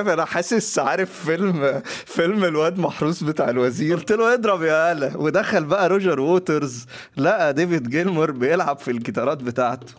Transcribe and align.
أنا 0.00 0.24
حاسس 0.24 0.78
عارف 0.78 1.24
فيلم 1.26 1.82
فيلم 2.06 2.44
الواد 2.44 2.78
محروس 2.78 3.22
بتاع 3.24 3.50
الوزير؟ 3.50 3.96
قلت 3.96 4.12
له 4.12 4.34
اضرب 4.34 4.62
يا 4.62 4.92
هلا 4.92 5.16
ودخل 5.16 5.64
بقى 5.64 5.88
روجر 5.88 6.20
ووترز 6.20 6.86
لقى 7.16 7.54
ديفيد 7.54 7.88
جيلمور 7.90 8.30
بيلعب 8.30 8.78
في 8.78 8.90
الجيتارات 8.90 9.42
بتاعته. 9.42 9.92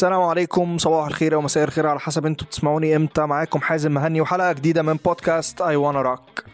السلام 0.00 0.22
عليكم 0.22 0.78
صباح 0.78 1.06
الخير 1.06 1.34
أو 1.34 1.40
مساء 1.40 1.64
الخير 1.64 1.86
على 1.86 2.00
حسب 2.00 2.26
أنتوا 2.26 2.46
بتسمعوني 2.46 2.96
إمتى. 2.96 3.26
معاكم 3.26 3.60
حازم 3.60 3.92
مهني 3.92 4.20
وحلقة 4.20 4.52
جديدة 4.52 4.82
من 4.82 4.94
بودكاست 5.04 5.60
اي 5.60 5.76
وأنا 5.76 6.02
روك 6.02 6.44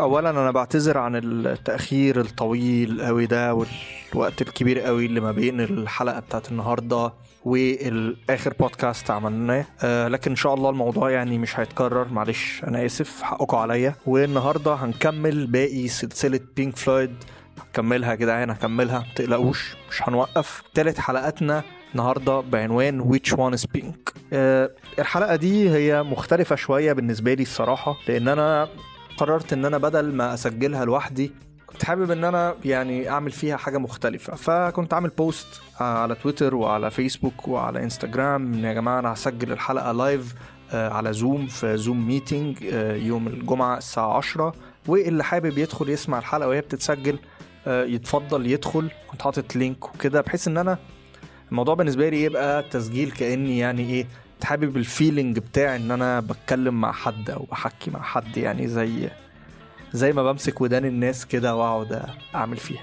اولا 0.00 0.30
أنا 0.30 0.50
بعتذر 0.50 0.98
عن 0.98 1.16
التأخير 1.16 2.20
الطويل 2.20 3.02
قوي 3.02 3.26
ده 3.26 3.54
والوقت 3.54 4.42
الكبير 4.42 4.80
قوي 4.80 5.06
اللي 5.06 5.20
ما 5.20 5.32
بين 5.32 5.60
الحلقة 5.60 6.20
بتاعت 6.20 6.50
النهارده 6.52 7.12
والآخر 7.44 8.54
بودكاست 8.60 9.10
عملناه. 9.10 9.64
أه 9.82 10.08
لكن 10.08 10.30
إن 10.30 10.36
شاء 10.36 10.54
الله 10.54 10.70
الموضوع 10.70 11.10
يعني 11.10 11.38
مش 11.38 11.60
هيتكرر. 11.60 12.08
معلش 12.08 12.62
أنا 12.64 12.86
آسف. 12.86 13.22
حقكم 13.22 13.56
عليا. 13.56 13.94
والنهاردة 14.06 14.74
هنكمل 14.74 15.46
باقي 15.46 15.88
سلسلة 15.88 16.40
بينك 16.56 16.76
فلويد 16.76 17.14
هكملها 17.60 18.14
كده 18.14 18.32
يعني 18.32 18.52
هكملها 18.52 19.04
متقلقوش 19.12 19.76
مش 19.90 20.08
هنوقف. 20.08 20.62
تالت 20.74 20.98
حلقاتنا 21.00 21.62
النهارده 21.92 22.40
بعنوان 22.40 23.02
Which 23.12 23.30
One 23.32 23.58
is 23.60 23.66
Pink 23.78 24.12
أه 24.32 24.70
الحلقة 24.98 25.36
دي 25.36 25.70
هي 25.70 26.02
مختلفة 26.02 26.56
شوية 26.56 26.92
بالنسبة 26.92 27.34
لي 27.34 27.42
الصراحة 27.42 27.96
لأن 28.08 28.28
أنا 28.28 28.68
قررت 29.18 29.52
إن 29.52 29.64
أنا 29.64 29.78
بدل 29.78 30.12
ما 30.12 30.34
أسجلها 30.34 30.84
لوحدي 30.84 31.32
كنت 31.66 31.84
حابب 31.84 32.10
إن 32.10 32.24
أنا 32.24 32.54
يعني 32.64 33.10
أعمل 33.10 33.30
فيها 33.30 33.56
حاجة 33.56 33.78
مختلفة. 33.78 34.34
فكنت 34.36 34.94
عامل 34.94 35.08
بوست 35.08 35.46
على 35.80 36.14
تويتر 36.14 36.54
وعلى 36.54 36.90
فيسبوك 36.90 37.48
وعلى 37.48 37.82
انستجرام 37.82 38.52
إن 38.54 38.64
يا 38.64 38.72
جماعة 38.72 38.98
أنا 38.98 39.12
هسجل 39.12 39.52
الحلقة 39.52 39.92
live 39.92 40.34
على 40.72 41.12
Zoom 41.12 41.46
في 41.46 41.76
Zoom 41.76 42.06
meeting 42.08 42.62
يوم 43.02 43.26
الجمعة 43.26 43.78
الساعة 43.78 44.16
10 44.16 44.54
واللي 44.88 45.24
حابب 45.24 45.58
يدخل 45.58 45.88
يسمع 45.88 46.18
الحلقة 46.18 46.48
وهي 46.48 46.60
بتتسجل 46.60 47.18
يتفضل 47.66 48.46
يدخل. 48.46 48.90
كنت 49.10 49.22
حاطط 49.22 49.56
link 49.56 49.94
وكده 49.94 50.20
بحيث 50.20 50.48
إن 50.48 50.56
أنا 50.56 50.78
الموضوع 51.52 51.74
بالنسبة 51.74 52.08
لي 52.08 52.22
يبقى 52.22 52.62
تسجيل 52.62 53.10
كأني 53.10 53.58
يعني 53.58 53.82
إيه 53.90 54.06
حابب 54.44 54.76
ال 54.76 54.84
feeling 54.84 55.38
بتاع 55.38 55.76
إن 55.76 55.90
أنا 55.90 56.20
بتكلم 56.20 56.80
مع 56.80 56.92
حد 56.92 57.30
أو 57.30 57.46
بحكي 57.50 57.90
مع 57.90 58.02
حد 58.02 58.36
يعني 58.36 58.68
زي 58.68 59.10
زي 59.92 60.12
ما 60.12 60.32
بمسك 60.32 60.60
ودان 60.60 60.84
الناس 60.84 61.26
كده 61.26 61.56
وأقعد 61.56 62.02
أعمل 62.34 62.56
فيها. 62.56 62.82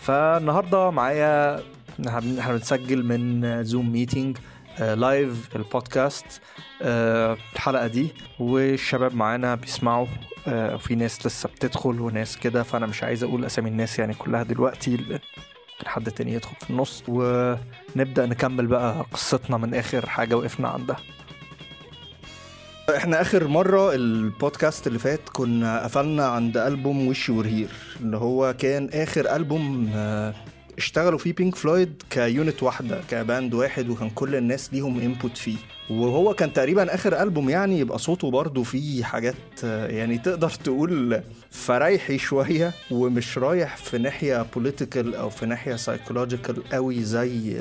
فالنهاردة 0.00 0.90
معايا 0.90 1.62
إحنا 2.38 2.52
بنسجل 2.52 3.04
من 3.04 3.64
Zoom 3.64 3.92
meeting 3.92 4.36
live 4.80 5.56
البودكاست 5.56 6.40
الحلقة 6.82 7.86
دي. 7.86 8.08
والشباب 8.40 9.14
معانا 9.14 9.54
بيسمعوا 9.54 10.06
وفي 10.48 10.94
ناس 10.94 11.26
لسه 11.26 11.48
بتدخل 11.48 12.00
وناس 12.00 12.36
كده 12.36 12.62
فأنا 12.62 12.86
مش 12.86 13.02
عايز 13.02 13.24
أقول 13.24 13.44
أسامي 13.44 13.68
الناس 13.70 13.98
يعني 13.98 14.14
كلها 14.14 14.42
دلوقتي 14.42 14.98
ممكن 15.78 15.88
حد 15.88 16.10
تاني 16.10 16.32
يدخل 16.32 16.54
في 16.60 16.70
النص. 16.70 17.02
ونبدأ 17.08 18.26
نكمل 18.26 18.66
بقى 18.66 19.06
قصتنا 19.12 19.56
من 19.56 19.74
آخر 19.74 20.08
حاجة 20.08 20.36
وقفنا 20.36 20.68
عندها 20.68 20.96
إحنا 22.96 23.20
آخر 23.20 23.48
مرة 23.48 23.94
البودكاست 23.94 24.86
اللي 24.86 24.98
فات 24.98 25.20
كنا 25.32 25.84
قفلنا 25.84 26.26
عند 26.26 26.56
ألبوم 26.56 27.08
Wish 27.08 27.28
You 27.28 27.39
Were 27.39 27.53
Here 27.53 27.68
اللي 28.00 28.16
هو 28.16 28.54
كان 28.58 28.90
آخر 28.92 29.36
ألبوم 29.36 29.90
اشتغلوا 30.78 31.18
فيه 31.18 31.32
بينك 31.32 31.54
فلويد 31.54 32.02
ك 32.10 32.20
unit 32.20 32.62
واحدة 32.62 33.00
ك 33.10 33.19
band 33.19 33.54
واحد 33.54 33.88
وكان 33.88 34.10
كل 34.10 34.34
الناس 34.34 34.72
ليهم 34.72 35.00
input 35.00 35.36
فيه. 35.36 35.56
وهو 35.90 36.34
كان 36.34 36.52
تقريبا 36.52 36.94
آخر 36.94 37.22
ألبوم 37.22 37.50
يعني 37.50 37.78
يبقى 37.78 37.98
صوته 37.98 38.30
برضه 38.30 38.62
فيه 38.62 39.04
حاجات 39.04 39.34
يعني 39.62 40.18
تقدر 40.18 40.50
تقول 40.50 41.20
free 41.50 42.18
شوية 42.18 42.72
ومش 42.90 43.38
رايح 43.38 43.76
في 43.76 43.98
ناحية 43.98 44.46
political 44.54 45.14
أو 45.14 45.30
في 45.30 45.46
ناحية 45.46 45.76
psychological 45.76 46.68
قوي 46.68 47.02
زي 47.02 47.56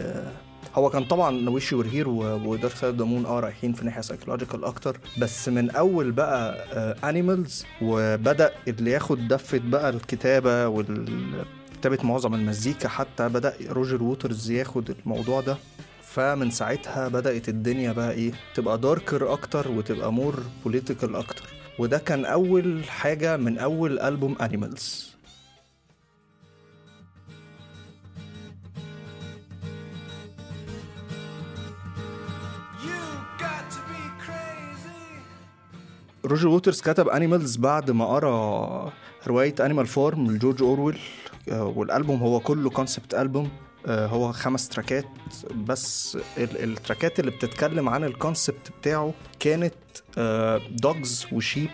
هو 0.76 0.90
كان 0.90 1.04
طبعا 1.06 1.50
وش 1.50 1.74
ورهير 1.74 2.10
ودارك 2.10 2.76
سايد 2.76 2.98
دامون 2.98 3.26
آه 3.26 3.40
رايحين 3.40 3.74
في 3.74 3.86
ناحية 3.86 4.02
psychological 4.02 4.64
أكتر. 4.66 4.98
بس 5.18 5.50
من 5.50 5.70
أول 5.70 6.12
بقى 6.12 6.66
Animals 7.10 7.66
وبدأ 7.82 8.52
اللي 8.68 8.92
ياخد 8.92 9.28
دفة 9.28 9.58
بقى 9.64 9.90
الكتابة 9.90 10.68
وال 10.68 11.06
كتابة 11.74 11.98
معظم 12.04 12.34
المزيكا 12.34 12.90
حتى 12.90 13.30
بدأ 13.30 13.54
روجر 13.70 14.04
ووترز 14.04 14.52
ياخد 14.52 14.94
الموضوع 15.06 15.42
ده. 15.42 15.58
فمن 16.16 16.52
ساعتها 16.52 17.08
بدأت 17.08 17.50
الدنيا 17.50 17.92
بقى 17.92 18.12
إيه؟ 18.12 18.32
تبقى 18.56 18.78
darker 18.78 19.34
أكتر 19.34 19.72
وتبقى 19.72 20.14
more 20.14 20.44
political 20.64 21.16
أكتر. 21.16 21.44
وده 21.80 21.98
كان 21.98 22.26
أول 22.26 22.84
حاجة 22.84 23.38
من 23.38 23.58
أول 23.58 24.00
ألبوم 24.00 24.36
Animals 24.42 25.16
روجر 36.26 36.48
ووترز 36.48 36.82
كتب 36.82 37.08
Animals 37.08 37.56
بعد 37.56 37.92
ما 37.92 38.06
قرأ 38.06 38.94
رواية 39.28 39.56
Animal 39.60 39.88
Farm 39.88 40.32
لجورج 40.32 40.64
أورويل. 40.64 41.00
والألبوم 41.52 42.20
هو 42.20 42.40
كله 42.40 42.70
concept 42.70 43.14
album 43.14 43.50
هو 43.88 44.32
خمس 44.32 44.70
track 44.70 45.00
ات 45.00 45.06
بس 45.56 46.18
ال 46.38 46.48
tracks 46.48 47.09
ات 47.09 47.20
اللي 47.20 47.32
بتتكلم 47.32 47.90
عن 47.90 48.04
ال 48.04 48.12
concept 48.12 48.72
بتاعه 48.82 49.14
كانت 49.40 49.74
Dogs 50.72 51.28
و 51.32 51.37
Sheep. 51.37 51.70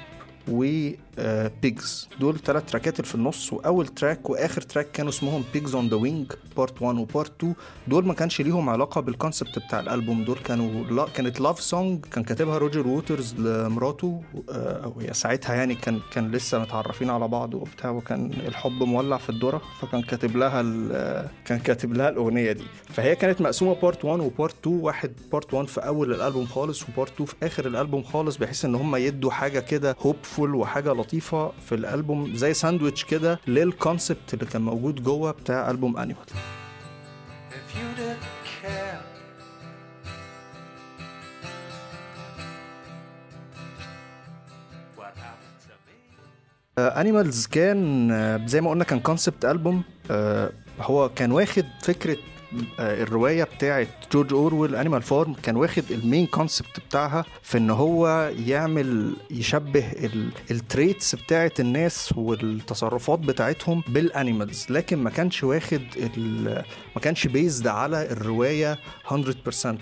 و 0.51 0.83
Pigs 0.83 2.09
دول 2.19 2.39
ثلاث 2.39 2.65
track 2.71 2.94
ات 2.94 2.99
اللي 2.99 3.07
في 3.07 3.15
النص 3.15 3.53
وأول 3.53 3.87
track 3.87 4.29
وآخر 4.29 4.61
track 4.61 4.91
كانوا 4.91 5.09
اسمهم 5.11 5.43
Pigs 5.53 5.75
on 5.75 5.87
the 5.89 5.95
Wing 5.95 6.31
part 6.57 6.81
1 6.81 6.97
و 6.97 7.04
part 7.04 7.31
2 7.37 7.53
دول 7.87 8.05
ما 8.05 8.13
كانش 8.13 8.41
ليهم 8.41 8.69
علاقة 8.69 9.01
بال 9.01 9.14
concept 9.14 9.59
بتاع 9.59 9.79
الألبوم. 9.79 10.23
دول 10.23 10.37
كانوا 10.37 10.83
لا 10.83 11.05
كانت 11.15 11.39
love 11.41 11.61
song 11.61 12.05
كان 12.05 12.23
كاتبها 12.23 12.57
روجر 12.57 12.87
ووترز 12.87 13.35
لمراته 13.35 14.21
أو 14.49 14.93
هي 14.99 15.13
ساعتها 15.13 15.55
يعني 15.55 15.75
كان 15.75 15.99
كان 16.11 16.31
لسه 16.31 16.59
متعرفين 16.59 17.09
على 17.09 17.27
بعض 17.27 17.53
وبتاع 17.53 17.89
وكان 17.89 18.31
الحب 18.47 18.83
مولع 18.83 19.17
في 19.17 19.29
الذرة 19.29 19.61
فكان 19.81 20.01
كاتب 20.01 20.37
لها 20.37 20.61
كان 21.45 21.59
كاتب 21.59 21.93
لها 21.93 22.09
الأغنية 22.09 22.51
دي. 22.51 22.63
فهي 22.89 23.15
كانت 23.15 23.41
مقسومة 23.41 23.75
part 23.81 24.05
1 24.05 24.19
و 24.19 24.26
part 24.26 24.55
2 24.61 24.79
واحد 24.79 25.11
part 25.31 25.53
1 25.53 25.67
في 25.67 25.79
أول 25.87 26.11
الألبوم 26.13 26.45
خالص 26.45 26.89
و 26.89 26.94
part 26.94 27.11
2 27.11 27.25
في 27.25 27.35
آخر 27.43 27.65
الألبوم 27.67 28.03
خالص 28.03 28.37
بحيث 28.37 28.65
إن 28.65 28.75
هم 28.75 28.95
يدوا 28.95 29.31
حاجة 29.31 29.59
كده 29.59 29.95
hopeful 30.01 30.40
وحاجة 30.49 30.89
لطيفة 30.93 31.51
في 31.65 31.75
الألبوم 31.75 32.35
زي 32.35 32.53
ساندويتش 32.53 33.05
كده 33.05 33.39
لل 33.47 33.66
concept 33.66 34.33
اللي 34.33 34.45
كان 34.45 34.61
موجود 34.61 35.03
جوه 35.03 35.31
بتاع 35.31 35.71
ألبوم 35.71 35.97
Animal 35.97 36.25
Animals 46.77 47.47
كان 47.47 48.47
زي 48.47 48.61
ما 48.61 48.69
قلنا 48.69 48.83
كان 48.83 48.99
concept 48.99 49.45
album 49.45 49.83
هو 50.81 51.09
كان 51.09 51.31
واخد 51.31 51.65
فكرة 51.81 52.17
الرواية 52.79 53.43
بتاعه 53.43 53.87
جورج 54.13 54.33
أورويل 54.33 54.75
Animal 54.75 55.01
Farm 55.01 55.33
كان 55.33 55.55
واخد 55.55 55.83
ال 55.91 55.98
main 55.98 56.25
concept 56.27 56.79
بتاعها 56.89 57.25
في 57.43 57.57
إن 57.57 57.69
هو 57.69 58.31
يعمل 58.45 59.13
يشبه 59.31 59.83
ال 60.51 60.60
traits 60.60 61.15
بتاعه 61.15 61.51
الناس 61.59 62.13
والتصرفات 62.17 63.19
بتاعتهم 63.19 63.83
بال 63.87 64.04
animals 64.04 64.65
لكن 64.69 64.97
ما 64.97 65.09
كانش 65.09 65.43
واخد 65.43 65.81
ما 66.95 67.01
كانش 67.01 67.27
based 67.27 67.67
على 67.67 68.11
الرواية 68.11 68.77
100% 69.09 69.15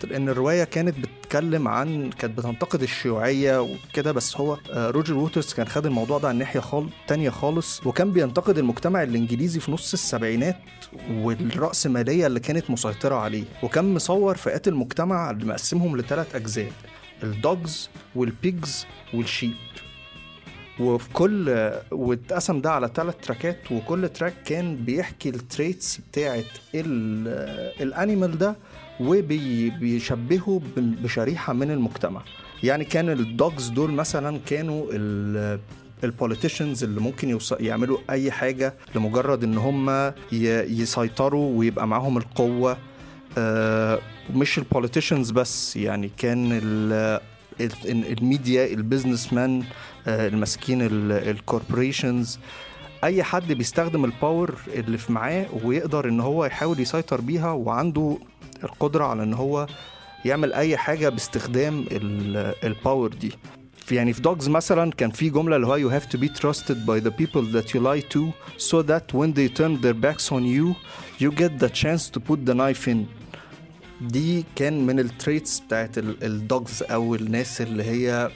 لأن 0.03 0.29
الرواية 0.29 0.63
كانت 0.63 0.95
بتتكلم 0.99 1.67
عن 1.67 2.09
كانت 2.09 2.37
بتنتقد 2.37 2.81
الشيوعية 2.81 3.61
وكده 3.61 4.11
بس 4.11 4.37
هو 4.37 4.57
روجر 4.75 5.13
ووترز 5.13 5.53
كان 5.53 5.67
خد 5.67 5.85
الموضوع 5.85 6.17
ده 6.17 6.27
عن 6.29 6.37
ناحيه 6.37 6.59
خال... 6.59 6.87
تانية 7.07 7.29
خالص. 7.29 7.81
وكان 7.85 8.11
بينتقد 8.11 8.57
المجتمع 8.57 9.03
الإنجليزي 9.03 9.59
في 9.59 9.71
نص 9.71 9.93
السبعينات 9.93 10.55
والرأسمالية 11.11 12.27
اللي 12.27 12.39
كانت 12.39 12.58
مسيطرة 12.69 13.15
عليه 13.15 13.43
وكان 13.63 13.93
مصور 13.93 14.35
فئات 14.37 14.67
المجتمع 14.67 15.31
اللي 15.31 15.45
مقسمهم 15.45 15.97
لثلاث 15.97 16.35
أجزاء 16.35 16.71
ال 17.23 17.36
dogs 17.36 17.89
وال 18.15 18.38
pigs 18.38 18.85
وال 19.13 19.25
sheep 19.25 19.53
وفي 20.79 21.09
كل 21.13 21.71
واتقسم 21.91 22.61
ده 22.61 22.71
على 22.71 22.89
ثلاث 22.95 23.15
track 23.21 23.63
ات 23.63 23.71
وكل 23.71 24.09
track 24.09 24.33
كان 24.45 24.75
بيحكي 24.75 25.29
ال 25.29 25.39
traits 25.39 25.97
بتاعت 25.97 26.45
ال 27.81 27.89
animal 27.89 28.37
ده 28.37 28.55
وبيشبهه 28.99 30.61
بشريحة 30.77 31.53
من 31.53 31.71
المجتمع. 31.71 32.21
يعني 32.63 32.85
كان 32.85 33.09
ال 33.09 33.21
dogs 33.21 33.69
دول 33.69 33.91
مثلا 33.91 34.39
كانوا 34.45 34.85
ال 36.03 36.10
politicians 36.10 36.83
اللي 36.83 37.01
ممكن. 37.01 37.37
يعملوا 37.59 37.97
أي 38.09 38.31
حاجة 38.31 38.73
لمجرد 38.95 39.43
إن 39.43 39.57
هم. 39.57 40.13
يسيطروا 40.31 41.59
ويبقى 41.59 41.87
معاهم 41.87 42.17
القوة 42.17 42.77
آه 43.37 43.99
مش 44.35 44.57
ال 44.57 44.63
politicians 44.63 45.31
بس 45.31 45.75
يعني 45.75 46.11
كان 46.17 46.51
ال- 46.63 47.19
ال- 47.61 48.17
الميديا 48.17 48.65
ال 48.65 49.33
businessmen 49.33 49.63
الماسكين 50.07 50.79
ال 51.11 51.21
corporations 51.21 52.39
أي 53.03 53.23
حد 53.23 53.53
بيستخدم 53.53 54.05
ال 54.05 54.13
power 54.13 54.55
اللي 54.67 54.97
في 54.97 55.11
معاه 55.13 55.45
ويقدر 55.63 56.09
إن 56.09 56.19
هو 56.19 56.45
يحاول 56.45 56.79
يسيطر 56.79 57.21
بيها 57.21 57.51
وعنده 57.51 58.17
القدرة 58.63 59.03
على 59.05 59.23
إن 59.23 59.33
هو 59.33 59.67
يعمل 60.25 60.53
أي 60.53 60.77
حاجة 60.77 61.09
باستخدام 61.09 61.85
ال- 61.91 62.53
ال 62.63 62.71
power 62.71 63.09
دي 63.09 63.31
في 63.89 63.95
يعني 63.95 64.13
في 64.13 64.21
Dogs 64.21 64.49
مثلا 64.49 64.91
كان 64.91 65.09
في 65.11 65.29
جملة 65.29 65.55
اللي 65.55 65.67
هو 65.67 65.77
you 65.77 65.93
have 66.01 66.05
to 66.05 66.17
be 66.17 66.27
trusted 66.27 66.85
by 66.85 66.99
the 67.07 67.11
people 67.11 67.41
that 67.41 67.73
you 67.73 67.79
lie 67.79 68.03
to 68.15 68.21
so 68.57 68.83
that 68.83 69.13
when 69.13 69.33
they 69.33 69.47
turn 69.59 69.81
their 69.81 69.97
backs 70.05 70.31
on 70.31 70.43
you 70.43 70.75
you 71.23 71.31
get 71.31 71.51
the 71.59 71.69
chance 71.69 72.03
to 72.13 72.19
put 72.19 72.45
the 72.45 72.53
knife 72.53 72.87
in. 72.87 72.97
دي 74.01 74.45
كان 74.55 74.85
من 74.85 74.99
ال 74.99 75.08
traits 75.08 75.59
بتاعت 75.59 75.97
ال 75.97 76.14
dogs 76.14 76.83
أو 76.83 77.15
الناس 77.15 77.61
اللي 77.61 77.83
هي 77.83 78.29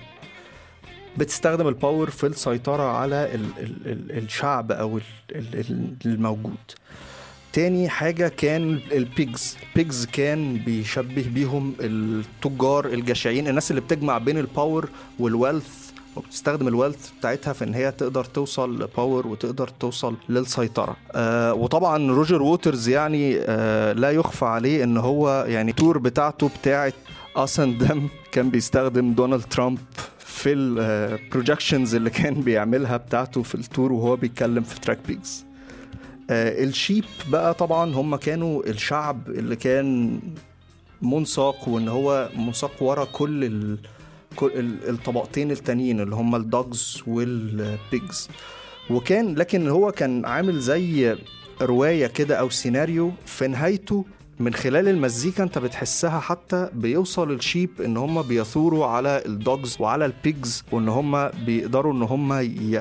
بتستخدم 1.17 1.67
ال 1.67 1.74
power 1.74 2.09
في 2.09 2.27
السيطرة 2.27 2.83
على 2.83 3.35
ال 3.35 3.45
ال 3.57 3.87
ال 3.91 4.23
الشعب 4.23 4.71
أو 4.71 4.97
ال 4.97 5.03
ال 5.35 5.95
الموجود. 6.05 6.71
تاني 7.53 7.89
حاجة 7.89 8.27
كان 8.27 8.79
ال 8.91 9.05
pigs 9.05 9.57
ال 9.69 9.77
pigs 9.77 10.05
كان 10.05 10.57
بيشبه 10.57 11.25
بيهم 11.33 11.73
التجار 11.79 12.85
الجشعين 12.85 13.47
الناس 13.47 13.71
اللي 13.71 13.81
بتجمع 13.81 14.17
بين 14.17 14.37
ال 14.37 14.46
power 14.46 14.89
وال 15.19 15.35
wealth 15.35 15.83
وبتستخدم 16.15 16.67
ال 16.67 16.73
wealth 16.73 17.09
بتاعتها 17.19 17.53
في 17.53 17.63
إن 17.63 17.73
هي 17.73 17.91
تقدر 17.91 18.23
توصل 18.25 18.81
ل 18.83 18.91
power 18.91 19.27
وتقدر 19.27 19.67
توصل 19.67 20.15
للسيطرة. 20.29 20.95
آه 21.11 21.53
وطبعا 21.53 22.11
روجر 22.11 22.41
ووترز 22.41 22.89
يعني 22.89 23.37
آه 23.39 23.93
لا 23.93 24.11
يخفى 24.11 24.45
عليه 24.45 24.83
إن 24.83 24.97
هو 24.97 25.45
يعني 25.47 25.71
ال 25.71 25.77
tour 25.77 25.97
بتاعته 25.97 26.49
بتاعت 26.61 26.93
Us + 27.35 27.77
Them 27.77 28.07
كان 28.31 28.49
بيستخدم 28.49 29.13
دونالد 29.13 29.43
ترامب 29.43 29.79
في 30.19 30.53
ال 30.53 30.65
projections 30.65 31.95
اللي 31.95 32.09
كان 32.09 32.33
بيعملها 32.33 32.97
بتاعته 32.97 33.43
في 33.43 33.55
ال 33.55 33.63
tour 33.63 33.91
وهو 33.93 34.15
بيتكلم 34.15 34.63
في 34.63 34.79
track 34.79 34.99
Pigs 35.07 35.45
آه 35.49 35.52
ال 36.33 36.45
sheep 36.45 37.05
بقى 37.29 37.53
طبعا 37.53 37.93
هم 37.95 38.15
كانوا 38.15 38.63
الشعب 38.69 39.29
اللي 39.29 39.55
كان 39.55 40.19
منساق 41.01 41.69
وإن 41.69 41.87
هو 41.87 42.29
منساق 42.37 42.83
ورا. 42.83 43.05
كل 43.05 43.43
ال- 43.43 44.89
الطبقتين 44.89 45.51
التانيين 45.51 45.99
اللي 46.01 46.15
هم 46.15 46.35
ال 46.35 46.49
dogs 46.49 47.03
وال 47.07 47.48
pigs 47.48 48.29
وكان 48.89 49.35
لكن 49.35 49.67
هو 49.67 49.91
كان 49.91 50.25
عامل 50.25 50.59
زي 50.59 51.15
رواية 51.61 52.07
كده 52.07 52.35
أو 52.35 52.49
سيناريو 52.49 53.11
في 53.25 53.47
نهايته 53.47 54.05
من 54.39 54.53
خلال 54.53 54.87
المزيكا 54.87 55.43
انت 55.43 55.57
بتحسها 55.57 56.19
حتى 56.19 56.69
بيوصل 56.73 57.31
ال 57.31 57.38
sheep 57.38 57.69
ان 57.85 57.97
هم 57.97 58.21
بيثوروا 58.21 58.85
على 58.85 59.23
ال 59.25 59.36
dogs 59.36 59.77
وعلى 59.79 60.05
ال 60.05 60.17
pigs 60.17 60.63
وان 60.71 60.89
هم 60.89 61.27
بيقدروا 61.45 61.93
ان 61.93 62.01
هم 62.01 62.33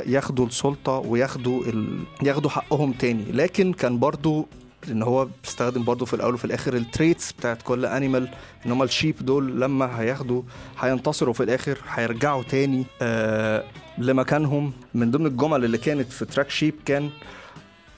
ياخدوا 0.07 0.47
السلطة 0.47 0.93
وياخدوا 0.93 1.65
ال... 1.65 1.99
ياخدوا 2.23 2.51
حقهم 2.51 2.93
تاني. 2.93 3.25
لكن 3.33 3.73
كان 3.73 3.99
برضو 3.99 4.47
ان 4.91 5.03
هو 5.03 5.29
بيستخدم 5.45 5.85
برضو 5.85 6.05
في 6.05 6.15
الأول 6.15 6.35
وفي 6.35 6.45
الآخر 6.45 6.75
ال 6.75 6.83
traits 6.83 7.33
بتاعت 7.33 7.63
كل 7.63 7.87
animal 7.87 8.29
إن 8.67 8.71
هم 8.73 8.83
ال 8.83 8.88
sheep 8.88 9.15
دول 9.21 9.61
لما 9.61 10.01
هياخدوا 10.01 10.43
هينتصروا 10.81 11.35
في 11.35 11.43
الآخر 11.43 11.79
هيرجعوا 11.95 12.43
تاني 12.43 12.85
آه 13.03 13.65
لمكانهم. 13.99 14.73
من 14.95 15.11
ضمن 15.11 15.27
الجمل 15.27 15.65
اللي 15.65 15.79
كانت 15.79 16.13
في 16.13 16.25
تراك 16.25 16.51
شيب 16.51 16.75
كان 16.87 17.11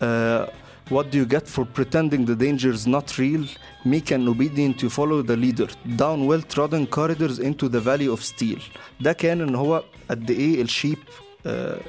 آه 0.03 0.49
What 0.96 1.06
do 1.12 1.18
you 1.22 1.28
get 1.38 1.46
for 1.56 1.63
pretending 1.80 2.22
the 2.31 2.38
danger 2.46 2.72
is 2.80 2.86
not 2.96 3.07
real? 3.19 3.44
Meek 3.86 4.07
and 4.16 4.24
obedient 4.34 4.75
you 4.84 4.90
follow 5.00 5.19
the 5.31 5.38
leader 5.46 5.69
down 6.04 6.18
well-trodden 6.30 6.84
corridors 6.98 7.38
into 7.50 7.66
the 7.75 7.80
valley 7.90 8.07
of 8.16 8.19
steel. 8.24 8.60
ده 9.01 9.13
كان 9.13 9.42
ان 9.42 9.56
هو 9.56 9.84
قد 10.10 10.31
ايه 10.31 10.62
الشيب 10.62 10.98
آه 11.46 11.80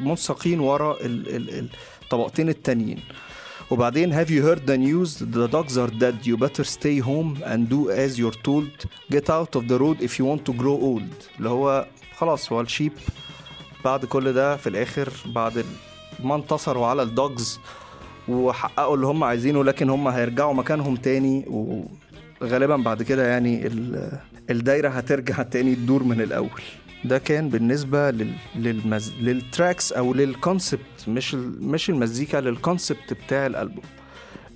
منسقين 0.00 0.60
ورا 0.60 0.96
ال- 1.00 1.36
ال- 1.36 1.68
الطبقتين 2.02 2.48
التانيين. 2.48 3.00
وبعدين 3.70 4.12
have 4.24 4.28
you 4.30 4.42
heard 4.42 4.66
the 4.66 4.76
news 4.78 5.18
the 5.18 5.48
dogs 5.48 5.76
are 5.76 5.90
dead 5.90 6.26
you 6.26 6.36
better 6.36 6.64
stay 6.64 6.98
home 7.00 7.42
and 7.44 7.68
do 7.68 7.90
as 7.90 8.18
you're 8.18 8.42
told 8.48 8.70
get 9.10 9.28
out 9.30 9.56
of 9.56 9.62
the 9.68 9.78
road 9.78 10.00
if 10.00 10.18
you 10.18 10.24
want 10.24 10.44
to 10.44 10.52
grow 10.52 10.76
old 10.90 11.26
اللي 11.38 11.48
هو 11.48 11.86
خلاص 12.16 12.52
هو 12.52 12.60
الشيب 12.60 12.92
بعد 13.84 14.04
كل 14.04 14.32
ده 14.32 14.56
في 14.56 14.68
الاخر 14.68 15.12
بعد 15.26 15.58
ال- 15.58 15.64
ما 16.24 16.34
انتصروا 16.34 16.86
على 16.86 17.02
الدوجز 17.02 17.60
وحققوا 18.33 18.95
اللي 18.95 19.07
هم 19.07 19.23
عايزينه 19.23 19.63
لكن 19.63 19.89
هم 19.89 20.07
هيرجعوا 20.07 20.53
مكانهم 20.53 20.95
تاني 20.95 21.45
وغالبا 22.41 22.75
بعد 22.75 23.03
كده 23.03 23.27
يعني 23.27 23.67
ال- 23.67 24.11
الدايرة 24.49 24.89
هترجع 24.89 25.43
تاني 25.43 25.75
تدور 25.75 26.03
من 26.03 26.21
الأول. 26.21 26.61
ده 27.05 27.17
كان 27.17 27.49
بالنسبة 27.49 28.11
لل... 28.11 28.33
للمز... 28.55 29.13
لل 29.21 29.39
tracks 29.39 29.93
أو 29.93 30.13
لل 30.13 30.34
concept 30.34 31.07
مش 31.07 31.33
ال... 31.33 31.63
مش 31.63 31.89
المزيكا 31.89 32.37
لل 32.37 32.54
concept 32.54 33.13
بتاع 33.25 33.45
الألبوم. 33.45 33.83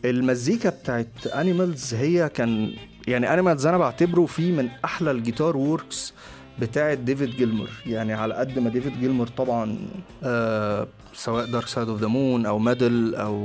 المزيكا 0.06 0.69
بتاعت 0.69 1.27
Animals 1.36 1.94
هي 1.94 2.30
كان 2.30 2.72
يعني 3.07 3.33
Animals 3.34 3.66
أنا 3.66 3.77
بعتبره 3.77 4.25
فيه 4.25 4.51
من 4.51 4.69
أحلى 4.86 5.12
ال 5.12 5.18
guitar 5.18 5.58
works 5.58 6.14
بتاعت 6.60 6.98
ديفيد 6.98 7.30
جيلمور 7.30 7.69
يعني 7.86 8.13
على 8.13 8.33
قد 8.33 8.60
ما 8.60 8.69
ديفيد 8.69 9.00
جيلمور 9.00 9.27
طبعا 9.27 9.77
آه 10.24 10.88
سواء 11.16 11.46
Dark 11.46 11.68
Side 11.68 11.90
of 11.90 12.02
the 12.02 12.08
Moon 12.08 12.46
أو 12.46 12.60
Meddle 12.60 13.16
أو 13.16 13.36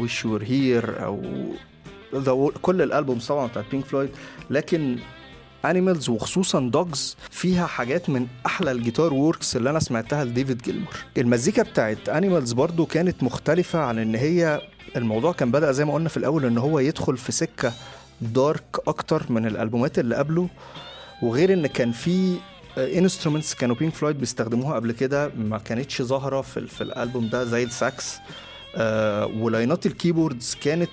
Wish 0.00 0.24
You 0.24 0.32
Were 0.32 0.42
Here 0.42 1.04
أو 1.04 1.22
كل 2.62 2.82
ال 2.82 2.88
albums 2.88 3.26
طبعا 3.26 3.46
بتاعت 3.46 3.64
بينك 3.70 3.84
فلويد 3.84 4.10
لكن 4.50 4.98
Animals 5.64 6.08
وخصوصا 6.08 6.60
Dogs 6.60 7.16
فيها 7.30 7.66
حاجات 7.66 8.10
من 8.10 8.26
أحلى 8.46 8.70
ال 8.70 8.76
guitar 8.76 9.14
works 9.14 9.56
اللي 9.56 9.70
أنا 9.70 9.78
سمعتها 9.78 10.24
لديفيد 10.24 10.62
جيلمور. 10.62 10.96
المزيكا 11.18 11.62
بتاعت 11.62 12.08
Animals 12.08 12.52
برضو 12.52 12.86
كانت 12.86 13.22
مختلفة 13.22 13.78
عن 13.78 13.98
إن 13.98 14.14
هي 14.14 14.60
الموضوع 14.96 15.32
كان 15.32 15.50
بدأ 15.50 15.72
زي 15.72 15.84
ما 15.84 15.94
قلنا 15.94 16.08
في 16.08 16.16
الأول 16.16 16.44
إن 16.44 16.58
هو 16.58 16.78
يدخل 16.78 17.16
في 17.16 17.32
سكة 17.32 17.72
dark 18.20 18.64
أكتر 18.88 19.22
من 19.30 19.46
الألبومات 19.46 19.98
اللي 19.98 20.14
قبله. 20.16 20.48
وغير 21.22 21.52
إن 21.52 21.66
كان 21.66 21.92
في 21.92 22.36
instruments 22.78 23.54
كانوا 23.54 23.76
بينك 23.76 23.94
فلويد 23.94 24.18
بيستخدموها 24.18 24.74
قبل 24.74 24.92
كده 24.92 25.28
ما 25.36 25.58
كانتش 25.58 26.02
ظاهرة 26.02 26.40
في, 26.40 26.66
في 26.66 26.80
الألبوم 26.80 27.28
ده 27.28 27.44
زي 27.44 27.62
الساكس. 27.64 28.16
آه 28.76 29.26
ولاينات 29.26 29.86
ال 29.86 29.93
keyboards 29.93 30.56
كانت 30.62 30.88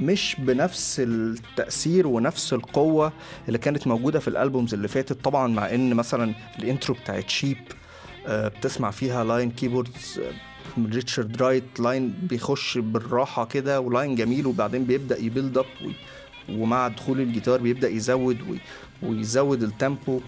مش 0.00 0.36
بنفس 0.38 1.00
التأثير 1.04 2.06
ونفس 2.06 2.52
القوة 2.52 3.12
اللي 3.48 3.58
كانت 3.58 3.86
موجودة 3.86 4.18
في 4.18 4.28
ال 4.28 4.35
albums 4.35 4.74
اللي 4.74 4.88
فاتت 4.88 5.24
طبعا 5.24 5.46
مع 5.48 5.74
إن 5.74 5.94
مثلا 5.94 6.34
ال 6.58 6.64
intro 6.64 6.94
بتاعت 6.94 7.28
Sheep 7.30 7.56
آه، 8.26 8.48
بتسمع 8.48 8.90
فيها 8.90 9.24
line 9.24 9.50
keyboards 9.50 10.20
آه، 10.22 10.82
ريتشارد 10.94 11.42
رايت 11.42 11.80
line 11.80 12.14
بيخش 12.22 12.78
بالراحة 12.78 13.44
كده 13.44 13.80
و 13.80 13.87
line 13.87 14.14
جميل 14.14 14.46
وبعدين 14.46 14.84
بيبدأ 14.84 15.18
ي 15.18 15.25
build 15.25 15.58
up 15.58 15.64
ومع 16.48 16.88
دخول 16.88 17.20
الجيتار 17.20 17.60
بيبدأ 17.60 17.88
يزود 17.88 18.38
وي- 18.48 18.60
ويزود 19.02 19.62
ال 19.62 19.72
tempo 19.72 20.20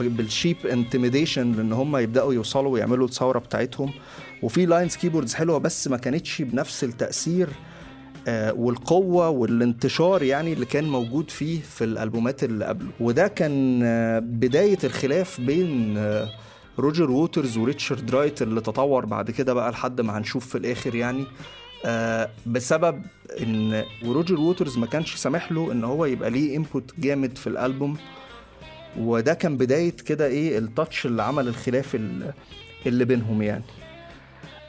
بال 0.00 0.19
sheep 0.19 0.66
intimidation 0.66 1.52
لأن 1.52 1.72
هم 1.72 1.96
يبدأوا 1.96 2.34
يوصلوا 2.34 2.72
ويعملوا 2.72 3.06
الثورة 3.06 3.38
بتاعتهم. 3.38 3.92
وفي 4.42 4.66
lines 4.66 4.96
keyboards 4.96 5.34
حلوة 5.34 5.58
بس 5.58 5.88
ما 5.88 5.96
كانتش 5.96 6.42
بنفس 6.42 6.84
التأثير 6.84 7.48
آه، 8.28 8.52
والقوة 8.52 9.28
والانتشار 9.28 10.22
يعني 10.22 10.52
اللي 10.52 10.66
كان 10.66 10.84
موجود 10.88 11.30
فيه 11.30 11.60
في 11.60 11.84
الألبومات 11.84 12.44
اللي 12.44 12.64
قبله. 12.64 12.88
وده 13.00 13.28
كان 13.28 13.80
آه، 13.84 14.18
بداية 14.18 14.78
الخلاف 14.84 15.40
بين 15.40 15.94
آه، 15.98 16.28
روجر 16.78 17.10
ووترز 17.10 17.56
وريتشارد 17.56 18.10
رايت 18.14 18.42
اللي 18.42 18.60
تطور 18.60 19.04
بعد 19.06 19.30
كده 19.30 19.54
بقى 19.54 19.70
لحد 19.70 20.00
ما 20.00 20.18
هنشوف 20.18 20.46
في 20.48 20.58
الآخر 20.58 20.94
يعني. 20.94 21.24
بسبب 22.46 23.02
إن 23.42 23.84
وروجر 24.04 24.40
ووترز 24.40 24.78
ما 24.78 24.86
كانش 24.86 25.14
سامح 25.14 25.52
له 25.52 25.72
إن 25.72 25.84
هو 25.84 26.04
يبقى 26.04 26.30
ليه 26.30 26.56
input 26.56 26.92
جامد 26.98 27.38
في 27.38 27.46
الألبوم. 27.46 27.96
وده 28.98 29.34
كان 29.34 29.56
بداية 29.56 29.90
كده 30.06 30.26
إيه 30.26 30.58
ال 30.58 30.66
touch 30.66 31.06
اللي 31.06 31.22
عمل 31.22 31.48
الخلاف 31.48 31.94
ال- 31.94 32.32
اللي 32.86 33.04
بينهم 33.04 33.42
يعني. 33.42 33.64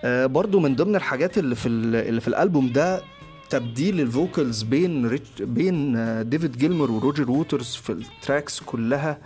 آه، 0.03 0.25
برضو 0.25 0.59
من 0.59 0.75
ضمن 0.75 0.95
الحاجات 0.95 1.37
اللي 1.37 1.55
في 1.55 1.69
ال- 1.69 1.95
اللي 1.95 2.21
في 2.21 2.27
الألبوم 2.27 2.71
ده 2.71 3.01
تبديل 3.49 4.01
ال 4.01 4.10
vocals 4.10 4.63
بين 4.63 5.19
بين 5.39 5.95
آه، 5.95 6.21
ديفيد 6.21 6.57
جيلمور 6.57 6.91
وروجر 6.91 7.31
ووترز 7.31 7.75
في 7.75 7.89
ال 7.91 8.01
tracks 8.01 8.59
كلها 8.59 9.17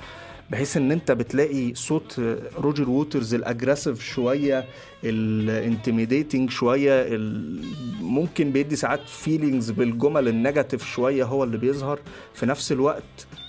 بحيث 0.51 0.77
إن 0.77 0.91
أنت 0.91 1.11
بتلاقي 1.11 1.75
صوت 1.75 2.19
آه، 2.19 2.37
روجر 2.57 2.89
ووترز 2.89 3.33
ال 3.33 3.39
aggressive 3.39 4.01
شوية 4.03 4.65
ال 5.03 5.14
intimidating 5.14 6.49
شوية 6.49 7.07
ممكن 8.01 8.51
بيدي 8.51 8.75
ساعات 8.75 9.01
feelings 9.07 9.71
بالجمل 9.71 10.27
ال 10.27 10.34
negative 10.34 10.85
شوية 10.85 11.23
هو 11.23 11.43
اللي 11.43 11.57
بيظهر. 11.57 11.99
في 12.33 12.45
نفس 12.45 12.71
الوقت 12.71 13.03
ال- 13.33 13.46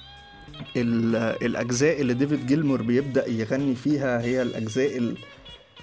الأجزاء 0.76 2.00
اللي 2.00 2.14
ديفيد 2.14 2.46
جيلمور 2.46 2.82
بيبدأ 2.82 3.28
يغني 3.28 3.74
فيها 3.74 4.20
هي 4.22 4.42
الأجزاء 4.42 4.96
ال- 4.98 5.16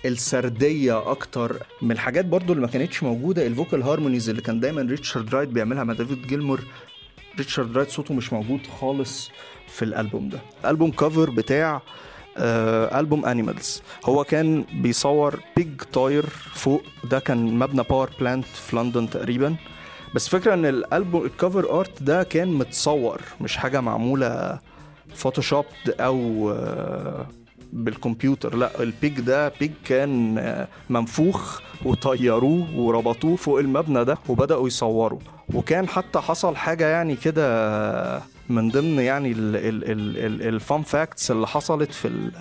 السردية 0.05 1.11
أكتر. 1.11 1.57
من 1.81 1.91
الحاجات 1.91 2.25
برضو 2.25 2.53
اللي 2.53 2.65
ما 2.65 2.71
كانتش 2.71 3.03
موجودة 3.03 3.47
ال 3.47 3.53
vocal 3.53 3.81
harmonies 3.83 4.29
اللي 4.29 4.41
كان 4.41 4.59
دايما 4.59 4.81
ريتشارد 4.81 5.35
رايت 5.35 5.49
بيعملها 5.49 5.83
مع 5.83 5.93
ديفيد 5.93 6.27
جيلمور 6.27 6.61
ريتشارد 7.37 7.77
رايت 7.77 7.89
صوته 7.89 8.13
مش 8.13 8.33
موجود 8.33 8.59
خالص 8.79 9.29
في 9.67 9.85
الألبوم 9.85 10.29
ده. 10.29 10.39
ال 10.65 10.70
album 10.70 10.91
cover 10.91 11.29
بتاع 11.29 11.81
آه 12.37 12.99
ألبوم 12.99 13.25
Animals 13.25 13.81
هو 14.05 14.23
كان 14.23 14.65
بيصور 14.73 15.39
pig 15.57 15.81
طاير 15.93 16.25
فوق 16.53 16.83
ده 17.03 17.19
كان 17.19 17.59
مبنى 17.59 17.83
power 17.89 18.09
plant 18.19 18.45
في 18.45 18.75
لندن 18.75 19.09
تقريبا. 19.09 19.55
بس 20.15 20.29
فكرة 20.29 20.53
إن 20.53 20.65
ال 20.65 20.75
album 20.75 21.25
ال 21.25 21.34
cover 21.34 21.79
art 21.79 22.03
ده 22.03 22.23
كان 22.23 22.47
متصور 22.47 23.21
مش 23.41 23.57
حاجة 23.57 23.81
معمولة 23.81 24.59
Photoshop 25.15 25.65
أو 25.89 26.51
آه 26.51 27.25
بالكمبيوتر. 27.73 28.55
لأ 28.55 28.81
ال 28.83 28.92
pig 28.92 29.19
ده 29.19 29.49
pig 29.59 29.71
كان 29.85 30.37
آه، 30.37 30.67
منفوخ 30.89 31.61
وطيروه 31.85 32.67
وربطوه 32.75 33.35
فوق 33.35 33.59
المبنى 33.59 34.05
ده 34.05 34.17
وبدأوا 34.29 34.67
يصوروا 34.67 35.19
وكان 35.53 35.87
حتى 35.87 36.19
حصل 36.19 36.55
حاجة 36.55 36.87
يعني 36.87 37.15
كده 37.15 38.21
من 38.49 38.69
ضمن 38.69 38.99
يعني 38.99 39.31
ال 40.49 40.57
fun 40.57 40.81
facts 40.83 41.31
اللي 41.31 41.47
حصلت 41.47 41.91
في 41.93 42.31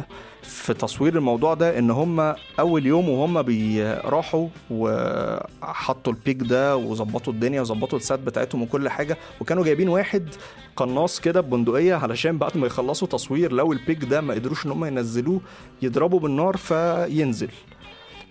في 0.43 0.75
تصوير 0.75 1.17
الموضوع 1.17 1.55
ده 1.55 1.79
إن 1.79 1.91
هم 1.91 2.35
أول 2.61 2.87
يوم 2.87 3.09
وهم 3.09 3.43
بيروحوا 3.43 4.49
وحطوا 4.71 6.13
ال 6.13 6.19
pig 6.19 6.37
ده 6.43 6.77
وظبطوا 6.77 7.33
الدنيا 7.33 7.61
وظبطوا 7.61 7.99
ال 7.99 8.04
set 8.04 8.19
بتاعتهم 8.19 8.63
وكل 8.63 8.89
حاجة 8.89 9.17
وكانوا 9.41 9.65
جايبين 9.65 9.89
واحد 9.89 10.29
قناص 10.77 11.21
كده 11.21 11.41
ببندقيه 11.41 11.95
علشان 11.95 12.39
بعد 12.39 12.57
ما 12.57 12.67
يخلصوا 12.67 13.09
تصوير 13.09 13.53
لو 13.53 13.73
ال 13.73 13.81
pig 13.81 14.05
ده 14.05 14.21
ما 14.21 14.35
قدروش 14.35 14.67
إن 14.67 14.71
هم 14.71 14.85
ينزلوه 14.85 15.41
يضربوا 15.83 16.21
بالنار 16.21 16.57
فينزل. 16.57 17.51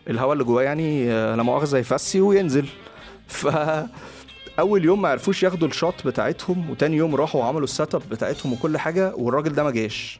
الهواء 0.10 0.34
اللي 0.34 0.44
جواه 0.44 0.64
يعني 0.64 1.06
لا 1.36 1.44
مؤاخذة 1.44 1.78
يفسي 1.78 2.22
وينزل. 2.22 2.66
ف 3.28 3.48
أول 4.60 4.86
يوم 4.86 5.02
ما 5.02 5.10
عرفوش 5.10 5.44
ياخدوا 5.44 5.68
ال 5.68 5.76
shot 5.76 6.08
بتاعتهم 6.08 6.70
وتاني 6.70 6.98
يوم 6.98 7.16
راحوا 7.16 7.42
وعملوا 7.42 7.64
ال 7.64 7.72
set 7.72 7.96
up 7.96 8.02
بتاعتهم 8.12 8.54
وكل 8.54 8.78
حاجة 8.78 9.14
والراجل 9.16 9.54
ده 9.54 9.64
ما 9.64 9.72
جاش. 9.72 10.20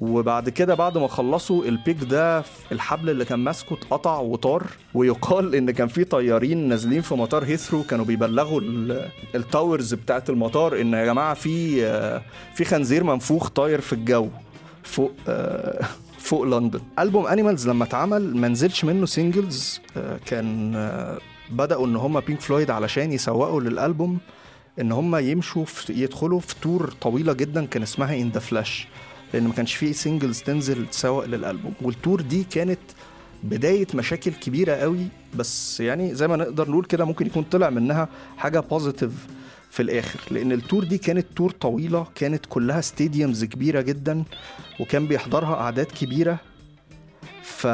وبعد 0.00 0.48
كده 0.48 0.74
بعد 0.74 0.98
ما 0.98 1.08
خلصوا 1.08 1.64
ال 1.64 1.72
pig 1.72 1.96
ده 2.04 2.44
الحبل 2.72 3.10
اللي 3.10 3.24
كان 3.24 3.38
ماسكه 3.38 3.74
اتقطع 3.74 4.18
وطار 4.18 4.66
ويقال 4.94 5.54
إن 5.54 5.70
كان 5.70 5.88
في 5.88 6.04
طيارين 6.04 6.68
نازلين 6.68 7.00
في 7.02 7.14
مطار 7.14 7.44
هيثرو 7.44 7.82
كانوا 7.82 8.04
بيبلغوا 8.04 8.60
ال 9.34 9.43
towers 9.43 9.94
بتاعت 9.94 10.30
المطار 10.30 10.80
إن 10.80 10.92
يا 10.92 11.04
جماعة 11.04 11.34
في 11.34 11.80
في 12.54 12.64
خنزير 12.64 13.04
منفوخ 13.04 13.48
طاير 13.48 13.80
في 13.80 13.92
الجو 13.92 14.28
فوق 14.82 15.12
فوق 16.18 16.42
لندن. 16.42 16.80
ألبوم 16.98 17.26
Animals 17.26 17.68
لما 17.68 17.84
اتعمل 17.84 18.36
ما 18.36 18.48
نزلش 18.48 18.84
منه 18.84 19.06
singles 19.06 19.80
كان 20.26 20.74
بدأوا 21.50 21.86
إن 21.86 21.96
هم 21.96 22.20
بينك 22.20 22.40
فلويد 22.40 22.70
علشان 22.70 23.12
يسوقوا 23.12 23.60
للألبوم 23.60 24.18
إن 24.80 24.92
هم 24.92 25.16
يمشوا 25.16 25.64
في 25.64 25.92
يدخلوا 25.92 26.40
في 26.40 26.54
tour 26.62 26.90
طويلة 27.00 27.32
جدا 27.32 27.66
كان 27.66 27.82
اسمها 27.82 28.14
In 28.16 28.28
the 28.30 28.40
Flesh 28.40 28.88
لأن 29.34 29.44
ما 29.44 29.52
كانش 29.52 29.74
فيه 29.74 29.92
singles 29.92 30.42
تنزل 30.42 30.86
تسوق 30.86 31.24
للألبوم. 31.24 31.74
وال 31.82 31.95
tour 31.95 32.20
دي 32.20 32.44
كانت 32.44 32.78
بداية 33.44 33.86
مشاكل 33.94 34.30
كبيرة 34.30 34.72
قوي 34.74 35.06
بس 35.34 35.80
يعني 35.80 36.14
زي 36.14 36.28
ما 36.28 36.36
نقدر 36.36 36.70
نقول 36.70 36.84
كده 36.84 37.04
ممكن 37.04 37.26
يكون 37.26 37.42
طلع 37.42 37.70
منها 37.70 38.08
حاجة 38.38 38.60
positive 38.60 39.12
في 39.70 39.82
الآخر. 39.82 40.20
لأن 40.30 40.52
ال 40.52 40.58
tour 40.58 40.84
دي 40.84 40.98
كانت 40.98 41.26
tour 41.36 41.50
طويلة 41.50 42.06
كانت 42.14 42.46
كلها 42.48 42.80
stadiums 42.80 43.44
كبيرة 43.44 43.80
جدا 43.80 44.24
وكان 44.80 45.06
بيحضرها 45.06 45.54
أعداد 45.54 45.86
كبيرة. 45.86 46.38
ف 47.42 47.66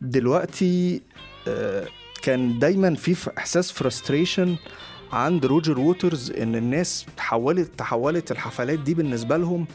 دلوقتي 0.00 1.02
آه، 1.48 1.86
كان 2.28 2.58
دايما 2.58 2.94
في 2.94 3.30
إحساس 3.38 3.72
frustration 3.72 4.56
عند 5.12 5.46
روجر 5.46 5.78
ووترز 5.78 6.30
إن 6.30 6.56
الناس 6.56 7.06
تحولت 7.16 7.70
تحولت 7.78 8.30
الحفلات 8.32 8.78
دي 8.78 8.94
بالنسبة 8.94 9.36
لهم 9.36 9.66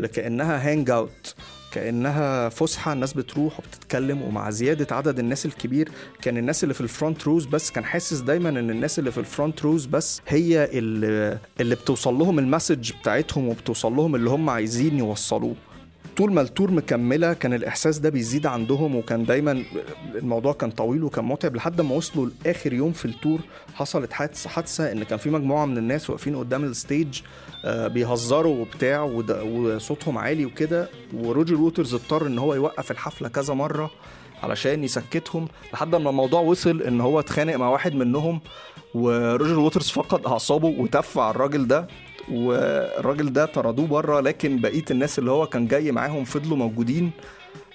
لكأنها 0.00 0.70
hang 0.70 0.90
out 0.90 1.34
كأنها 1.72 2.48
فسحة 2.48 2.92
الناس 2.92 3.12
بتروح 3.12 3.58
وبتتكلم 3.58 4.22
ومع 4.22 4.50
زيادة 4.50 4.96
عدد 4.96 5.18
الناس 5.18 5.46
الكبير 5.46 5.88
كان 6.22 6.36
الناس 6.36 6.62
اللي 6.62 6.74
في 6.74 6.80
ال 6.80 6.87
front 6.87 7.24
rows 7.24 7.46
بس 7.46 7.70
كان 7.70 7.84
حاسس 7.84 8.18
دايما 8.20 8.48
إن 8.48 8.70
الناس 8.70 8.98
اللي 8.98 9.10
في 9.10 9.18
ال 9.18 9.25
front 9.25 9.62
rows 9.62 9.86
بس 9.86 10.20
هي 10.28 10.64
اللي, 10.78 11.38
اللي 11.60 11.74
بتوصل 11.74 12.14
لهم 12.14 12.38
ال 12.38 12.45
message 12.45 12.92
بتاعتهم 13.00 13.48
وبتوصل 13.48 13.92
لهم 13.96 14.14
اللي 14.14 14.30
هم 14.30 14.50
عايزين 14.50 14.98
يوصلوه. 14.98 15.54
طول 16.16 16.32
ما 16.32 16.40
ال 16.40 16.46
tour 16.46 16.70
مكملة 16.70 17.32
كان 17.32 17.54
الإحساس 17.54 17.98
ده 17.98 18.08
بيزيد 18.10 18.46
عندهم 18.46 18.96
وكان 18.96 19.24
دايما 19.24 19.62
الموضوع 20.14 20.52
كان 20.52 20.70
طويل 20.70 21.04
وكان 21.04 21.24
متعب 21.24 21.56
لحد 21.56 21.80
ما 21.80 21.94
وصلوا 21.94 22.28
لآخر 22.44 22.72
يوم 22.72 22.92
في 22.92 23.04
ال 23.04 23.11
tour 23.11 23.40
حصلت 23.74 24.12
حادثه 24.12 24.50
حادثة 24.50 24.92
إن 24.92 25.02
كان 25.02 25.18
في 25.18 25.30
مجموعة 25.30 25.64
من 25.66 25.78
الناس 25.78 26.10
واقفين 26.10 26.36
قدام 26.36 26.64
ال 26.64 26.73
stage 26.73 27.20
آه، 27.64 27.88
بيهزروا 27.88 28.56
وبتاع 28.60 29.02
وصوتهم 29.02 30.18
عالي 30.18 30.46
وكده. 30.46 30.88
وروجر 31.14 31.54
ووترز 31.54 31.94
اضطر 31.94 32.26
إن 32.26 32.38
هو 32.38 32.54
يوقف 32.54 32.90
الحفلة 32.90 33.28
كذا 33.28 33.54
مرة 33.54 33.90
علشان 34.42 34.84
يسكتهم 34.84 35.48
لحد 35.72 35.94
ما 35.94 36.10
الموضوع 36.10 36.40
وصل 36.40 36.82
إن 36.82 37.00
هو 37.00 37.20
اتخانق 37.20 37.56
مع 37.56 37.68
واحد 37.68 37.94
منهم. 37.94 38.40
وروجر 38.94 39.58
ووترز 39.58 39.90
فقد 39.90 40.26
أعصابه 40.26 40.68
وتف 40.68 41.18
على 41.18 41.30
الراجل 41.30 41.66
ده. 41.66 41.86
والراجل 42.32 43.32
ده 43.32 43.44
طردوه 43.46 43.86
بره 43.86 44.20
لكن 44.20 44.60
بقية 44.60 44.84
الناس 44.90 45.18
اللي 45.18 45.30
هو 45.30 45.46
كان 45.46 45.66
جاي 45.68 45.92
معاهم 45.92 46.24
فضلوا 46.24 46.56
موجودين 46.56 47.10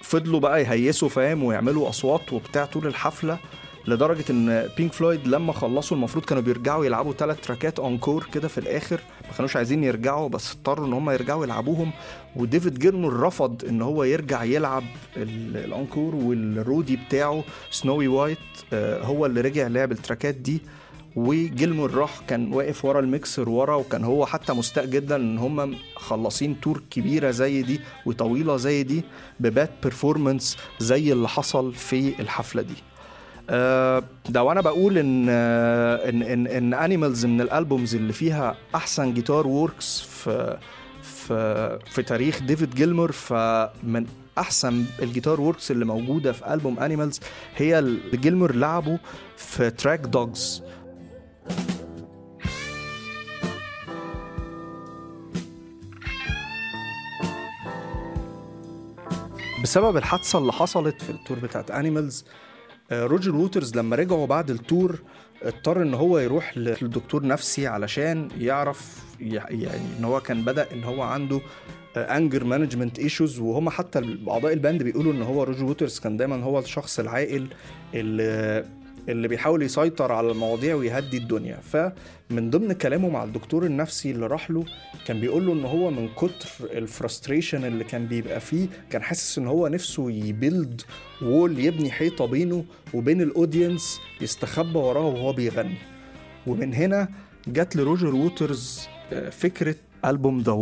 فضلوا 0.02 0.40
بقى 0.40 0.62
يهيسوا 0.62 1.08
فاهم؟ 1.08 1.44
ويعملوا 1.44 1.88
أصوات 1.88 2.32
وبتاع 2.32 2.64
طول 2.64 2.86
الحفلة 2.86 3.38
لدرجة 3.86 4.24
إن 4.30 4.68
بينك 4.76 4.92
فلويد 4.92 5.28
لما 5.28 5.52
خلصوا 5.52 5.96
المفروض 5.96 6.24
كانوا 6.24 6.42
بيرجعوا 6.42 6.84
يلعبوا 6.84 7.12
ثلاث 7.12 7.40
تراكات 7.40 7.78
encore 7.80 8.26
كده 8.34 8.48
في 8.48 8.58
الآخر. 8.58 9.00
ما 9.30 9.36
كانوش 9.36 9.56
عايزين 9.56 9.84
يرجعوا 9.84 10.28
بس 10.28 10.52
اضطروا 10.52 10.86
إن 10.86 10.92
هم 10.92 11.10
يرجعوا 11.10 11.44
يلعبوهم. 11.44 11.90
وديفيد 12.36 12.78
جيلمور 12.78 13.20
رفض 13.20 13.64
إن 13.64 13.82
هو 13.82 14.04
يرجع 14.04 14.44
يلعب 14.44 14.84
ال 15.16 15.30
encore 15.30 16.14
وال 16.14 16.35
roadie 16.35 16.96
بتاعه 17.08 17.44
سنوي 17.70 18.08
وايت 18.08 18.38
آه، 18.72 19.02
هو 19.04 19.26
اللي 19.26 19.40
رجع 19.40 19.66
لعب 19.66 19.92
التراكات 19.92 20.34
دي. 20.34 20.60
وجيلمور 21.16 21.94
راح 21.94 22.20
كان 22.28 22.52
واقف 22.52 22.84
ورا 22.84 23.00
الميكسر 23.00 23.48
ورا 23.48 23.74
وكان 23.74 24.04
هو 24.04 24.26
حتى 24.26 24.52
مستاء 24.52 24.86
جدا 24.86 25.16
إن 25.16 25.38
هم 25.38 25.76
مخلصين 25.96 26.60
tour 26.60 26.82
كبيرة 26.90 27.30
زي 27.30 27.62
دي 27.62 27.80
وطويلة 28.06 28.56
زي 28.56 28.82
دي 28.82 29.02
ب 29.40 29.48
bad 29.48 29.70
performance 29.82 30.56
زي 30.80 31.12
اللي 31.12 31.28
حصل 31.28 31.74
في 31.74 32.20
الحفلة 32.20 32.62
دي. 32.62 32.74
آه، 33.50 34.02
ده 34.28 34.42
وأنا 34.42 34.60
بقول 34.60 34.98
إن 34.98 35.26
آه، 35.30 36.08
إن 36.08 36.22
إن, 36.22 36.46
إن 36.46 36.74
Animals 36.74 37.26
من 37.26 37.40
الالبومز 37.40 37.94
اللي 37.94 38.12
فيها 38.12 38.56
أحسن 38.74 39.14
guitar 39.14 39.46
works 39.46 40.00
في 40.00 40.58
في 41.02 41.78
في 41.90 42.02
تاريخ 42.02 42.42
ديفيد 42.42 42.74
جيلمور 42.74 43.12
فمن 43.12 44.06
أحسن 44.38 44.84
ال 45.02 45.07
guitar 45.07 45.40
works 45.40 45.70
اللي 45.70 45.84
موجودة 45.84 46.32
في 46.32 46.54
البوم 46.54 46.78
Animals 46.78 47.20
هي 47.56 47.78
اللي 47.78 48.00
لعبه 48.52 48.98
في 49.36 49.70
track 49.70 50.00
Dogs 50.00 50.62
بسبب 59.72 59.96
الحادثة 59.96 60.38
اللي 60.38 60.52
حصلت 60.52 61.02
في 61.02 61.10
ال 61.10 61.16
tour 61.16 61.38
بتاعت 61.38 61.70
Animals 61.70 62.24
آه، 62.90 63.06
روجر 63.06 63.36
ووترز 63.36 63.76
لما 63.76 63.96
رجعوا 63.96 64.26
بعد 64.26 64.50
ال 64.50 64.60
tour 64.60 64.98
اضطر 65.42 65.82
إن 65.82 65.94
هو 65.94 66.18
يروح 66.18 66.58
للدكتور 66.58 67.26
نفسي 67.26 67.66
علشان 67.66 68.28
يعرف 68.38 69.04
يعني 69.20 69.76
إن 69.98 70.04
هو 70.04 70.20
كان 70.20 70.44
بدأ 70.44 70.72
إن 70.72 70.84
هو 70.84 71.02
عنده 71.02 71.40
anger 71.96 72.44
management 72.44 72.98
issues 72.98 73.38
وهم 73.38 73.70
حتى 73.70 74.18
اعضاء 74.28 74.52
ال 74.52 74.58
band 74.58 74.82
بيقولوا 74.82 75.12
إن 75.12 75.22
هو 75.22 75.42
روجر 75.42 75.64
ووترز 75.64 75.98
كان 75.98 76.16
دايما 76.16 76.42
هو 76.44 76.58
الشخص 76.58 76.98
العاقل 76.98 77.48
اللي 77.94 78.64
اللي 79.08 79.28
بيحاول 79.28 79.62
يسيطر 79.62 80.12
على 80.12 80.30
المواضيع 80.30 80.74
ويهدي 80.74 81.16
الدنيا. 81.16 81.56
فمن 81.56 82.50
ضمن 82.50 82.72
كلامه 82.72 83.08
مع 83.08 83.24
الدكتور 83.24 83.66
النفسي 83.66 84.10
اللي 84.10 84.26
راح 84.26 84.50
له 84.50 84.64
كان 85.06 85.20
بيقول 85.20 85.46
له 85.46 85.52
إن 85.52 85.64
هو 85.64 85.90
من 85.90 86.08
كتر 86.08 86.48
ال 86.60 86.69
frustration 86.69 87.64
اللي 87.64 87.84
كان 87.84 88.06
بيبقى 88.06 88.40
فيه 88.40 88.66
كان 88.90 89.02
حاسس 89.02 89.38
إن 89.38 89.46
هو 89.46 89.68
نفسه 89.68 90.10
ي 90.10 90.22
build 90.22 90.82
wall 91.22 91.58
يبني 91.58 91.90
حيطة 91.90 92.26
بينه 92.26 92.64
وبين 92.94 93.20
ال 93.20 93.29
audience 93.29 94.00
يستخبى 94.20 94.78
وراه 94.78 95.06
وهو 95.06 95.32
بيغني. 95.32 95.76
ومن 96.46 96.74
هنا 96.74 97.08
جت 97.48 97.76
لروجر 97.76 98.14
ووترز 98.14 98.80
آه، 99.12 99.30
فكرة 99.30 99.74
ألبوم 100.04 100.40
The 100.40 100.52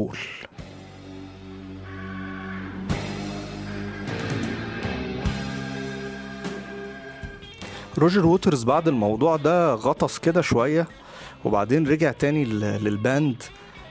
روجر 8.00 8.26
ووترز 8.26 8.64
بعد 8.64 8.88
الموضوع 8.88 9.36
ده 9.36 9.74
غطس 9.74 10.18
كده 10.18 10.40
شوية 10.40 10.88
وبعدين 11.44 11.86
رجع 11.88 12.12
تاني 12.12 12.44
لل 12.44 12.77
band 12.77 13.42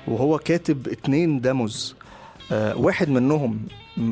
وهو 0.08 0.38
كاتب 0.38 0.88
اتنين 0.88 1.42
demos 1.42 1.96
آه، 2.52 2.78
واحد 2.78 3.10
منهم 3.10 3.60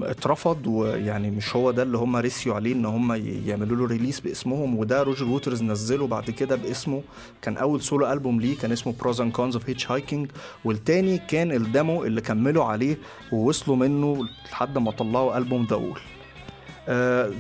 اترفض 0.04 0.68
ويعني 0.68 1.32
مش 1.32 1.56
هو 1.56 1.72
ده 1.72 1.84
اللي 1.84 1.98
هم 1.98 2.16
رسيوا 2.16 2.56
عليه 2.56 2.74
إن 2.74 2.86
هم 2.86 3.14
يعملوا 3.46 3.78
له 3.78 3.86
release 3.86 4.20
باسمهم 4.20 4.76
وده 4.78 5.04
روجر 5.04 5.26
ووترز 5.26 5.64
نزله 5.64 6.08
بعد 6.08 6.30
كده 6.32 6.56
باسمه. 6.56 7.02
كان 7.42 7.58
أول 7.58 7.82
solo 7.82 8.12
album 8.14 8.42
ليه 8.42 8.58
كان 8.58 8.72
اسمه 8.72 8.94
Pros 9.00 9.22
and 9.22 9.32
Cons 9.32 9.56
of 9.56 9.70
Hitch 9.70 9.92
Hiking 9.92 10.32
والتاني 10.66 11.18
كان 11.18 11.52
ال 11.52 11.62
demo 11.62 12.04
اللي 12.06 12.22
كملوا 12.22 12.64
عليه 12.64 12.98
ووصلوا 13.32 13.76
منه 13.78 14.26
لحد 14.52 14.78
ما 14.78 14.92
طلعوا 14.92 15.38
البوم 15.38 15.68
The 15.70 15.76
Wall 15.76 16.00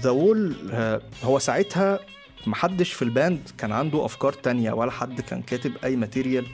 The 0.01 0.09
Wall 0.09 0.55
هو 1.23 1.39
ساعتها 1.39 1.99
محدش 2.45 2.93
في 2.93 3.01
ال 3.01 3.11
band 3.11 3.49
كان 3.57 3.71
عنده 3.71 4.05
أفكار 4.05 4.33
تانية 4.33 4.71
ولا 4.71 4.91
حد 4.91 5.21
كان 5.21 5.41
كاتب 5.41 5.71
أي 5.83 5.95
material 5.95 6.45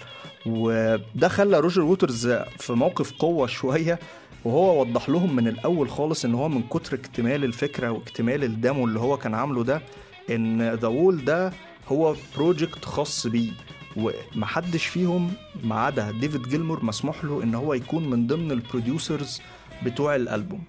وده 0.45 1.27
خلى 1.27 1.59
روجر 1.59 1.81
ووترز 1.81 2.27
في 2.59 2.73
موقف 2.73 3.11
قوة 3.11 3.47
شوية 3.47 3.99
وهو 4.45 4.81
وضح 4.81 5.09
لهم 5.09 5.35
من 5.35 5.47
الأول 5.47 5.89
خالص 5.89 6.25
إن 6.25 6.33
هو 6.35 6.49
من 6.49 6.63
كتر 6.63 6.95
اكتمال 6.95 7.43
الفكرة 7.43 7.89
واكتمال 7.89 8.43
ال 8.43 8.52
demo 8.52 8.85
اللي 8.85 8.99
هو 8.99 9.17
كان 9.17 9.33
عامله 9.33 9.63
ده 9.63 9.81
إن 10.29 10.73
The 10.73 10.87
Wall 10.87 11.25
ده 11.25 11.53
هو 11.87 12.15
project 12.35 12.85
خاص 12.85 13.27
بيه. 13.27 13.51
ومحدش 13.97 14.85
فيهم 14.85 15.31
ما 15.63 15.75
عدا 15.79 16.11
ديفيد 16.11 16.41
جيلمور 16.49 16.85
مسموح 16.85 17.25
له 17.25 17.43
إن 17.43 17.55
هو 17.55 17.73
يكون 17.73 18.09
من 18.09 18.27
ضمن 18.27 18.51
ال 18.51 18.60
producers 18.60 19.41
بتوع 19.85 20.15
الألبوم. 20.15 20.63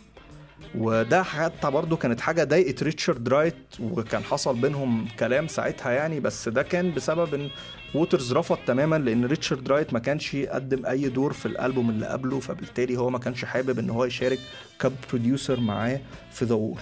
وده 0.79 1.23
حتى 1.23 1.71
برضه 1.71 1.97
كانت 1.97 2.21
حاجة 2.21 2.45
ضايقت 2.45 2.83
ريتشارد 2.83 3.29
رايت 3.29 3.55
وكان 3.81 4.23
حصل 4.25 4.57
بينهم 4.61 5.07
كلام 5.19 5.49
ساعتها 5.49 5.93
يعني 5.93 6.21
بس 6.21 6.49
ده 6.49 6.63
كان 6.63 6.95
بسبب 6.95 7.35
إن 7.35 7.49
ووترز 7.95 8.33
رفض 8.33 8.59
تماما 8.67 8.97
لأن 8.97 9.25
ريتشارد 9.25 9.69
رايت 9.69 9.93
ما 9.93 9.99
كانش 9.99 10.35
يقدم 10.35 10.87
أي 10.87 11.09
دور 11.09 11.33
في 11.33 11.47
الألبوم 11.47 11.91
اللي 11.91 12.07
قبله 12.07 12.41
فبالتالي 12.41 12.97
هو 12.97 13.11
ما 13.11 13.19
كانش 13.19 13.45
حابب 13.45 13.79
إن 13.79 13.91
هو 13.91 14.05
يشارك 14.05 14.39
ك 14.81 14.93
producer 15.11 15.61
معاه 15.61 16.01
في 16.33 16.45
The 16.45 16.55
Wall 16.55 16.81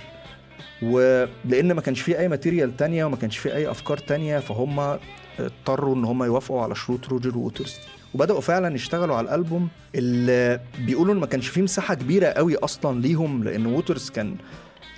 ولان 0.83 1.73
ما 1.73 1.81
كانش 1.81 2.01
فيه 2.01 2.19
أي 2.19 2.29
material 2.29 2.77
تانية 2.77 3.05
وما 3.05 3.17
كانش 3.17 3.39
فيه 3.39 3.55
أي 3.55 3.71
أفكار 3.71 3.99
تانية 3.99 4.39
فهم 4.39 4.99
اضطروا 5.39 5.95
إن 5.95 6.05
هم 6.05 6.25
يوافقوا 6.25 6.63
على 6.63 6.75
شروط 6.75 7.09
روجر 7.09 7.39
ووترز. 7.39 7.77
وبدأوا 8.15 8.41
فعلا 8.41 8.75
يشتغلوا 8.75 9.17
على 9.17 9.25
الألبوم 9.25 9.69
اللي 9.95 10.61
بيقولوا 10.79 11.15
ما 11.15 11.27
كانش 11.27 11.49
فيه 11.49 11.63
مساحة 11.63 11.95
كبيرة 11.95 12.27
قوي 12.27 12.57
أصلا 12.57 13.01
ليهم 13.01 13.45
لأن 13.45 13.67
ووترز 13.67 14.11
كان 14.11 14.37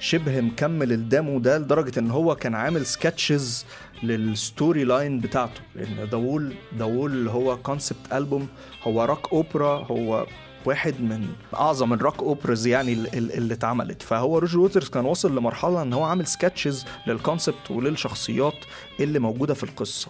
شبه 0.01 0.41
مكمل 0.41 0.93
ال 0.93 1.02
demo 1.02 1.39
ده 1.39 1.59
لدرجة 1.59 1.99
إن 1.99 2.11
هو 2.11 2.37
كان 2.37 2.55
عامل 2.55 2.87
sketches 2.87 3.67
لل 4.03 4.26
story 4.26 4.85
line 4.85 5.21
بتاعته. 5.21 5.61
لأن 5.75 6.09
Wall 6.81 7.13
اللي 7.13 7.31
هو 7.31 7.57
concept 7.57 8.13
album 8.13 8.49
هو 8.83 9.05
rock 9.05 9.33
opera 9.33 9.85
هو 9.91 10.27
واحد 10.65 11.01
من 11.01 11.29
أعظم 11.55 11.93
ال 11.93 11.98
rock 11.98 12.19
operas 12.23 12.67
يعني 12.67 12.93
اللي 12.93 13.55
اتعملت. 13.55 14.03
فهو 14.03 14.39
روجر 14.39 14.59
ووترز 14.59 14.89
كان 14.89 15.05
واصل 15.05 15.37
لمرحلة 15.37 15.83
إن 15.83 15.93
هو 15.93 16.03
عامل 16.03 16.27
sketches 16.27 16.85
لل 17.07 17.21
concept 17.21 17.71
وللشخصيات 17.71 18.55
اللي 19.01 19.19
موجودة 19.19 19.55
في 19.55 19.65
القصة. 19.65 20.09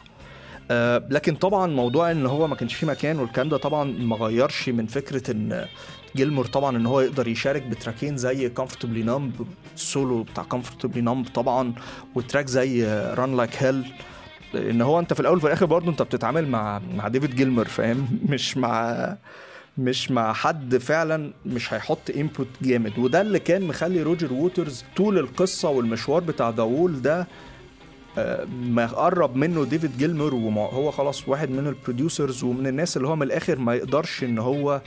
آه 0.71 1.03
لكن 1.11 1.35
طبعا 1.35 1.67
موضوع 1.67 2.11
إن 2.11 2.27
هو 2.27 2.47
ما 2.47 2.55
كانش 2.57 2.75
فيه 2.75 2.87
مكان 2.87 3.19
والكلام 3.19 3.49
ده 3.49 3.57
طبعا 3.57 3.85
ما 3.85 4.17
غيرش 4.17 4.69
من 4.69 4.87
فكرة 4.87 5.31
إن 5.31 5.67
جيلمور 6.17 6.47
طبعا 6.47 6.77
إن 6.77 6.87
هو 6.87 7.01
يقدر 7.01 7.29
يشارك 7.29 7.63
ب 7.63 7.70
track 7.70 8.03
ين 8.03 8.17
زي 8.17 8.49
Comfortably 8.49 9.03
Numb 9.03 9.47
ال 9.75 9.84
solo 9.84 10.23
بتاع 10.23 10.45
Comfortably 10.45 11.01
Numb 11.01 11.29
طبعا 11.29 11.75
و 12.15 12.20
track 12.20 12.47
زي 12.47 12.85
Run 13.15 13.37
Like 13.37 13.63
Hell 13.63 13.85
إن 14.55 14.83
هو 14.83 14.99
أنت 14.99 15.13
في 15.13 15.21
الأول 15.21 15.37
وفي 15.37 15.47
الآخر 15.47 15.67
برضه 15.67 15.91
أنت 15.91 16.03
بتتعامل 16.03 16.49
مع 16.49 16.81
مع 16.97 17.09
ديفيد 17.09 17.35
جيلمور 17.37 17.65
فاهم؟ 17.69 18.19
مش 18.31 18.57
مع 18.57 19.17
مش 19.79 20.11
مع 20.11 20.33
حد 20.33 20.77
فعلا 20.77 21.33
مش 21.47 21.75
هيحط 21.75 22.11
input 22.17 22.47
جامد. 22.63 22.99
وده 22.99 23.21
اللي 23.21 23.39
كان 23.39 23.63
مخلي 23.63 24.03
روجر 24.03 24.33
ووترز 24.33 24.85
طول 24.97 25.19
القصة 25.19 25.69
والمشوار 25.69 26.21
بتاع 26.23 26.51
The 26.51 26.63
Wall 26.63 27.03
ده 27.03 27.27
ما 28.61 28.87
قرب 28.87 29.37
منه 29.37 29.65
ديفيد 29.65 29.99
جيلمور 29.99 30.35
وهو 30.35 30.91
خلاص 30.91 31.29
واحد 31.29 31.51
من 31.51 31.67
ال 31.67 31.75
producers 31.75 32.45
ومن 32.45 32.67
الناس 32.67 32.97
اللي 32.97 33.09
هو 33.09 33.17
من 33.17 33.23
الآخر 33.23 33.59
ما 33.59 33.75
يقدرش 33.75 34.25
إن 34.25 34.39
هو 34.39 34.81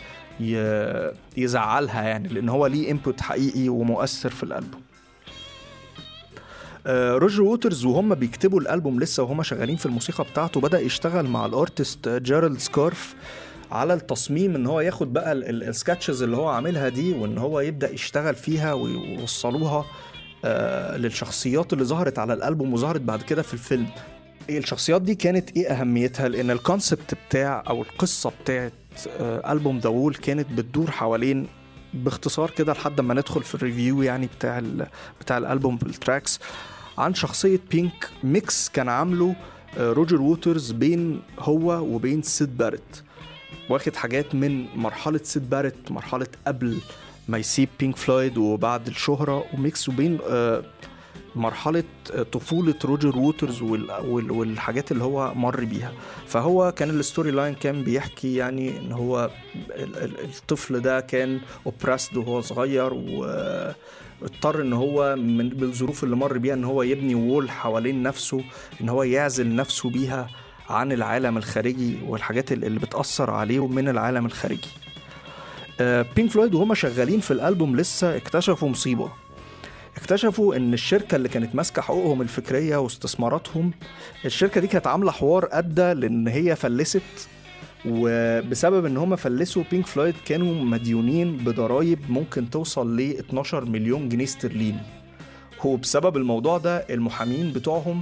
يزعلها 1.37 2.01
يعني 2.03 2.27
لأن 2.27 2.49
هو 2.49 2.67
ليه 2.67 2.91
input 2.91 3.21
حقيقي 3.21 3.69
ومؤثر 3.69 4.29
في 4.29 4.43
الألبوم. 4.43 4.81
روجر 7.17 7.41
ووترز 7.41 7.85
وهم 7.85 8.15
بيكتبوا 8.15 8.59
الألبوم 8.61 8.99
لسه 8.99 9.23
وهم 9.23 9.43
شغالين 9.43 9.75
في 9.75 9.85
الموسيقى 9.85 10.23
بتاعته 10.23 10.61
بدأ 10.61 10.79
يشتغل 10.79 11.25
مع 11.25 11.45
ال 11.45 11.55
artist 11.55 12.09
جيرالد 12.09 12.59
سكارف 12.59 13.15
على 13.71 13.93
التصميم 13.93 14.55
إن 14.55 14.65
هو 14.67 14.81
ياخد 14.81 15.13
بقى 15.13 15.31
ال 15.33 15.43
sketches 15.43 16.23
اللي 16.23 16.37
هو 16.37 16.47
عاملها 16.47 16.89
دي 16.89 17.13
وإن 17.13 17.37
هو 17.37 17.59
يبدأ 17.59 17.91
يشتغل 17.93 18.35
فيها 18.35 18.73
ويوصلوها. 18.73 19.85
آه 20.45 20.97
للشخصيات 20.97 21.73
اللي 21.73 21.83
ظهرت 21.83 22.19
على 22.19 22.33
الألبوم 22.33 22.73
وظهرت 22.73 23.01
بعد 23.01 23.21
كده 23.21 23.41
في 23.41 23.53
الفيلم. 23.53 23.87
الشخصيات 24.49 25.01
دي 25.01 25.15
كانت 25.15 25.57
إيه 25.57 25.67
أهميتها؟ 25.71 26.27
لأن 26.27 26.51
ال 26.51 26.59
concept 26.59 27.13
بتاع 27.29 27.63
أو 27.69 27.81
القصة 27.81 28.31
بتاعت 28.43 28.73
آه 29.19 29.51
ألبوم 29.53 29.79
The 29.79 29.89
Wall 29.89 30.15
كانت 30.15 30.47
بتدور 30.51 30.91
حوالين 30.91 31.47
باختصار 31.93 32.49
كده 32.49 32.73
لحد 32.73 33.01
ما 33.01 33.13
ندخل 33.13 33.43
في 33.43 33.55
ال 33.55 33.62
review 33.62 34.01
يعني 34.01 34.29
بتاع 34.37 34.61
بتاع 35.21 35.37
الألبوم 35.37 35.77
بال 35.77 35.93
tracks 35.93 36.39
عن 36.97 37.13
شخصية 37.13 37.59
بينك 37.71 38.09
mix 38.23 38.69
كان 38.69 38.89
عامله 38.89 39.35
آه 39.77 39.91
روجر 39.93 40.21
ووترز 40.21 40.71
بين 40.71 41.21
هو 41.39 41.71
وبين 41.95 42.21
سيد 42.21 42.57
باريت 42.57 43.03
واخد 43.69 43.95
حاجات 43.95 44.35
من 44.35 44.65
مرحلة 44.75 45.19
سيد 45.23 45.49
باريت 45.49 45.91
مرحلة 45.91 46.27
قبل 46.47 46.77
ما 47.27 47.37
يسيب 47.37 47.69
بينك 47.79 47.95
فلويد 47.97 48.37
وبعد 48.37 48.87
الشهرة 48.87 49.45
و 49.53 49.62
mix 49.62 49.89
وبين 49.89 50.17
مرحلة 51.35 51.83
طفولة 52.31 52.75
روجر 52.85 53.17
ووترز 53.17 53.61
والحاجات 53.61 54.91
اللي 54.91 55.03
هو 55.03 55.33
مر 55.33 55.63
بيها. 55.63 55.91
فهو 56.27 56.71
كان 56.71 56.89
ال 56.89 56.96
story 56.96 57.31
line 57.31 57.53
كان 57.55 57.83
بيحكي 57.83 58.35
يعني 58.35 58.77
إن 58.79 58.91
هو 58.91 59.29
الطفل 59.71 60.79
ده 60.79 60.99
كان 60.99 61.39
oppressed 61.65 62.17
وهو 62.17 62.41
صغير 62.41 62.93
واضطر 62.93 64.61
إن 64.61 64.73
هو 64.73 65.15
من 65.15 65.63
الظروف 65.63 66.03
اللي 66.03 66.15
مر 66.15 66.37
بيها 66.37 66.53
إن 66.53 66.63
هو 66.63 66.83
يبني 66.83 67.15
wall 67.15 67.49
حوالين 67.51 68.03
نفسه 68.03 68.43
إن 68.81 68.89
هو 68.89 69.03
يعزل 69.03 69.55
نفسه 69.55 69.89
بيها 69.89 70.27
عن 70.69 70.91
العالم 70.91 71.37
الخارجي 71.37 71.97
والحاجات 72.07 72.51
اللي 72.51 72.79
بتأثر 72.79 73.29
عليه 73.31 73.67
من 73.67 73.89
العالم 73.89 74.25
الخارجي. 74.25 74.69
بينك 76.15 76.31
فلويد 76.31 76.53
وهم 76.55 76.73
شغالين 76.73 77.19
في 77.19 77.31
الألبوم 77.31 77.75
لسه 77.75 78.17
اكتشفوا 78.17 78.69
مصيبة. 78.69 79.11
اكتشفوا 79.97 80.55
إن 80.55 80.73
الشركة 80.73 81.15
اللي 81.15 81.29
كانت 81.29 81.55
ماسكة 81.55 81.81
حقوقهم 81.81 82.21
الفكرية 82.21 82.77
واستثماراتهم 82.77 83.71
الشركة 84.25 84.61
دي 84.61 84.67
كانت 84.67 84.87
عاملة 84.87 85.11
حوار 85.11 85.49
أدى 85.51 85.93
لإن 85.93 86.27
هي 86.27 86.55
فلست 86.55 87.01
وبسبب 87.85 88.85
إن 88.85 88.97
هم 88.97 89.15
فلسوا 89.15 89.63
بينك 89.71 89.85
فلويد 89.85 90.15
كانوا 90.25 90.63
مديونين 90.65 91.37
بضرايب 91.37 91.99
ممكن 92.09 92.49
توصل 92.49 92.97
ل 92.97 93.01
12 93.19 93.65
مليون 93.65 94.09
جنيه 94.09 94.23
استرليني. 94.23 94.79
هو 95.61 95.75
بسبب 95.75 96.17
الموضوع 96.17 96.57
ده 96.57 96.77
المحامين 96.77 97.51
بتوعهم 97.53 98.01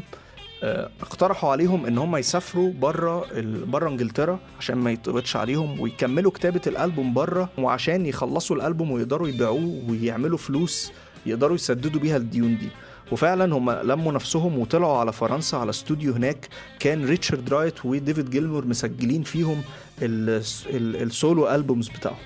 اقترحوا 1.02 1.52
عليهم 1.52 1.86
إن 1.86 1.98
هم 1.98 2.16
يسافروا 2.16 2.74
بره 2.74 3.26
بره 3.66 3.90
إنجلترا 3.90 4.40
عشان 4.60 4.78
ما 4.78 4.92
يتقبضش 4.92 5.36
عليهم 5.36 5.80
ويكملوا 5.80 6.32
كتابة 6.32 6.62
الألبوم 6.68 7.14
بره 7.14 7.50
وعشان 7.58 8.06
يخلصوا 8.06 8.56
الألبوم 8.56 8.92
ويقدروا 8.92 9.28
يبيعوه 9.28 9.84
ويعملوا 9.90 10.38
فلوس 10.38 10.92
يقدروا 11.26 11.56
يسددوا 11.56 12.02
بيها 12.02 12.18
الديون 12.18 12.58
دي. 12.58 12.70
وفعلا 13.12 13.56
هم 13.56 13.72
لموا 13.72 14.12
نفسهم 14.12 14.60
وطلعوا 14.60 14.98
على 14.98 15.14
فرنسا 15.14 15.56
على 15.56 15.70
استوديو 15.70 16.14
هناك 16.14 16.48
كان 16.80 17.06
ريتشارد 17.06 17.50
رايت 17.54 17.86
وديفيد 17.86 18.30
جيلمور 18.30 18.66
مسجلين 18.66 19.24
فيهم 19.24 19.62
ال 20.02 20.31
solo 20.31 21.50
albums 21.56 21.90
بتاعهم. 21.90 22.18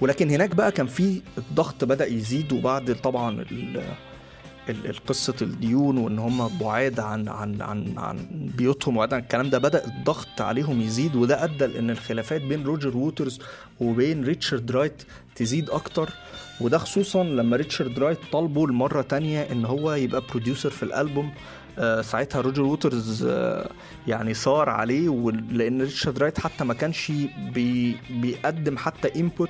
ولكن 0.00 0.30
هناك 0.30 0.54
بقى 0.54 0.72
كان 0.72 0.86
في 0.86 1.20
الضغط 1.38 1.84
بدأ 1.84 2.06
يزيد 2.06 2.52
وبعد 2.52 2.96
طبعا 3.02 3.44
قصة 5.06 5.34
الديون 5.42 5.98
وإن 5.98 6.18
هم 6.18 6.58
بعاد 6.60 7.00
عن 7.00 7.28
عن 7.28 7.62
عن 7.62 7.94
عن 7.98 8.18
بيوتهم 8.56 8.96
وعن 8.96 9.12
الكلام 9.12 9.50
ده 9.50 9.58
بدأ 9.58 9.84
الضغط 9.86 10.40
عليهم 10.40 10.80
يزيد 10.80 11.16
وده 11.16 11.44
أدى 11.44 11.66
لإن 11.66 11.90
الخلافات 11.90 12.40
بين 12.42 12.64
روجر 12.64 12.96
ووترز 12.96 13.38
وبين 13.80 14.24
ريتشارد 14.24 14.70
رايت 14.70 15.02
تزيد 15.34 15.70
أكتر. 15.70 16.10
وده 16.60 16.78
خصوصا 16.78 17.24
لما 17.24 17.56
ريتشارد 17.56 17.98
رايت 17.98 18.18
طالبه 18.32 18.64
المره 18.64 19.02
تانية 19.02 19.42
إن 19.52 19.64
هو 19.64 19.92
يبقى 19.92 20.22
producer 20.30 20.70
في 20.70 20.82
الألبوم 20.82 21.30
آه 21.78 22.02
ساعتها 22.02 22.40
روجر 22.40 22.62
ووترز 22.62 23.24
آه 23.28 23.70
يعني 24.06 24.34
صار 24.34 24.68
عليه 24.68 25.30
لإن 25.52 25.80
ريتشارد 25.82 26.18
رايت 26.18 26.38
حتى 26.40 26.64
ما 26.64 26.74
كانش 26.74 27.12
بي 27.54 27.96
بيقدم 28.10 28.76
حتى 28.76 29.20
input 29.20 29.48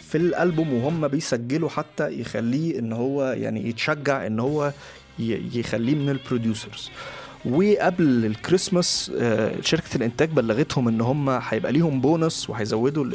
في 0.00 0.14
الألبوم 0.14 0.72
وهم 0.74 1.08
بيسجلوا 1.08 1.68
حتى 1.68 2.20
يخليه 2.20 2.78
إن 2.78 2.92
هو 2.92 3.24
يعني 3.24 3.68
يتشجع 3.68 4.26
إن 4.26 4.40
هو 4.40 4.72
يخليه 5.18 5.94
من 5.94 6.08
ال 6.10 6.18
producers 6.18 6.90
وقبل 7.44 8.26
الكريسماس 8.26 9.12
شركة 9.60 9.96
الإنتاج 9.96 10.30
بلغتهم 10.30 10.88
إن 10.88 11.00
هم 11.00 11.28
هيبقى 11.30 11.72
ليهم 11.72 12.00
بونص 12.00 12.50
وهيزودوا 12.50 13.06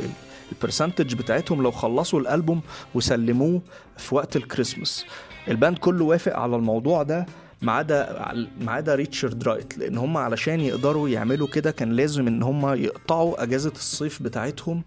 ال 0.52 0.57
percentage 0.57 1.14
بتاعتهم 1.14 1.64
لو 1.64 1.72
خلصوا 1.72 2.20
الألبوم 2.20 2.62
وسلموه 2.96 3.62
في 3.98 4.16
وقت 4.16 4.36
الكريسماس. 4.36 5.06
ال 5.48 5.54
band 5.54 5.78
كله 5.78 6.06
وافق 6.06 6.36
على 6.36 6.56
الموضوع 6.56 7.04
ده 7.04 7.26
ما 7.62 7.72
عدا 7.72 8.26
ما 8.62 8.72
عدا 8.72 8.96
ريتشارد 8.96 9.44
رايت 9.44 9.78
لأن 9.78 9.98
هم 9.98 10.18
علشان 10.18 10.60
يقدروا 10.60 11.10
يعملوا 11.10 11.48
كده 11.48 11.72
كان 11.72 11.92
لازم 11.92 12.28
إن 12.28 12.44
هم 12.44 12.74
يقطعوا 12.74 13.44
أجازة 13.44 13.72
الصيف 13.76 14.22
بتاعتهم 14.24 14.84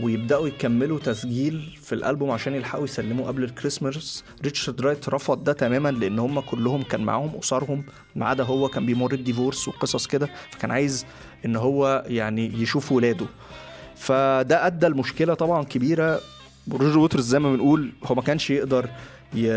ويبدأوا 0.00 0.48
يكملوا 0.48 0.98
تسجيل 0.98 1.76
في 1.82 1.94
الألبوم 1.94 2.30
عشان 2.30 2.54
يلحقوا 2.54 2.84
يسلموه 2.84 3.26
قبل 3.28 3.44
الكريسماس. 3.44 4.24
ريتشارد 4.44 4.80
رايت 4.80 5.08
رفض 5.08 5.44
ده 5.44 5.52
تماما 5.52 5.88
لأن 5.88 6.18
هم 6.18 6.40
كلهم 6.40 6.82
كان 6.82 7.00
معاهم 7.00 7.30
أسرهم 7.42 7.84
ما 8.16 8.26
عدا 8.26 8.44
هو 8.44 8.68
كان 8.68 8.86
بيمر 8.86 9.12
ب 9.12 9.18
ال 9.18 9.24
divorce 9.24 9.68
وقصص 9.68 10.06
كده 10.06 10.28
فكان 10.50 10.70
عايز 10.70 11.06
إن 11.44 11.56
هو 11.56 12.04
يعني 12.06 12.62
يشوف 12.62 12.92
ولاده. 12.92 13.26
فده 13.96 14.66
أدى 14.66 14.86
لمشكلة 14.86 15.34
طبعا 15.34 15.64
كبيرة. 15.64 16.20
روجر 16.72 16.98
ووترز 16.98 17.26
زي 17.26 17.38
ما 17.38 17.52
بنقول 17.52 17.92
هو 18.04 18.14
ما 18.14 18.22
كانش 18.22 18.50
يقدر 18.50 18.88
ي... 19.34 19.52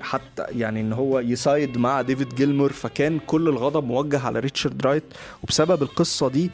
حتى 0.00 0.42
يعني 0.48 0.80
إن 0.80 0.92
هو 0.92 1.18
ي 1.18 1.30
side 1.30 1.78
مع 1.78 2.02
ديفيد 2.02 2.34
جيلمور 2.34 2.72
فكان 2.72 3.18
كل 3.26 3.48
الغضب 3.48 3.84
موجه 3.84 4.20
على 4.20 4.38
ريتشارد 4.40 4.86
رايت. 4.86 5.04
وبسبب 5.42 5.82
القصة 5.82 6.28
دي 6.28 6.50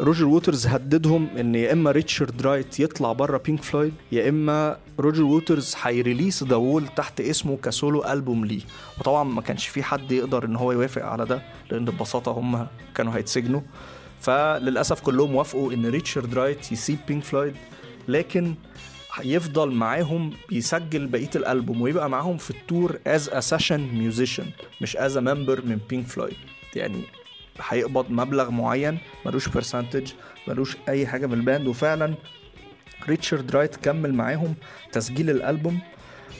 روجر 0.00 0.24
ووترز 0.26 0.66
هددهم 0.66 1.28
إن 1.40 1.54
يا 1.54 1.72
إما 1.72 1.90
ريتشارد 1.90 2.42
رايت 2.42 2.80
يطلع 2.80 3.12
بره 3.12 3.38
بينك 3.38 3.62
فلويد 3.62 3.94
يا 4.12 4.28
إما 4.28 4.76
روجر 5.00 5.22
ووترز 5.22 5.74
هي 5.82 5.95
release 5.95 6.42
The 6.44 6.56
Wall 6.56 6.86
تحت 6.88 7.20
اسمه 7.20 7.56
ك 7.56 7.66
solo 7.66 8.04
album 8.04 8.44
ليه. 8.44 8.60
وطبعا 9.00 9.24
ما 9.24 9.40
كانش 9.42 9.66
في 9.68 9.82
حد 9.82 10.12
يقدر 10.12 10.44
إن 10.44 10.56
هو 10.56 10.72
يوافق 10.72 11.02
على 11.04 11.24
ده 11.24 11.42
لأن 11.70 11.84
ببساطة 11.84 12.32
هم 12.32 12.66
كانوا 12.94 13.16
هيتسجنوا. 13.16 13.60
فللأسف 14.20 15.00
كلهم 15.00 15.34
وافقوا 15.34 15.72
إن 15.72 15.86
ريتشارد 15.86 16.34
رايت 16.34 16.72
يسيب 16.72 16.98
بينك 17.08 17.24
فلويد 17.24 17.54
لكن 18.08 18.54
يفضل 19.24 19.70
معاهم 19.70 20.30
بيسجل 20.48 21.06
بقية 21.06 21.30
الألبوم 21.36 21.80
ويبقى 21.82 22.10
معاهم 22.10 22.36
في 22.36 22.50
ال 22.50 22.60
tour 22.60 22.98
as 23.06 23.28
a 23.28 23.40
session 23.40 23.80
musician 23.80 24.46
مش 24.80 24.96
as 24.96 25.16
a 25.16 25.20
member 25.20 25.60
من 25.64 25.78
بينك 25.90 26.06
فلويد. 26.06 26.36
يعني 26.76 27.00
هيقبض 27.62 28.10
مبلغ 28.10 28.50
معين 28.50 28.98
ملوش 29.26 29.48
percentage 29.48 30.12
ملوش 30.48 30.76
أي 30.88 31.06
حاجة 31.06 31.26
من 31.26 31.34
ال 31.34 31.39
band. 31.39 31.66
وفعلا 31.66 32.14
ريتشارد 33.08 33.50
رايت 33.56 33.76
كمل 33.76 34.14
معاهم 34.14 34.54
تسجيل 34.92 35.30
الألبوم. 35.30 35.78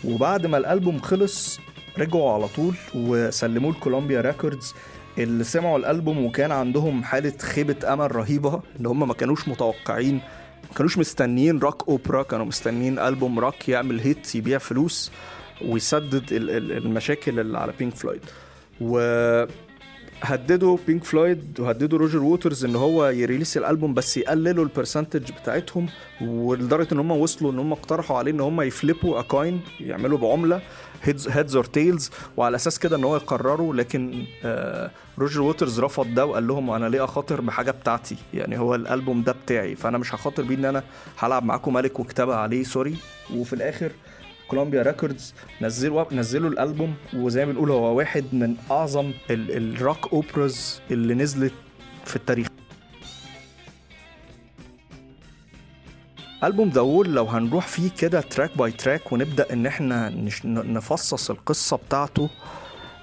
وبعد 0.04 0.46
ما 0.46 0.58
الألبوم 0.58 0.98
خلص 0.98 1.60
رجعوا 1.98 2.32
على 2.32 2.48
طول 2.48 2.74
وسلموه 2.94 3.72
ل 3.72 3.78
Columbia 3.78 4.20
Records. 4.20 4.74
اللي 5.18 5.44
سمعوا 5.44 5.78
الألبوم 5.78 6.24
وكان 6.24 6.52
عندهم 6.52 7.04
حالة 7.04 7.38
خيبة 7.38 7.92
أمل 7.92 8.16
رهيبة 8.16 8.62
ان 8.80 8.86
هم 8.86 9.08
ما 9.08 9.14
كانوش 9.14 9.48
متوقعين 9.48 10.14
ما 10.70 10.74
كانوش 10.76 10.98
مستنيين 10.98 11.58
rock 11.58 11.88
opera 11.88 12.22
كانوا 12.22 12.46
مستنيين 12.46 12.98
ألبوم 12.98 13.38
روك 13.38 13.68
يعمل 13.68 14.00
hit 14.00 14.34
يبيع 14.34 14.58
فلوس 14.58 15.12
ويسدد 15.64 16.24
المشاكل 16.32 17.40
اللي 17.40 17.58
على 17.58 17.72
بينك 17.78 17.94
فلويد 17.94 18.20
و 18.80 18.98
هددوا 20.24 20.78
بينك 20.86 21.04
فلويد 21.04 21.60
وهددوا 21.60 21.98
روجر 21.98 22.18
ووترز 22.22 22.64
إن 22.64 22.76
هو 22.76 23.06
ي 23.08 23.14
release 23.14 23.56
الألبوم 23.56 23.94
بس 23.94 24.16
يقللوا 24.16 24.64
ال 24.64 24.70
percentage 24.70 25.32
بتاعتهم 25.32 25.86
ولدرجة 26.20 26.88
إن 26.92 26.98
هم 26.98 27.10
وصلوا 27.10 27.52
إن 27.52 27.58
هم 27.58 27.72
اقترحوا 27.72 28.18
عليه 28.18 28.30
إن 28.32 28.40
هم 28.40 28.60
ي 28.60 28.72
flip 28.72 29.20
وا 29.20 29.27
a 29.27 29.34
coin 29.34 29.60
يعملوا 29.80 30.18
بعملة 30.18 30.60
heads 31.02 31.56
or 31.56 31.64
tails 31.64 32.10
وعلى 32.36 32.56
أساس 32.56 32.78
كده 32.78 32.96
إن 32.96 33.04
هو 33.04 33.16
يقرروا 33.16 33.74
لكن 33.74 34.24
آه 34.44 34.90
روجر 35.18 35.40
ووترز 35.42 35.80
رفض 35.80 36.14
ده 36.14 36.26
وقال 36.26 36.46
لهم 36.46 36.70
أنا 36.70 36.86
ليه 36.88 37.04
أخاطر 37.04 37.40
بحاجة 37.40 37.70
بتاعتي؟ 37.70 38.16
يعني 38.34 38.58
هو 38.58 38.74
الألبوم 38.74 39.22
ده 39.22 39.32
بتاعي 39.32 39.76
فأنا 39.76 39.98
مش 39.98 40.14
هخاطر 40.14 40.42
بيه 40.42 40.54
إن 40.54 40.64
أنا 40.64 40.82
هلعب 41.18 41.44
معاكم 41.44 41.72
ملك 41.74 42.00
وكتابة 42.00 42.34
عليه 42.34 42.64
sorry 42.64 42.96
وفي 43.34 43.52
الآخر 43.52 43.92
كولومبيا 44.48 44.82
ريكوردز 44.82 45.34
نزلوا 45.60 46.14
نزلوا 46.14 46.50
الألبوم 46.50 46.94
وزي 47.16 47.46
ما 47.46 47.52
بنقول 47.52 47.70
هو 47.70 47.96
واحد 47.96 48.24
من 48.32 48.56
أعظم 48.70 49.12
ال 49.30 49.47
rock 49.47 50.12
operas 50.12 50.80
اللي 50.90 51.14
نزلت 51.14 51.52
في 52.04 52.16
التاريخ. 52.16 52.46
ألبوم 56.44 56.68
The 56.68 56.80
Wall 56.80 57.14
لو 57.14 57.24
هنروح 57.24 57.66
فيه 57.66 57.90
كده 57.98 58.20
track 58.20 58.58
by 58.58 58.70
track 58.72 59.12
ونبدأ 59.12 59.52
إن 59.52 59.66
إحنا 59.66 60.08
نفصص 60.44 61.30
القصة 61.30 61.76
بتاعته 61.76 62.28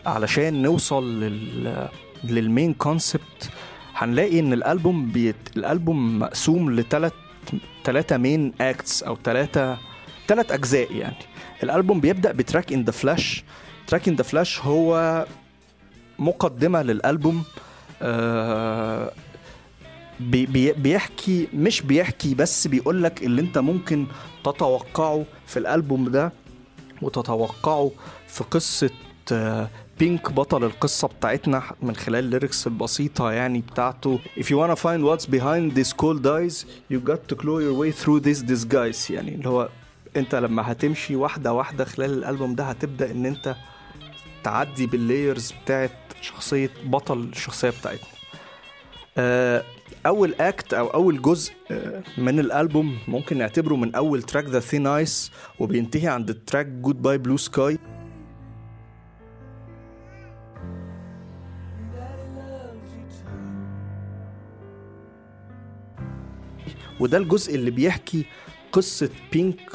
علشان 0.06 0.62
نوصل 0.62 1.20
لل 1.20 1.90
لل 2.24 2.40
main 2.40 2.74
concept 2.74 3.50
هنلاقي 3.96 4.40
إن 4.40 4.54
الألبوم 4.54 5.12
بيت... 5.12 5.36
الألبوم 5.58 6.20
مقسوم 6.20 6.72
لثلاث 6.72 7.14
ثلاثة 7.84 8.18
main 8.18 8.54
acts 8.62 9.04
أو 9.04 9.18
ثلاثة 9.24 9.78
ثلاث 10.28 10.52
أجزاء 10.52 10.94
يعني. 10.96 11.16
الألبوم 11.64 12.00
بيبدأ 12.00 12.32
ب 12.32 12.39
track 12.39 12.74
In 12.74 12.84
the 12.84 12.92
Flesh. 12.92 13.44
track 13.88 14.08
In 14.08 14.16
the 14.16 14.24
Flesh 14.24 14.60
هو 14.60 15.26
مقدمة 16.20 16.82
للألبوم 16.82 17.44
آه 18.02 19.12
بي 20.20 20.46
بيحكي 20.74 21.48
مش 21.54 21.82
بيحكي 21.82 22.36
بس 22.36 22.68
بيقول 22.68 23.04
لك 23.04 23.24
اللي 23.24 23.42
أنت 23.42 23.58
ممكن 23.58 24.06
تتوقعه 24.44 25.26
في 25.48 25.60
الألبوم 25.60 26.10
ده 26.10 26.32
وتتوقعه 27.02 27.92
في 28.28 28.44
قصة 28.44 28.90
آه 29.32 29.70
بينك 30.00 30.32
بطل 30.32 30.64
القصة 30.64 31.08
بتاعتنا 31.08 31.64
من 31.82 31.96
خلال 31.96 32.20
الليركس 32.26 32.68
البسيطة 32.68 33.32
يعني 33.32 33.60
بتاعته. 33.72 34.20
If 34.38 34.44
you 34.44 34.56
wanna 34.58 34.76
find 34.76 35.04
what's 35.04 35.26
behind 35.26 35.80
this 35.80 35.94
cold 35.94 36.26
eyes 36.26 36.66
you 36.94 37.00
got 37.12 37.28
to 37.32 37.36
claw 37.36 37.60
your 37.60 37.74
way 37.74 37.92
through 37.92 38.20
this 38.30 38.42
disguise 38.52 39.12
يعني 39.12 39.36
اللي 39.36 39.50
هو 39.50 39.70
انت 40.18 40.36
لما 40.36 40.72
هتمشي 40.72 41.16
واحدة 41.16 41.54
واحدة 41.54 41.86
خلال 41.86 42.14
الألبوم 42.14 42.56
ده 42.56 42.64
هتبدأ 42.64 43.12
إن 43.12 43.26
انت 43.26 43.56
تعدي 44.44 44.86
بال 44.86 45.03
layers 45.03 45.54
بتاعت 45.64 45.92
شخصية 46.22 46.70
بطل 46.86 47.20
الشخصية 47.20 47.70
بتاعتنا. 47.70 48.08
أول 50.06 50.34
act 50.40 50.74
أو 50.74 50.88
أول 50.88 51.22
جزء 51.22 51.54
من 52.18 52.40
الألبوم 52.40 52.98
ممكن 53.08 53.38
نعتبره 53.38 53.76
من 53.76 53.96
أول 53.96 54.24
track 54.24 54.46
The 54.46 54.60
Thin 54.60 54.88
Ice 54.88 55.32
وبينتهي 55.60 56.08
عند 56.08 56.30
ال 56.30 56.66
track 56.66 57.02
Goodbye 57.02 57.18
Blue 57.18 57.38
Sky 57.38 57.78
وده 67.00 67.18
الجزء 67.18 67.56
اللي 67.56 67.72
بيحكي 67.72 68.26
قصة 68.72 69.10
بينك 69.34 69.72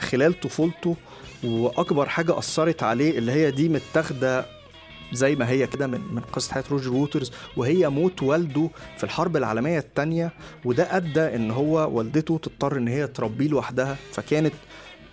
خلال 0.00 0.40
طفولته 0.40 0.96
وأكبر 1.44 2.08
حاجة 2.08 2.38
أثرت 2.38 2.82
عليه 2.82 3.18
اللي 3.18 3.32
هي 3.32 3.50
دي 3.50 3.68
متاخدة 3.68 4.46
زي 5.12 5.36
ما 5.36 5.48
هي 5.48 5.66
كده 5.66 5.86
من 5.86 6.00
من 6.14 6.20
قصة 6.32 6.52
حياة 6.54 6.64
روجر 6.70 6.92
ووترز 6.92 7.32
وهي 7.56 7.88
موت 7.88 8.22
والده 8.22 8.70
في 8.96 9.04
الحرب 9.04 9.36
العالمية 9.36 9.78
الثانية 9.78 10.32
وده 10.64 10.96
أدى 10.96 11.20
إن 11.36 11.50
هو 11.50 11.90
والدته 11.98 12.38
تضطر 12.38 12.76
إن 12.76 12.88
هي 12.88 13.06
تربيه 13.06 13.48
لوحدها 13.48 13.96
فكانت 14.12 14.52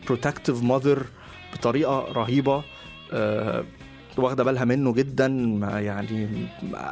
protective 0.08 0.64
mother 0.64 1.06
بطريقة 1.54 2.00
رهيبة 2.12 2.64
آه 3.14 3.64
واخدة 4.18 4.44
بالها 4.44 4.66
منه 4.66 4.94
جدا 4.94 5.26
يعني 5.64 6.48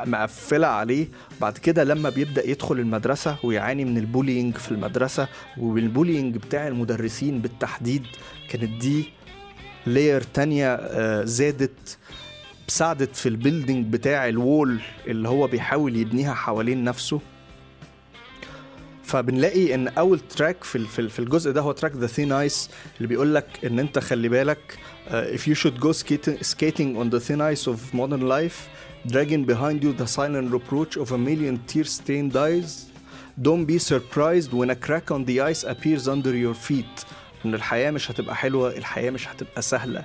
مقفلة 0.05 0.67
عليه. 0.67 1.07
بعد 1.41 1.57
كده 1.57 1.83
لما 1.83 2.09
بيبدأ 2.09 2.49
يدخل 2.49 2.79
المدرسة 2.79 3.35
ويعاني 3.43 3.85
من 3.85 3.97
ال 3.97 4.04
bullying 4.04 4.55
في 4.57 4.71
المدرسة 4.71 5.27
وال 5.57 5.73
bullying 5.73 6.35
بتاع 6.37 6.67
المدرسين 6.67 7.39
بالتحديد 7.39 8.03
كانت 8.49 8.81
دي 8.81 9.05
layer 9.85 10.21
تانية 10.21 10.79
زادت 11.25 11.97
ساعدت 12.67 13.15
في 13.15 13.29
ال 13.29 13.37
building 13.37 13.93
بتاع 13.93 14.27
ال 14.29 14.39
wall 14.39 14.79
اللي 15.07 15.29
هو 15.29 15.47
بيحاول 15.47 15.95
يبنيها 15.95 16.33
حوالين 16.33 16.83
نفسه. 16.83 17.21
فبنلاقي 19.03 19.75
إن 19.75 19.87
أول 19.87 20.19
track 20.19 20.63
في 20.63 21.09
في 21.09 21.19
الجزء 21.19 21.51
ده 21.51 21.61
هو 21.61 21.71
track 21.71 21.95
The 21.95 22.07
Thin 22.07 22.31
Ice 22.31 22.69
اللي 22.97 23.07
بيقول 23.07 23.35
لك 23.35 23.65
إن 23.65 23.79
أنت 23.79 23.99
خلي 23.99 24.29
بالك 24.29 24.77
uh, 25.08 25.36
if 25.36 25.46
you 25.48 25.54
should 25.54 25.78
go 25.86 25.92
skating, 25.92 26.38
skating 26.52 26.90
on 27.00 27.06
the 27.14 27.20
thin 27.26 27.40
ice 27.52 27.64
of 27.72 27.76
modern 27.94 28.24
life 28.36 28.58
dragging 29.12 29.44
behind 29.52 29.78
you 29.84 29.92
the 30.02 30.06
silent 30.18 30.46
reproach 30.58 30.92
of 31.02 31.08
a 31.12 31.18
million 31.30 31.54
tear-stained 31.70 32.34
eyes 32.48 32.70
don't 33.48 33.66
be 33.74 33.78
surprised 33.92 34.50
when 34.58 34.68
a 34.76 34.78
crack 34.86 35.06
on 35.16 35.20
the 35.30 35.36
ice 35.52 35.62
appears 35.74 36.04
under 36.14 36.34
your 36.44 36.54
feet 36.68 37.04
ان 37.44 37.54
الحياه 37.54 37.90
مش 37.90 38.10
هتبقى 38.10 38.36
حلوه 38.36 38.76
الحياه 38.76 39.10
مش 39.10 39.28
هتبقى 39.28 39.62
سهله 39.62 40.04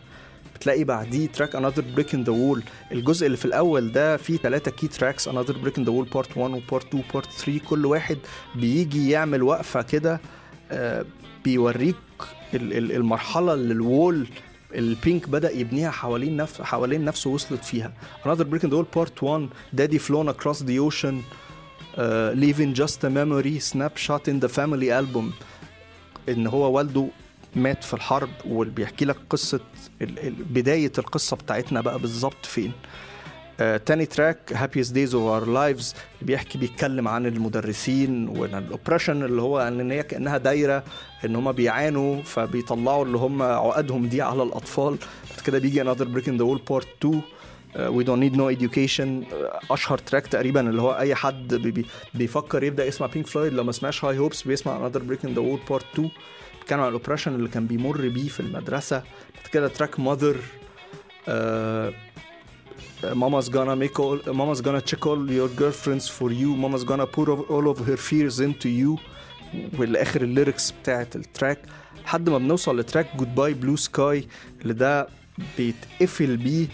بتلاقي 0.55 0.83
بعديه 0.83 1.27
تراك 1.27 1.55
Another 1.57 1.81
Brick 1.97 2.13
in 2.13 2.23
the 2.25 2.31
Wall 2.33 2.61
الجزء 2.91 3.25
اللي 3.25 3.37
في 3.37 3.45
الأول 3.45 3.91
ده 3.91 4.17
فيه 4.17 4.37
ثلاثة 4.37 4.71
كي 4.71 4.87
تراكس 4.87 5.29
Another 5.29 5.53
Brick 5.65 5.77
in 5.77 5.85
the 5.85 5.91
Wall 5.91 6.13
Part 6.13 6.37
1 6.37 6.53
و 6.53 6.59
Part 6.71 6.83
2 6.87 7.03
Part 7.13 7.25
3 7.37 7.59
كل 7.69 7.85
واحد 7.85 8.17
بيجي 8.55 9.09
يعمل 9.09 9.43
وقفة 9.43 9.81
كده 9.81 10.21
آه 10.71 11.05
بيوريك 11.45 11.95
المرحلة 12.53 13.53
اللي 13.53 13.73
الوول 13.73 14.27
البينك 14.74 15.28
بدأ 15.28 15.50
يبنيها 15.50 15.90
حوالين 15.90 16.36
نفسه 16.36 16.64
حوالين 16.64 17.04
نفسه 17.04 17.30
وصلت 17.30 17.64
فيها. 17.64 17.92
Brick 18.24 18.62
in 18.62 18.70
the 18.70 18.76
Wall 18.76 18.96
Part 18.96 19.22
1 19.22 19.48
Daddy 19.74 19.98
flown 19.98 20.28
across 20.28 20.60
the 20.60 20.78
ocean 20.78 21.22
leaving 22.34 22.74
just 22.74 23.04
a 23.04 23.10
memory 23.10 23.58
snapshot 23.58 24.28
in 24.28 24.40
the 24.40 24.48
family 24.48 24.90
album. 24.90 25.32
إن 26.28 26.46
هو 26.46 26.72
والده 26.72 27.08
مات 27.56 27.84
في 27.84 27.94
الحرب 27.94 28.30
وبيحكي 28.46 29.04
لك 29.04 29.16
قصة 29.30 29.60
بداية 30.50 30.92
القصة 30.98 31.36
بتاعتنا 31.36 31.80
بقى 31.80 31.98
بالظبط 31.98 32.46
فين. 32.46 32.72
آه، 33.60 33.76
تاني 33.76 34.06
track 34.06 34.38
happiest 34.52 34.88
days 34.90 35.12
of 35.12 35.14
our 35.14 35.46
lives 35.46 35.96
بيحكي 36.22 36.58
بيتكلم 36.58 37.08
عن 37.08 37.26
المدرسين 37.26 38.28
وال 38.28 38.44
oppression 38.44 39.22
اللي 39.22 39.42
هو 39.42 39.60
إن 39.60 39.90
هي 39.90 40.02
كأنها 40.02 40.38
دايرة 40.38 40.84
إن 41.24 41.36
هم 41.36 41.52
بيعانوا 41.52 42.22
فبيطلعوا 42.22 43.04
اللي 43.04 43.18
هم 43.18 43.42
عقدهم 43.42 44.06
دي 44.06 44.22
على 44.22 44.42
الأطفال. 44.42 44.96
بعد 45.30 45.40
كده 45.46 45.58
بيجي 45.58 45.84
another 45.84 46.04
break 46.04 46.24
in 46.26 46.38
the 46.38 46.44
wall 46.44 46.60
part 46.72 46.86
2 47.04 47.20
آه، 47.76 47.90
we 47.90 48.04
don't 48.04 48.20
need 48.20 48.36
no 48.36 48.58
education. 48.58 49.00
آه، 49.34 49.60
أشهر 49.70 49.98
track 49.98 50.26
تقريبا 50.26 50.60
اللي 50.70 50.82
هو 50.82 50.92
أي 50.98 51.14
حد 51.14 51.54
بي 51.54 51.70
بي 51.70 51.86
بيفكر 52.14 52.62
يبدأ 52.64 52.86
يسمع 52.86 53.06
بينك 53.06 53.26
فلويد 53.26 53.52
لو 53.52 53.64
ما 53.64 53.72
سمعش 53.72 54.04
High 54.04 54.18
Hopes 54.18 54.42
بيسمع 54.42 54.88
another 54.90 54.98
break 55.00 55.26
in 55.28 55.30
the 55.30 55.40
wall 55.42 55.70
part 55.72 55.84
2 55.94 56.10
بيتكلم 56.60 56.80
عن 56.80 56.88
ال 56.88 56.92
oppression 56.92 57.34
اللي 57.34 57.48
كان 57.48 57.66
بيمر 57.66 58.08
بيه 58.08 58.28
في 58.28 58.40
المدرسة. 58.40 58.96
بعد 59.36 59.46
كده 59.52 59.68
track 59.68 60.00
Mother 60.00 60.36
Mama's 63.02 63.48
gonna 63.48 63.76
make 63.76 63.98
all 64.00 64.18
Mama's 64.40 64.60
gonna 64.60 64.80
check 64.80 65.06
all 65.06 65.30
your 65.30 65.48
girlfriends 65.48 66.08
for 66.08 66.30
you. 66.32 66.56
Mama's 66.56 66.84
gonna 66.84 67.06
put 67.06 67.28
all 67.28 67.68
of 67.68 67.78
her 67.86 67.96
fears 67.96 68.40
into 68.40 68.68
you. 68.68 68.98
والآخر 69.78 70.22
ال 70.22 70.29
lyrics 70.29 70.70
بتاعت 70.70 71.16
ال 71.16 71.23
track 71.23 71.58
لحد 72.04 72.30
ما 72.30 72.38
بنوصل 72.38 72.78
ل 72.80 73.16
track 73.16 73.34
Goodbye 73.34 73.54
Blue 73.54 73.76
Sky 73.76 74.28
اللي 74.62 74.74
ده 74.74 75.08
بيتقفل 75.58 76.36
بيه 76.36 76.66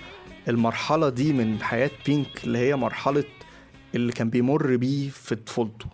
المرحلة 0.49 1.09
دي 1.09 1.33
من 1.33 1.63
حياة 1.63 1.91
بينك 2.07 2.45
اللي 2.45 2.59
هي 2.59 2.77
مرحلة 2.77 3.25
اللي 3.95 4.13
كان 4.13 4.31
بيمر 4.31 4.77
بيه 4.77 5.11
في 5.11 5.35
طفولته. 5.35 5.87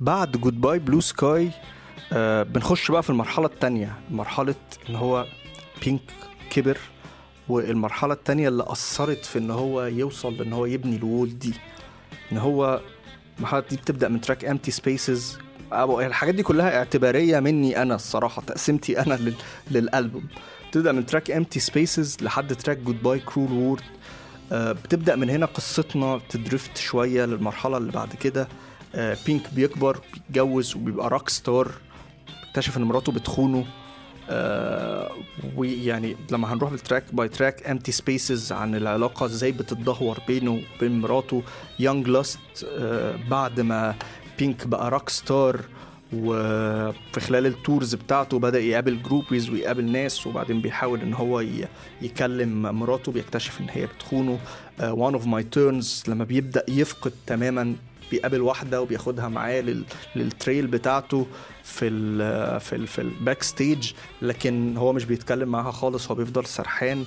بعد 0.00 0.36
Goodbye 0.36 0.78
Blue 0.78 1.00
Sky 1.00 1.50
بنخش 2.42 2.90
بقى 2.90 3.02
في 3.02 3.10
المرحلة 3.10 3.46
التانية 3.46 3.92
مرحلة 4.10 4.54
ان 4.90 4.94
هو 4.96 5.26
بينك 5.84 6.00
كبر 6.50 6.78
والمرحلة 7.48 8.12
التانية 8.14 8.48
اللي 8.48 8.64
أثرت 8.66 9.24
في 9.24 9.38
إن 9.38 9.50
هو 9.50 9.82
يوصل 9.84 10.34
لإن 10.36 10.52
هو 10.52 10.66
يبني 10.66 10.96
ال 10.96 11.04
wall 11.04 11.38
دي. 11.38 11.54
إن 12.32 12.38
هو 12.38 12.80
المرحلة 13.38 13.60
دي 13.70 13.76
بتبدأ 13.76 14.08
من 14.08 14.20
track 14.20 14.44
Empty 14.44 14.70
Spaces 14.70 15.38
الحاجات 15.72 16.34
دي 16.34 16.42
كلها 16.42 16.78
اعتبارية 16.78 17.40
مني 17.40 17.82
أنا 17.82 17.94
الصراحة 17.94 18.42
تقسيمتي 18.42 19.00
أنا 19.00 19.14
لل... 19.14 19.34
للألبوم. 19.70 20.26
بتبدأ 20.70 20.92
من 20.92 21.06
track 21.06 21.30
Empty 21.30 21.60
Spaces 21.60 22.16
لحد 22.22 22.54
track 22.54 22.78
Goodbye 22.78 23.18
Cruel 23.18 23.52
World 23.52 23.82
بتبدأ 24.52 25.16
من 25.16 25.30
هنا 25.30 25.46
قصتنا 25.46 26.20
ت 26.28 26.36
drift 26.36 26.76
شوية 26.76 27.24
للمرحلة 27.24 27.76
اللي 27.76 27.92
بعد 27.92 28.14
كده. 28.14 28.48
آه، 28.94 29.16
بينك 29.26 29.42
بيكبر 29.54 30.00
بيتجوز 30.14 30.76
وبيبقى 30.76 31.08
rock 31.10 31.28
star 31.28 31.72
اكتشف 32.56 32.76
إن 32.76 32.82
مراته 32.82 33.12
بتخونه. 33.12 33.64
آه 34.30 35.10
ويعني 35.56 36.16
لما 36.30 36.52
هنروح 36.52 36.70
بال 36.70 36.83
track 36.83 37.14
by 37.14 37.28
track 37.28 37.66
Empty 37.66 37.92
Spaces 37.92 38.52
عن 38.52 38.74
العلاقة 38.74 39.26
إزاي 39.26 39.52
بتتدهور 39.52 40.18
بينه 40.28 40.62
وبين 40.76 41.00
مراته. 41.00 41.42
lust 41.78 42.38
آه 42.68 43.18
بعد 43.30 43.60
ما 43.60 43.94
بينك 44.38 44.66
بقى 44.66 44.90
rock 44.90 45.08
star 45.08 45.60
وفي 46.12 47.20
خلال 47.20 47.46
ال 47.46 47.54
tours 47.54 47.94
بتاعته 47.94 48.38
بدأ 48.38 48.58
يقابل 48.60 49.02
groupies 49.02 49.50
ويقابل 49.50 49.84
ناس 49.84 50.26
وبعدين 50.26 50.60
بيحاول 50.60 51.00
إن 51.00 51.14
هو 51.14 51.44
يكلم 52.02 52.62
مراته 52.62 53.12
بيكتشف 53.12 53.60
إن 53.60 53.66
هي 53.70 53.86
بتخونه. 53.86 54.38
One 54.82 55.14
of 55.14 55.26
My 55.26 55.42
Turns 55.42 56.02
لما 56.08 56.24
بيبدأ 56.24 56.64
يفقد 56.68 57.12
تماما 57.26 57.74
بيقابل 58.10 58.40
واحدة 58.42 58.82
وبياخدها 58.82 59.28
معاه 59.28 59.60
لل... 59.60 59.84
لل 60.16 60.27
trailer 60.27 60.66
بتاعته 60.66 61.26
في 61.64 61.86
ال 61.88 62.60
في 62.60 62.76
ال 62.76 62.86
في 62.86 63.00
ال 63.00 63.42
backstage 63.42 63.92
لكن 64.22 64.76
هو 64.76 64.92
مش 64.92 65.04
بيتكلم 65.04 65.48
معاها 65.48 65.70
خالص 65.70 66.08
هو 66.08 66.14
بيفضل 66.14 66.46
سرحان 66.46 67.04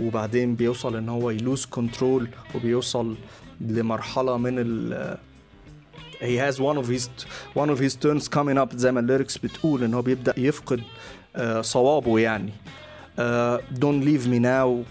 وبعدين 0.00 0.54
بيوصل 0.54 0.96
إن 0.96 1.08
هو 1.08 1.30
ي 1.30 1.37
lose 1.37 1.64
control 1.66 2.28
وبيوصل 2.54 3.16
لمرحلة 3.60 4.36
من 4.36 4.58
ال 4.58 5.16
he 6.20 6.36
has 6.36 6.58
one 6.60 6.78
of 6.78 6.88
his 6.88 7.08
one 7.54 7.70
of 7.70 7.78
his 7.78 7.94
turns 7.94 8.28
coming 8.28 8.58
up 8.58 8.76
زي 8.76 8.92
ما 8.92 9.00
ال 9.00 9.05
lyrics 9.05 9.38
بتقول 9.38 9.84
إن 9.84 9.94
هو 9.94 10.02
بيبدأ 10.02 10.34
يفقد 10.40 10.82
آه، 11.36 11.60
صوابه 11.60 12.18
يعني. 12.18 12.52
آه، 13.18 13.60
don't 13.74 14.04
leave 14.04 14.26
me 14.26 14.38
now. 14.42 14.84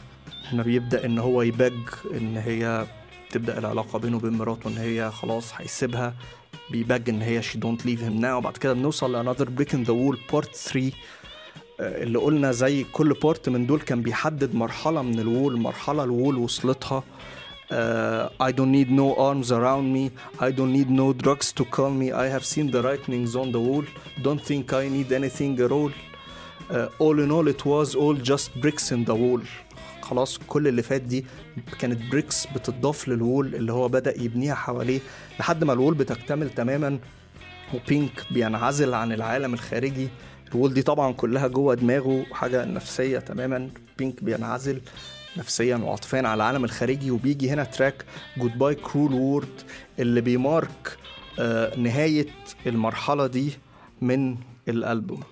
ما 0.53 0.63
بيبدأ 0.63 1.05
إن 1.05 1.19
هو 1.19 1.41
يبج 1.41 1.73
إن 2.13 2.37
هي 2.37 2.85
تبدا 3.35 3.57
العلاقه 3.57 3.99
بينه 3.99 4.17
وبين 4.17 4.33
مراته 4.33 4.67
ان 4.67 4.77
هي 4.77 5.11
خلاص 5.11 5.51
هيسيبها 5.55 6.13
بيبج 6.71 7.09
ان 7.09 7.21
هي 7.21 7.41
she 7.41 7.55
don't 7.55 7.81
leave 7.85 7.99
him 7.99 8.21
now 8.21 8.39
بعد 8.43 8.57
كده 8.57 8.73
بنوصل 8.73 9.11
ل 9.15 9.35
another 9.35 9.45
break 9.45 9.69
in 9.73 9.85
the 9.87 9.93
wall 9.93 10.17
part 10.33 10.55
3 10.55 10.91
آه، 11.79 12.03
اللي 12.03 12.19
قلنا 12.19 12.51
زي 12.51 12.83
كل 12.83 13.13
بارت 13.23 13.49
من 13.49 13.65
دول 13.65 13.79
كان 13.79 14.01
بيحدد 14.01 14.55
مرحله 14.55 15.01
من 15.01 15.19
الوول 15.19 15.59
مرحله 15.59 16.03
الوول 16.03 16.37
وصلتها 16.37 17.03
Uh, 17.71 18.29
I 18.47 18.51
don't 18.57 18.73
need 18.79 18.91
no 18.91 19.07
arms 19.29 19.51
around 19.59 19.85
me. 19.97 20.05
I 20.47 20.49
don't 20.57 20.73
need 20.79 20.89
no 21.03 21.07
drugs 21.23 21.47
to 21.57 21.63
calm 21.75 21.93
me. 22.01 22.07
I 22.11 22.27
have 22.35 22.45
seen 22.53 22.67
the 22.75 22.81
writings 22.85 23.35
on 23.35 23.47
the 23.55 23.61
wall. 23.67 23.85
Don't 24.27 24.43
think 24.49 24.71
I 24.81 24.83
need 24.97 25.09
anything 25.21 25.53
at 25.65 25.71
all. 25.79 25.91
Uh, 26.69 27.03
all 27.03 27.17
in 27.23 27.29
all, 27.35 27.47
it 27.55 27.61
was 27.73 27.87
all 28.01 28.15
just 28.31 28.47
bricks 28.61 28.85
in 28.95 29.01
the 29.09 29.15
wall. 29.23 29.41
خلاص 30.05 30.39
كل 30.47 30.67
اللي 30.67 30.81
فات 30.81 31.01
دي 31.01 31.25
كانت 31.79 32.11
bricks 32.11 32.47
بتضاف 32.55 33.07
لل 33.07 33.23
wall 33.23 33.55
اللي 33.55 33.73
هو 33.73 33.87
بدأ 33.87 34.21
يبنيها 34.21 34.55
حواليه 34.55 34.99
لحد 35.39 35.63
ما 35.63 35.73
ال 35.73 35.77
wall 35.77 35.93
بتكتمل 35.93 36.49
تماما 36.49 36.99
وبينك 37.73 38.25
بينعزل 38.31 38.93
عن 38.93 39.11
العالم 39.11 39.53
الخارجي. 39.53 40.07
ال 40.51 40.56
wall 40.56 40.73
دي 40.73 40.81
طبعا 40.81 41.13
كلها 41.13 41.47
جوه 41.47 41.75
دماغه 41.75 42.25
حاجة 42.31 42.65
نفسية 42.65 43.19
تماما 43.19 43.69
بينك 43.97 44.23
بينعزل 44.23 44.81
نفسيا 45.37 45.75
وعاطفيا 45.75 46.17
على 46.19 46.33
العالم 46.33 46.63
الخارجي. 46.65 47.11
وبيجي 47.11 47.49
هنا 47.49 47.63
track 47.63 48.05
Goodbye 48.37 48.75
Cruel 48.75 49.13
World 49.13 49.61
اللي 49.99 50.21
بي 50.21 50.46
mark 50.46 50.97
آه 51.39 51.79
نهاية 51.79 52.27
المرحلة 52.67 53.27
دي 53.27 53.51
من 54.01 54.37
الألبوم. 54.67 55.23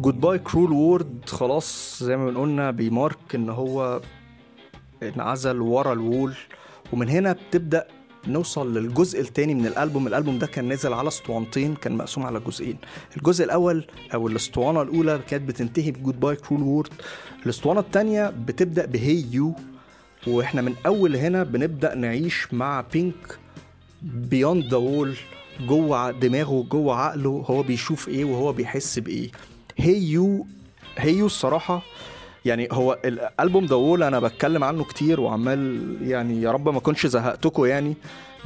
Goodbye 0.00 0.38
Cruel 0.38 0.72
World 0.72 1.20
خلاص 1.26 1.98
زي 2.02 2.16
ما 2.16 2.30
بنقولنا 2.30 2.70
بي 2.70 2.91
mark 2.91 3.34
إن 3.34 3.48
هو 3.48 4.00
انعزل 5.02 5.60
ورا 5.60 5.92
ال 5.92 5.99
wall. 5.99 6.34
ومن 6.92 7.08
هنا 7.08 7.32
بتبدأ 7.32 7.86
نوصل 8.28 8.74
للجزء 8.74 9.20
الثاني 9.20 9.54
من 9.54 9.66
الألبوم. 9.66 10.06
الألبوم 10.06 10.38
ده 10.38 10.46
كان 10.46 10.64
نازل 10.64 10.92
على 10.92 11.08
اسطوانتين 11.08 11.74
كان 11.74 11.96
مقسوم 11.96 12.26
على 12.26 12.40
جزئين. 12.40 12.76
الجزء 13.16 13.44
الأول 13.44 13.84
أو 14.14 14.28
الاسطوانة 14.28 14.82
الأولى 14.82 15.20
كانت 15.28 15.48
بتنتهي 15.48 15.90
ب 15.90 16.20
Goodbye 16.20 16.36
Cruel 16.36 16.62
World 16.62 16.92
الاسطوانة 17.44 17.80
الثانية 17.80 18.30
بتبدأ 18.30 18.86
ب 18.86 19.24
Hey 19.30 19.42
You 19.42 19.54
وإحنا 20.26 20.62
من 20.62 20.74
أول 20.86 21.16
هنا 21.16 21.42
بنبدأ 21.42 21.94
نعيش 21.94 22.54
مع 22.54 22.84
بينك 22.92 23.38
beyond 24.02 24.64
the 24.70 24.76
wall 24.76 25.16
جوه 25.60 26.10
دماغه 26.10 26.66
جوه 26.70 26.94
عقله 26.96 27.44
هو 27.50 27.62
بيشوف 27.62 28.08
إيه 28.08 28.24
وهو 28.24 28.52
بيحس 28.52 28.98
بإيه. 28.98 29.30
Hey 29.78 30.02
You 30.02 30.46
Hey 30.96 31.14
You 31.14 31.26
الصراحة 31.26 31.82
يعني 32.44 32.68
هو 32.72 32.98
الألبوم 33.04 33.64
The 33.66 33.74
Wall 33.76 34.02
أنا 34.02 34.20
بتكلم 34.20 34.64
عنه 34.64 34.84
كتير 34.84 35.20
وعمال 35.20 35.96
يعني 36.02 36.42
يا 36.42 36.50
رب 36.52 36.68
ما 36.68 36.78
اكونش 36.78 37.06
زهقتكم 37.06 37.64
يعني 37.64 37.96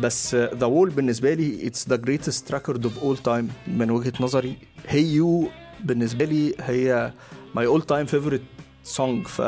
بس 0.01 0.35
The 0.35 0.67
Wall 0.67 0.91
بالنسبة 0.91 1.35
لي 1.35 1.67
it's 1.67 1.89
the 1.89 1.97
greatest 1.97 2.53
record 2.53 2.85
of 2.85 2.99
all 2.99 3.17
time 3.17 3.49
من 3.67 3.91
وجهة 3.91 4.13
نظري. 4.21 4.57
Hey 4.89 5.03
You 5.15 5.49
بالنسبة 5.85 6.25
لي 6.25 6.55
هي 6.61 7.13
my 7.55 7.67
all 7.67 7.83
time 7.83 8.07
favorite 8.07 8.43
song 8.85 9.27
ف 9.27 9.39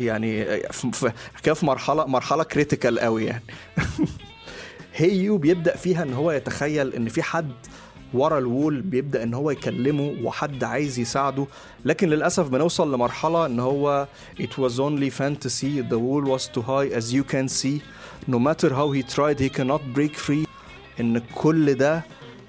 يعني 0.00 0.44
كده 1.42 1.54
في 1.54 1.66
مرحلة 1.66 2.06
مرحلة 2.06 2.44
critical 2.44 2.98
قوي 2.98 3.24
يعني. 3.24 3.42
هيو 4.96 5.38
بيبدأ 5.38 5.76
فيها 5.76 6.02
إن 6.02 6.12
هو 6.12 6.30
يتخيل 6.30 6.94
إن 6.94 7.08
في 7.08 7.22
حد 7.22 7.52
ورا 8.14 8.38
الوول 8.38 8.80
بيبدأ 8.80 9.22
إن 9.22 9.34
هو 9.34 9.50
يكلمه 9.50 10.14
وحد 10.22 10.64
عايز 10.64 10.98
يساعده. 10.98 11.46
لكن 11.84 12.08
للأسف 12.08 12.48
بنوصل 12.48 12.94
لمرحلة 12.94 13.46
إن 13.46 13.60
هو 13.60 14.08
it 14.40 14.58
was 14.58 14.78
only 14.78 15.10
fantasy. 15.10 15.82
The 15.90 15.98
wall 15.98 16.24
was 16.24 16.46
too 16.54 16.62
high 16.62 16.88
as 16.98 17.12
you 17.12 17.24
can 17.24 17.48
see. 17.48 17.82
No 18.28 18.38
matter 18.38 18.70
how 18.74 18.90
he 18.92 19.02
tried 19.02 19.40
he 19.40 19.48
cannot 19.48 19.80
break 19.94 20.16
free. 20.16 20.46
إن 21.00 21.22
كل 21.34 21.74
ده 21.74 22.02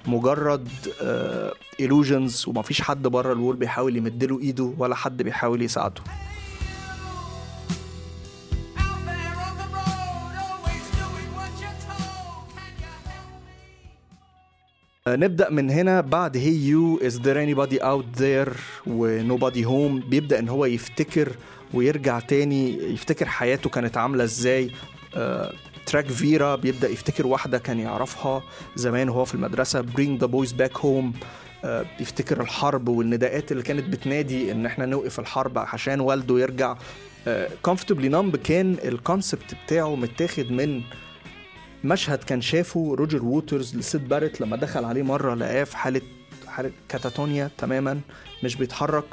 مجرد 0.06 0.68
uh, 0.68 1.82
illusions. 1.82 2.48
ومفيش 2.48 2.80
حد 2.82 3.02
بره 3.02 3.32
الوول 3.32 3.56
بيحاول 3.56 3.96
يمدله 3.96 4.40
إيده 4.40 4.72
ولا 4.78 4.94
حد 4.94 5.22
بيحاول 5.22 5.62
يساعده. 5.62 6.02
نبدأ 15.08 15.50
من 15.50 15.70
هنا. 15.70 16.00
بعد 16.00 16.36
Hey 16.36 16.54
You 16.56 17.00
Is 17.06 17.18
there 17.18 17.36
anybody 17.46 17.78
out 17.82 18.20
there? 18.20 18.50
و 18.86 19.22
nobody 19.28 19.64
home. 19.64 20.08
بيبدأ 20.08 20.38
إن 20.38 20.48
هو 20.48 20.64
يفتكر 20.64 21.32
ويرجع 21.74 22.20
تاني 22.20 22.92
يفتكر 22.92 23.26
حياته 23.26 23.70
كانت 23.70 23.96
عاملة 23.96 24.24
إزاي. 24.24 24.70
آه، 25.16 25.52
track 25.86 26.06
Vera 26.06 26.56
بيبدأ 26.56 26.88
يفتكر 26.88 27.26
واحدة 27.26 27.58
كان 27.58 27.80
يعرفها 27.80 28.42
زمان 28.76 29.08
وهو 29.08 29.24
في 29.24 29.34
المدرسة. 29.34 29.82
Bring 29.82 30.10
the 30.10 30.26
boys 30.28 30.50
back 30.52 30.80
home. 30.80 31.24
آه، 31.64 31.84
بيفتكر 31.98 32.40
الحرب 32.40 32.88
والنداءات 32.88 33.52
اللي 33.52 33.62
كانت 33.62 33.88
بتنادي 33.88 34.52
إن 34.52 34.66
إحنا 34.66 34.86
نوقف 34.86 35.20
الحرب 35.20 35.58
عشان 35.58 36.00
والده 36.00 36.38
يرجع. 36.38 36.76
Comfortably 37.62 38.08
Numb 38.08 38.36
كان 38.36 38.76
ال 38.84 38.93
concept 38.93 39.54
بتاعه 39.66 39.96
متاخد 39.96 40.50
من 40.52 40.82
مشهد 41.84 42.18
كان 42.18 42.40
شافه 42.40 42.94
روجر 42.98 43.24
ووترز 43.24 43.76
لسيد 43.76 44.08
باريت 44.08 44.40
لما 44.40 44.56
دخل 44.56 44.84
عليه 44.84 45.02
مرة 45.02 45.34
لقاه 45.34 45.64
في 45.64 45.76
حاله 45.76 46.00
حالة 46.46 46.70
كاتاتونيا 46.88 47.50
تماما 47.58 48.00
مش 48.44 48.56
بيتحرك. 48.56 49.04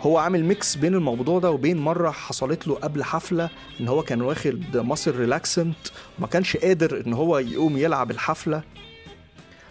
هو 0.00 0.18
عامل 0.18 0.44
mix 0.44 0.76
بين 0.76 0.94
الموضوع 0.94 1.38
ده 1.38 1.50
وبين 1.50 1.76
مرة 1.78 2.10
حصلت 2.10 2.68
له 2.68 2.74
قبل 2.74 3.04
حفلة 3.04 3.50
إن 3.80 3.88
هو 3.88 4.02
كان 4.02 4.22
واخد 4.22 4.76
muscle 4.76 5.16
relaxant 5.16 5.76
وما 6.18 6.26
كانش 6.26 6.56
قادر 6.56 7.02
إن 7.06 7.12
هو 7.12 7.38
يقوم 7.38 7.76
يلعب 7.76 8.10
الحفلة. 8.10 8.62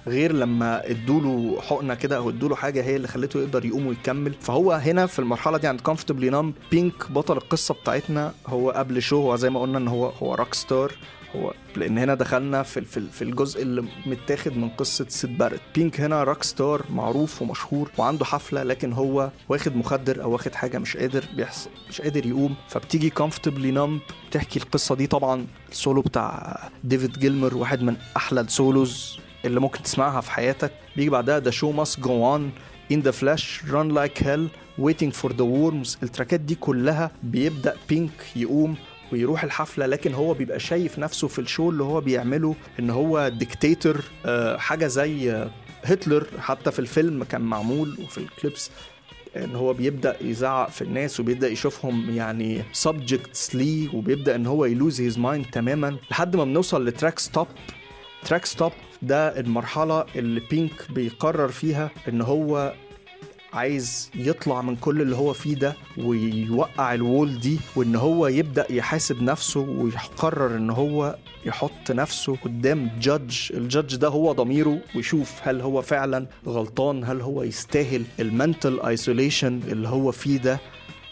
غير 0.07 0.31
لما 0.33 0.89
ادوله 0.89 1.61
حقنة 1.61 1.93
كده 1.95 2.17
أو 2.17 2.29
ادوله 2.29 2.55
حاجة 2.55 2.83
هي 2.83 2.95
اللي 2.95 3.07
خلته 3.07 3.39
يقدر 3.39 3.65
يقوم 3.65 3.87
ويكمل. 3.87 4.33
فهو 4.41 4.71
هنا 4.71 5.05
في 5.05 5.19
المرحلة 5.19 5.57
دي 5.57 5.67
عند 5.67 5.81
Comfortably 5.81 6.29
Numb 6.29 6.53
بينك 6.71 7.11
بطل 7.11 7.37
القصة 7.37 7.73
بتاعتنا. 7.73 8.33
هو 8.47 8.71
قبل 8.71 9.01
show 9.01 9.15
هو 9.21 9.35
زي 9.35 9.49
ما 9.49 9.61
قلنا 9.61 9.77
إن 9.77 9.87
هو 9.87 10.05
هو 10.09 10.35
rock 10.35 10.53
star 10.53 10.91
هو 11.35 11.53
لأن 11.75 11.97
هنا 11.97 12.13
دخلنا 12.15 12.63
في 12.63 12.81
في 13.11 13.21
الجزء 13.21 13.61
اللي 13.61 13.83
متاخد 14.05 14.57
من 14.57 14.69
قصة 14.69 15.05
سيد 15.09 15.37
باريت 15.37 15.61
بينك 15.75 16.01
هنا 16.01 16.23
rock 16.23 16.43
star 16.43 16.85
معروف 16.89 17.41
ومشهور 17.41 17.91
وعنده 17.97 18.25
حفلة 18.25 18.63
لكن 18.63 18.93
هو 18.93 19.29
واخد 19.49 19.75
مخدر 19.75 20.23
أو 20.23 20.31
واخد 20.31 20.55
حاجة 20.55 20.77
مش 20.77 20.97
قادر 20.97 21.23
بيحصل 21.35 21.69
مش 21.89 22.01
قادر 22.01 22.25
يقوم. 22.25 22.55
فبتيجي 22.69 23.09
Comfortably 23.09 23.71
Numb 23.71 23.99
تحكي 24.31 24.59
القصة 24.59 24.95
دي. 24.95 25.07
طبعا 25.07 25.45
السولو 25.71 26.01
بتاع 26.01 26.59
ديفيد 26.83 27.19
جيلمر 27.19 27.57
واحد 27.57 27.81
من 27.81 27.95
أحلى 28.17 28.41
ال 28.41 28.54
solos 28.54 29.19
اللي 29.45 29.59
ممكن 29.59 29.83
تسمعها 29.83 30.21
في 30.21 30.31
حياتك. 30.31 30.71
بيجي 30.95 31.09
بعدها 31.09 31.39
The 31.39 31.53
show 31.53 31.85
must 31.85 31.99
go 32.01 32.09
on 32.37 32.41
In 32.93 33.01
the 33.07 33.13
flesh 33.21 33.63
Run 33.71 33.89
like 33.99 34.17
hell 34.25 34.47
Waiting 34.79 35.11
for 35.21 35.29
the 35.29 35.45
worms. 35.55 35.97
ال 36.03 36.08
trackات 36.08 36.39
دي 36.39 36.55
كلها 36.55 37.11
بيبدأ 37.23 37.75
بينك 37.89 38.11
يقوم. 38.35 38.75
ويروح 39.13 39.43
الحفلة 39.43 39.85
لكن 39.85 40.13
هو 40.13 40.33
بيبقى 40.33 40.59
شايف 40.59 40.99
نفسه 40.99 41.27
في 41.27 41.39
ال 41.39 41.45
show 41.45 41.69
اللي 41.69 41.83
هو 41.83 42.01
بيعمله 42.01 42.55
إن 42.79 42.89
هو 42.89 43.27
ديكتاتور 43.27 44.01
حاجة 44.57 44.87
زي 44.87 45.31
آه، 45.31 45.49
هتلر. 45.83 46.27
حتى 46.39 46.71
في 46.71 46.79
الفيلم 46.79 47.23
كان 47.23 47.41
معمول 47.41 47.97
وفي 48.03 48.17
ال 48.17 48.26
clips 48.26 48.71
إن 49.37 49.55
هو 49.55 49.73
بيبدأ 49.73 50.15
يزعق 50.21 50.69
في 50.69 50.81
الناس 50.81 51.19
وبيبدأ 51.19 51.47
يشوفهم 51.47 52.09
يعني 52.15 52.63
subjects 52.83 53.55
ليه 53.55 53.95
وبيبدأ 53.95 54.35
إن 54.35 54.45
هو 54.45 54.65
ي 54.65 54.72
lose 54.72 55.01
his 55.01 55.19
mind 55.19 55.45
تماما 55.51 55.97
لحد 56.11 56.35
ما 56.35 56.43
بنوصل 56.43 56.85
ل 56.85 56.91
track 56.91 57.19
Stop 57.19 57.47
track 58.25 58.45
Stop 58.45 58.71
ده 59.01 59.39
المرحلة 59.39 60.05
اللي 60.15 60.41
بينك 60.51 60.91
بيقرر 60.91 61.47
فيها 61.47 61.91
إن 62.07 62.21
هو 62.21 62.73
عايز 63.53 64.11
يطلع 64.15 64.61
من 64.61 64.75
كل 64.75 65.01
اللي 65.01 65.15
هو 65.15 65.33
فيه 65.33 65.55
ده 65.55 65.75
ويوقع 65.97 66.93
ال 66.93 67.03
wall 67.03 67.39
دي 67.39 67.59
وإن 67.75 67.95
هو 67.95 68.27
يبدأ 68.27 68.65
يحاسب 68.71 69.21
نفسه 69.21 69.59
ويقرر 69.59 70.55
إن 70.55 70.69
هو 70.69 71.15
يحط 71.45 71.91
نفسه 71.91 72.35
قدام 72.35 72.89
judge 72.99 73.37
ال 73.53 73.60
judge 73.60 73.95
ده 73.95 74.07
هو 74.07 74.31
ضميره 74.31 74.79
ويشوف 74.95 75.33
هل 75.41 75.61
هو 75.61 75.81
فعلا 75.81 76.27
غلطان 76.47 77.03
هل 77.03 77.21
هو 77.21 77.43
يستاهل 77.43 78.03
ال 78.19 78.28
mental 78.28 78.79
isolation 78.79 79.59
اللي 79.67 79.87
هو 79.87 80.11
فيه 80.11 80.37
ده 80.37 80.59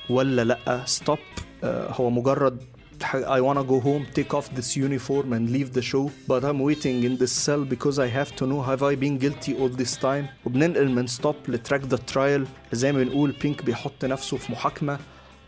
ولا 0.10 0.44
لأ. 0.44 0.82
Stop 0.86 1.18
هو 1.64 2.10
مجرد 2.10 2.64
I 3.04 3.40
wanna 3.42 3.64
go 3.64 3.80
home, 3.80 4.06
take 4.14 4.34
off 4.34 4.48
this 4.56 4.76
uniform 4.76 5.34
and 5.34 5.50
leave 5.56 5.72
the 5.74 5.82
show 5.82 6.10
but 6.28 6.44
I'm 6.44 6.60
waiting 6.60 7.04
in 7.04 7.16
this 7.18 7.32
cell 7.32 7.64
because 7.64 8.00
I 8.00 8.08
have 8.08 8.36
to 8.38 8.44
know 8.48 8.62
have 8.62 8.82
I 8.92 8.96
been 8.96 9.18
guilty 9.18 9.54
all 9.60 9.70
this 9.70 9.96
time? 9.98 10.26
وبننقل 10.46 10.90
من 10.92 11.08
Stop 11.08 11.36
ل 11.48 11.53
track 11.53 11.82
The 11.86 11.98
Trial 11.98 12.46
زي 12.72 12.92
ما 12.92 13.04
بنقول 13.04 13.32
بينك 13.42 13.66
بيحط 13.66 14.06
نفسه 14.06 14.38
في 14.38 14.52
محاكمة 14.52 15.00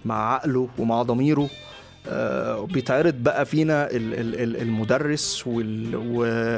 مع 0.06 0.34
عقله 0.34 0.70
ومع 0.78 1.02
ضميره. 1.02 1.50
آه، 2.08 2.66
بيتعرض 2.66 3.14
بقى 3.14 3.46
فينا 3.46 3.92
ال- 3.92 4.14
ال- 4.14 4.36
ال- 4.42 4.62
المدرس 4.62 5.48
وال- 5.48 5.96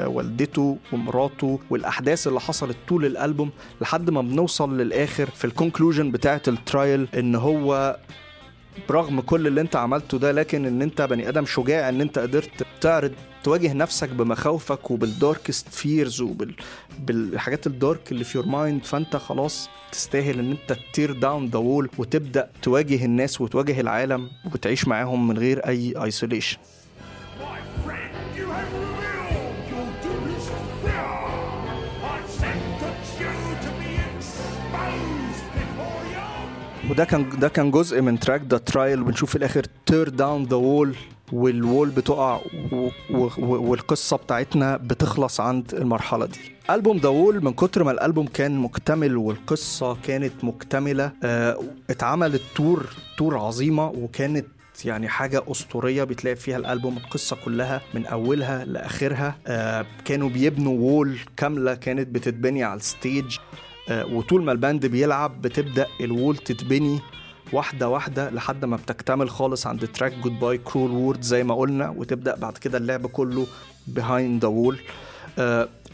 ووالدته 0.07 0.77
ومراته 0.93 1.59
والأحداث 1.69 2.27
اللي 2.27 2.39
حصلت 2.39 2.77
طول 2.87 3.05
الألبوم 3.05 3.49
لحد 3.81 4.09
ما 4.09 4.21
بنوصل 4.21 4.77
للآخر 4.77 5.25
في 5.29 5.45
ال 5.45 5.51
conclusion 5.51 6.11
بتاعة 6.11 6.41
ال 6.47 6.57
trial 6.57 7.07
إن 7.17 7.35
هو 7.35 7.97
برغم 8.89 9.21
كل 9.21 9.47
اللي 9.47 9.61
انت 9.61 9.75
عملته 9.75 10.17
ده 10.19 10.31
لكن 10.31 10.65
ان 10.65 10.81
انت 10.81 11.01
بني 11.01 11.29
آدم 11.29 11.45
شجاع 11.45 11.89
ان 11.89 12.01
انت 12.01 12.19
قدرت 12.19 12.65
تعرض 12.81 13.11
تواجه 13.43 13.73
نفسك 13.73 14.09
بمخاوفك 14.09 14.91
وبال 14.91 15.15
darkest 15.15 15.69
fears 15.69 16.21
وبال 16.21 16.53
بالحاجات 16.99 17.67
الدارك 17.67 18.11
اللي 18.11 18.23
في 18.23 18.37
يور 18.37 18.47
مايند 18.47 18.85
فانت 18.85 19.15
خلاص 19.15 19.69
تستاهل 19.91 20.39
ان 20.39 20.51
انت 20.51 20.77
tear 20.93 21.11
down 21.11 21.45
the 21.47 21.59
wall 21.59 21.89
وتبدأ 21.97 22.49
تواجه 22.61 23.05
الناس 23.05 23.41
وتواجه 23.41 23.79
العالم 23.81 24.29
وتعيش 24.53 24.87
معاهم 24.87 25.27
من 25.27 25.37
غير 25.37 25.67
أي 25.67 25.93
isolation 26.03 26.57
وده 36.89 37.05
كان 37.05 37.29
ده 37.39 37.47
كان 37.47 37.71
جزء 37.71 38.01
من 38.01 38.19
track 38.19 38.41
The 38.49 38.57
Trial 38.57 39.03
بنشوف 39.03 39.29
في 39.29 39.35
الآخر 39.35 39.63
tear 39.85 40.09
down 40.09 40.43
the 40.43 40.55
wall 40.55 40.95
وال 41.31 41.51
wall 41.51 41.89
بتقع 41.89 42.39
والقصة 43.39 44.17
بتاعتنا 44.17 44.77
بتخلص 44.77 45.39
عند 45.39 45.73
المرحلة 45.73 46.25
دي. 46.25 46.39
ألبوم 46.69 46.97
The 46.97 47.09
Wall 47.09 47.43
من 47.43 47.53
كتر 47.53 47.83
ما 47.83 47.91
الألبوم 47.91 48.27
كان 48.27 48.57
مكتمل 48.57 49.17
والقصة 49.17 49.97
كانت 50.03 50.43
مكتملة 50.43 51.11
آه 51.23 51.59
اتعملت 51.89 52.41
tour 52.55 52.85
tour 53.17 53.37
عظيمة 53.37 53.87
وكانت 53.87 54.45
يعني 54.85 55.07
حاجة 55.07 55.43
أسطورية 55.47 56.03
بتلاقي 56.03 56.35
فيها 56.35 56.57
الألبوم 56.57 56.97
القصة 56.97 57.37
كلها 57.45 57.81
من 57.93 58.05
أولها 58.05 58.65
لآخرها 58.65 59.35
آه 59.47 59.85
كانوا 60.05 60.29
بيبنوا 60.29 60.79
wall 60.79 61.17
كاملة 61.37 61.73
كانت 61.75 62.07
بتتبني 62.07 62.63
على 62.63 62.77
ال 62.77 62.87
stage 62.87 63.37
وطول 63.91 64.43
ما 64.43 64.51
ال 64.51 64.58
band 64.58 64.85
بيلعب 64.85 65.41
بتبدأ 65.41 65.87
ال 66.01 66.09
wall 66.09 66.37
تتبني 66.37 66.99
واحدة 67.53 67.89
واحدة 67.89 68.29
لحد 68.29 68.65
ما 68.65 68.75
بتكتمل 68.77 69.29
خالص 69.29 69.67
عند 69.67 69.87
track 69.87 70.13
Goodbye 70.13 70.57
Cruel 70.57 70.91
World 70.91 71.21
زي 71.21 71.43
ما 71.43 71.55
قلنا 71.55 71.89
وتبدأ 71.89 72.35
بعد 72.35 72.57
كده 72.57 72.77
اللعب 72.77 73.07
كله 73.07 73.47
behind 73.87 74.41
the 74.41 74.47
wall 74.47 74.79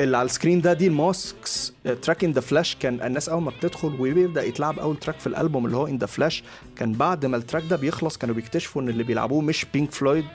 اللي 0.01 0.17
على 0.17 0.25
ال 0.25 0.30
screen 0.30 0.61
ده 0.61 0.73
دي 0.73 0.87
ال 0.87 1.01
masks 1.01 1.73
track 2.01 2.23
In 2.23 2.31
the 2.31 2.41
Flesh 2.41 2.75
كان 2.75 3.01
الناس 3.01 3.29
أول 3.29 3.41
ما 3.43 3.51
بتدخل 3.51 3.87
وبيبدأ 3.87 4.43
يتلعب 4.43 4.79
أول 4.79 4.97
track 4.97 5.19
في 5.19 5.27
الألبوم 5.27 5.65
اللي 5.65 5.77
هو 5.77 5.87
In 5.87 5.97
the 5.97 6.05
Flesh 6.05 6.43
كان 6.75 6.91
بعد 6.93 7.25
ما 7.25 7.37
ال 7.37 7.41
track 7.41 7.63
ده 7.69 7.75
بيخلص 7.75 8.17
كانوا 8.17 8.35
بيكتشفوا 8.35 8.81
إن 8.81 8.89
اللي 8.89 9.03
بيلعبوه 9.03 9.41
مش 9.41 9.65
بينك 9.73 9.91
فلويد 9.91 10.25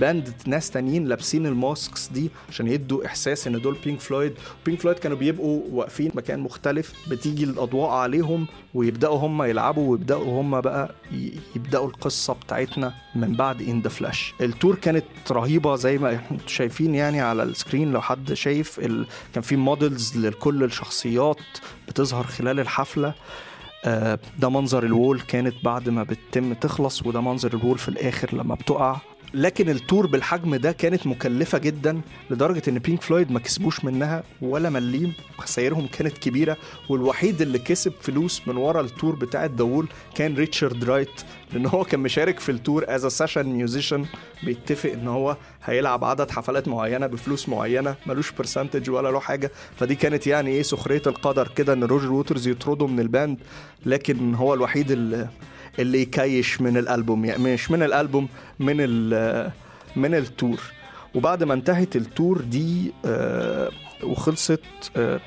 band 0.00 0.32
ناس 0.46 0.70
تانيين 0.70 1.04
لابسين 1.04 1.46
ال 1.46 1.56
masks 1.56 2.08
دي 2.08 2.30
عشان 2.48 2.68
يدوا 2.68 3.06
إحساس 3.06 3.46
إن 3.46 3.60
دول 3.60 3.76
بينك 3.84 4.00
فلويد 4.00 4.34
بينك 4.66 4.80
فلويد 4.80 4.98
كانوا 4.98 5.16
بيبقوا 5.16 5.62
واقفين 5.72 6.10
مكان 6.14 6.40
مختلف 6.40 6.92
بتيجي 7.10 7.44
الأضواء 7.44 7.90
عليهم 7.90 8.46
ويبدأوا 8.74 9.18
هم 9.18 9.42
يلعبوا 9.42 9.90
ويبدأوا 9.92 10.40
هم 10.40 10.60
بقى 10.60 10.94
يبدأوا 11.56 11.86
القصة 11.88 12.32
بتاعتنا 12.34 12.94
من 13.14 13.32
بعد 13.32 13.62
In 13.62 13.80
the 13.80 13.88
Flesh 13.88 14.34
ال 14.40 14.47
tour 14.47 14.74
كانت 14.74 15.04
رهيبة 15.30 15.76
زي 15.76 15.98
ما 15.98 16.12
أنتم 16.12 16.36
شايفين 16.46 16.94
يعني 16.94 17.20
على 17.20 17.42
ال 17.42 17.48
screen. 17.48 17.92
لو 17.92 18.00
حد 18.00 18.32
شايف 18.32 18.78
ال... 18.78 19.06
كان 19.34 19.42
في 19.42 19.56
models 19.56 20.18
لكل 20.18 20.64
الشخصيات 20.64 21.36
بتظهر 21.88 22.24
خلال 22.24 22.60
الحفلة. 22.60 23.14
آه، 23.84 24.18
ده 24.38 24.48
منظر 24.48 24.84
ال 24.84 24.91
wall 24.91 25.20
كانت 25.20 25.54
بعد 25.64 25.88
ما 25.88 26.02
بتتم 26.02 26.52
تخلص 26.54 27.06
وده 27.06 27.20
منظر 27.20 27.54
ال 27.54 27.59
wall 27.59 27.78
في 27.78 27.88
الآخر 27.88 28.34
لما 28.36 28.54
بتقع. 28.54 28.96
لكن 29.34 29.68
ال 29.68 29.76
tour 29.76 30.06
بالحجم 30.06 30.56
ده 30.56 30.72
كانت 30.72 31.06
مكلفة 31.06 31.58
جدا 31.58 32.00
لدرجة 32.30 32.62
إن 32.68 32.78
بينك 32.78 33.02
فلويد 33.02 33.32
ما 33.32 33.40
كسبوش 33.40 33.84
منها 33.84 34.22
ولا 34.42 34.70
مليم. 34.70 35.12
خسائرهم 35.38 35.86
كانت 35.86 36.18
كبيرة 36.18 36.56
والوحيد 36.88 37.40
اللي 37.42 37.58
كسب 37.58 37.92
فلوس 38.00 38.42
من 38.48 38.56
ورا 38.56 38.80
ال 38.80 38.87
tour 38.87 39.14
بتاع 39.14 39.44
The 39.44 39.63
Wall 39.63 39.88
كان 40.14 40.34
ريتشارد 40.34 40.84
رايت 40.84 41.08
لأن 41.52 41.66
هو 41.66 41.84
كان 41.84 42.00
مشارك 42.00 42.40
في 42.40 42.48
ال 42.52 42.58
tour 42.58 42.84
as 42.88 43.06
session 43.06 43.46
musician 43.46 44.04
بيتفق 44.42 44.92
إن 44.92 45.08
هو 45.08 45.36
هيلعب 45.64 46.04
عدد 46.04 46.30
حفلات 46.30 46.68
معينة 46.68 47.06
بفلوس 47.06 47.48
معينة 47.48 47.96
ملوش 48.06 48.32
percentage 48.32 48.90
ولا 48.90 49.08
له 49.08 49.20
حاجة. 49.20 49.50
فدي 49.76 49.94
كانت 49.94 50.26
يعني 50.26 50.50
إيه 50.50 50.62
سخرية 50.62 51.02
القدر 51.06 51.48
كده 51.48 51.72
إن 51.72 51.84
روجر 51.84 52.12
ووترز 52.12 52.48
يطرده 52.48 52.86
من 52.86 53.00
ال 53.00 53.06
band. 53.06 53.38
لكن 53.86 54.34
هو 54.34 54.54
الوحيد 54.54 54.90
اللي 54.90 55.28
اللي 55.78 56.02
يكيش 56.02 56.60
من 56.60 56.76
الألبوم. 56.76 57.24
يعني 57.24 57.54
مش 57.54 57.70
من 57.70 57.82
الألبوم 57.82 58.28
من 58.58 58.76
ال 58.78 59.50
من 59.96 60.14
ال 60.14 60.22
tour. 60.22 60.60
وبعد 61.14 61.44
ما 61.44 61.54
انتهت 61.54 61.96
ال 61.96 62.05
tour 62.05 62.40
دي 62.40 62.92
آه، 63.04 63.70
وخلصت 64.02 64.60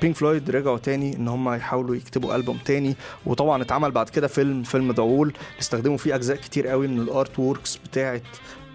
بينك 0.02 0.16
فلويد 0.16 0.50
رجعوا 0.50 0.78
تاني 0.78 1.16
إن 1.16 1.28
هم 1.28 1.54
يحاولوا 1.54 1.96
يكتبوا 1.96 2.36
ألبوم 2.36 2.58
تاني. 2.64 2.94
وطبعا 3.26 3.62
اتعمل 3.62 3.90
بعد 3.90 4.08
كده 4.08 4.26
فيلم 4.26 4.62
فيلم 4.62 4.92
The 4.92 5.02
Wall 5.02 5.32
استخدموا 5.60 5.96
فيه 5.96 6.14
أجزاء 6.14 6.36
كتير 6.36 6.68
قوي 6.68 6.86
من 6.88 7.00
ال 7.00 7.38
artworks 7.38 7.76
بتاعه 7.76 8.20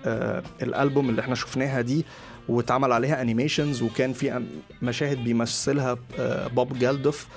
آه، 0.05 0.43
الألبوم 0.61 1.09
اللي 1.09 1.21
إحنا 1.21 1.35
شفناها 1.35 1.81
دي. 1.81 2.05
واتعمل 2.49 2.91
عليها 2.91 3.21
animations 3.21 3.81
وكان 3.81 4.13
في 4.13 4.43
مشاهد 4.81 5.23
بيمثلها 5.23 5.97
آه، 6.19 6.47
بوب 6.47 6.79
جالدوف 6.79 7.27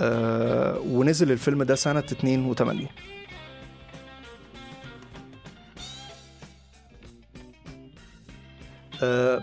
آه، 0.00 0.78
ونزل 0.86 1.32
الفيلم 1.32 1.62
ده 1.62 1.74
سنة 1.74 1.98
82 2.00 2.86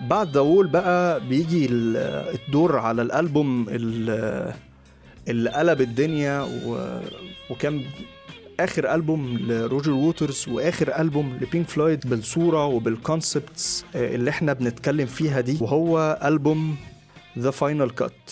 بعد 0.08 0.30
The 0.34 0.40
Wall 0.40 0.68
بقى 0.68 1.20
بيجي 1.28 1.66
ال- 1.66 1.98
الدور 2.48 2.78
على 2.78 3.02
الألبوم 3.02 3.66
ال- 3.70 4.54
اللي 5.28 5.50
قلب 5.50 5.82
الدنيا 5.82 6.42
و... 6.66 7.00
وكان 7.50 7.82
آخر 8.60 8.94
ألبوم 8.96 9.38
لروجر 9.38 9.92
ووترز 9.92 10.46
وآخر 10.50 11.00
ألبوم 11.02 11.38
لبينك 11.42 11.68
فلويد 11.70 12.10
بالصورة 12.10 12.66
وبال 12.66 12.99
concepts 12.99 13.86
آه، 13.96 14.16
اللي 14.16 14.30
إحنا 14.30 14.54
بنتكلم 14.54 15.06
فيها 15.06 15.42
دي 15.42 15.58
وهو 15.62 16.20
ألبوم 16.26 16.76
The 17.40 17.52
Final 17.52 17.90
Cut 17.90 18.32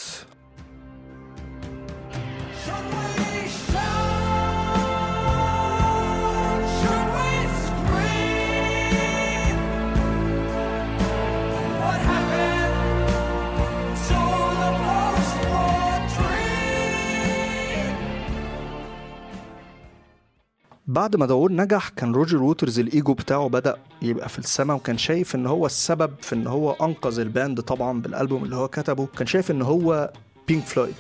بعد 21.00 21.16
ما 21.16 21.26
The 21.26 21.37
Wall 21.37 21.52
نجح 21.52 21.90
كان 21.90 22.12
روجر 22.14 22.44
ووترز 22.44 22.80
الإيجو 22.80 23.14
بتاعه 23.14 23.50
بدأ 23.50 23.78
يبقى 24.02 24.30
في 24.30 24.40
السماء 24.40 24.76
وكان 24.78 24.98
شايف 24.98 25.36
إن 25.36 25.46
هو 25.46 25.66
السبب 25.66 26.14
في 26.22 26.36
إن 26.36 26.48
هو 26.48 26.72
أنقذ 26.72 27.20
ال 27.20 27.28
band 27.28 27.62
طبعا 27.62 28.02
بالألبوم 28.02 28.44
اللي 28.44 28.56
هو 28.56 28.68
كتبه. 28.68 29.06
كان 29.06 29.28
شايف 29.28 29.52
إن 29.52 29.62
هو 29.62 30.14
بينك 30.48 30.64
فلويد 30.64 30.94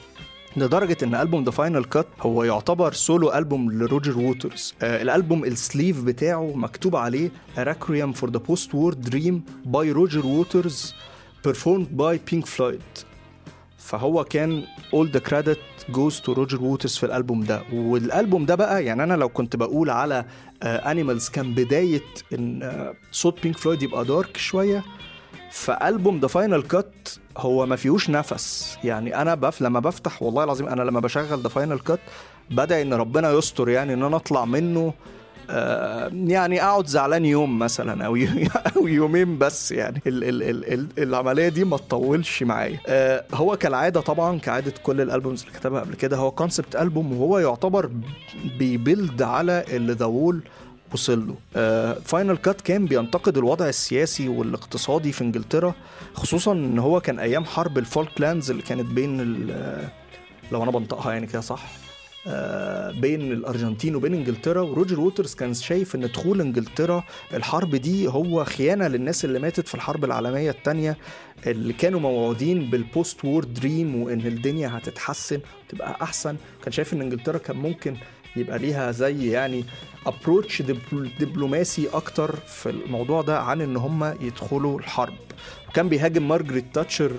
لدرجة 0.57 0.97
إن 1.03 1.15
ألبوم 1.15 1.43
The 1.43 1.51
Final 1.51 1.83
Cut 1.83 2.07
هو 2.21 2.43
يعتبر 2.43 2.93
solo 2.93 3.33
album 3.33 3.71
لروجر 3.71 4.17
ووترز. 4.17 4.73
آه 4.81 5.01
الألبوم 5.01 5.45
ال 5.45 5.53
sleeve 5.53 6.03
بتاعه 6.03 6.53
مكتوب 6.55 6.95
عليه 6.95 7.31
Requiem 7.57 8.13
for 8.21 8.27
the 8.27 8.39
Post 8.39 8.73
War 8.73 8.93
Dream 9.09 9.35
by 9.65 9.91
Roger 9.99 10.21
Waters 10.23 10.93
performed 11.47 11.97
by 11.97 12.17
Pink 12.31 12.45
Floyd. 12.45 13.05
فهو 13.77 14.23
كان 14.23 14.63
all 14.95 15.07
the 15.17 15.21
credit 15.29 15.78
goes 15.91 16.25
to 16.25 16.29
روجر 16.29 16.61
ووترز 16.63 16.95
في 16.97 17.05
الألبوم 17.05 17.43
ده. 17.43 17.61
والألبوم 17.73 18.45
ده 18.45 18.55
بقى 18.55 18.85
يعني 18.85 19.03
أنا 19.03 19.13
لو 19.13 19.29
كنت 19.29 19.55
بقول 19.55 19.89
على 19.89 20.25
Animals 20.63 21.29
كان 21.29 21.53
بداية 21.53 22.01
إن 22.33 22.63
آه، 22.63 22.93
صوت 23.11 23.43
بينك 23.43 23.57
فلويد 23.57 23.83
يبقى 23.83 24.05
dark 24.05 24.37
شوية. 24.37 24.83
فألبوم 25.51 26.19
The 26.19 26.27
Final 26.27 26.61
Cut 26.61 27.09
هو 27.37 27.65
ما 27.65 27.75
فيهوش 27.75 28.09
نفس. 28.09 28.77
يعني 28.83 29.21
أنا 29.21 29.35
بف 29.35 29.61
لما 29.61 29.79
بفتح 29.79 30.23
والله 30.23 30.43
العظيم 30.43 30.67
أنا 30.67 30.81
لما 30.81 30.99
بشغل 30.99 31.39
The 31.39 31.49
Final 31.49 31.79
Cut 31.79 31.99
بدعي 32.51 32.81
إن 32.81 32.93
ربنا 32.93 33.31
يستر 33.31 33.69
يعني 33.69 33.93
إن 33.93 34.03
أنا 34.03 34.15
أطلع 34.15 34.45
منه. 34.45 34.79
آه، 34.79 34.93
يعني 36.27 36.63
أقعد 36.63 36.87
زعلان 36.87 37.25
يوم 37.25 37.59
مثلا 37.59 38.05
أو 38.77 38.87
يومين 38.87 39.37
بس 39.37 39.71
يعني 39.71 40.01
ال 40.07 40.23
ال 40.23 40.43
ال 40.43 40.73
ال 40.73 40.87
العملية 41.03 41.49
دي 41.49 41.63
ما 41.63 41.77
تطولش 41.77 42.43
معايا. 42.43 42.79
آه، 42.87 43.23
هو 43.33 43.57
كالعادة 43.57 44.01
طبعا 44.01 44.39
كعادة 44.39 44.73
كل 44.83 45.01
ال 45.01 45.07
albums 45.07 45.41
اللي 45.41 45.53
كتبها 45.59 45.81
قبل 45.81 45.95
كده 45.95 46.17
هو 46.17 46.31
concept 46.31 46.75
album 46.75 47.13
وهو 47.13 47.39
يعتبر 47.39 47.89
بي 48.59 48.77
build 48.77 49.21
على 49.21 49.63
اللي 49.69 49.93
ذا 49.93 50.05
وصل 50.93 51.27
له. 51.27 51.35
Final 52.05 52.37
Cut 52.37 52.61
كان 52.61 52.85
بينتقد 52.85 53.37
الوضع 53.37 53.67
السياسي 53.69 54.29
والاقتصادي 54.29 55.11
في 55.11 55.23
إنجلترا 55.23 55.73
خصوصا 56.13 56.51
إن 56.51 56.79
هو 56.79 57.01
كان 57.01 57.19
أيام 57.19 57.45
حرب 57.45 57.77
الفولكلاندز 57.77 58.51
اللي 58.51 58.61
كانت 58.63 58.85
بين 58.85 59.17
لو 60.51 60.63
أنا 60.63 60.71
بنطقها 60.71 61.13
يعني 61.13 61.27
كده 61.27 61.41
صح. 61.41 61.63
آه، 61.63 61.88
بين 63.01 63.31
الأرجنتين 63.31 63.95
وبين 63.95 64.13
إنجلترا 64.13 64.61
وروجر 64.61 64.99
ووترز 64.99 65.33
كان 65.35 65.53
شايف 65.53 65.95
إن 65.95 66.01
دخول 66.01 66.41
إنجلترا 66.41 67.03
الحرب 67.33 67.75
دي 67.75 68.07
هو 68.07 68.45
خيانة 68.45 68.87
للناس 68.87 69.25
اللي 69.25 69.39
ماتت 69.39 69.67
في 69.67 69.75
الحرب 69.75 70.05
العالمية 70.05 70.51
الثانية 70.51 70.97
اللي 71.47 71.73
كانوا 71.73 71.99
موعودين 71.99 72.69
بال 72.69 72.88
post 72.88 73.25
war 73.25 73.43
dream 73.43 73.95
وإن 74.03 74.19
الدنيا 74.19 74.77
هتتحسن 74.77 75.39
وتبقى 75.67 75.97
أحسن. 76.01 76.35
كان 76.63 76.71
شايف 76.71 76.93
إن 76.93 77.01
إنجلترا 77.01 77.37
كان 77.37 77.57
ممكن 77.57 77.95
يبقى 78.35 78.59
ليها 78.59 78.91
زي 78.91 79.31
يعني 79.31 79.63
approach 80.05 80.61
دبلوماسي 81.19 81.87
أكتر 81.93 82.35
في 82.35 82.69
الموضوع 82.69 83.21
ده 83.21 83.39
عن 83.39 83.61
إن 83.61 83.77
هم 83.77 84.03
يدخلوا 84.21 84.79
الحرب. 84.79 85.13
وكان 85.69 85.89
بيهاجم 85.89 86.27
مارجريت 86.27 86.65
تاتشر 86.73 87.11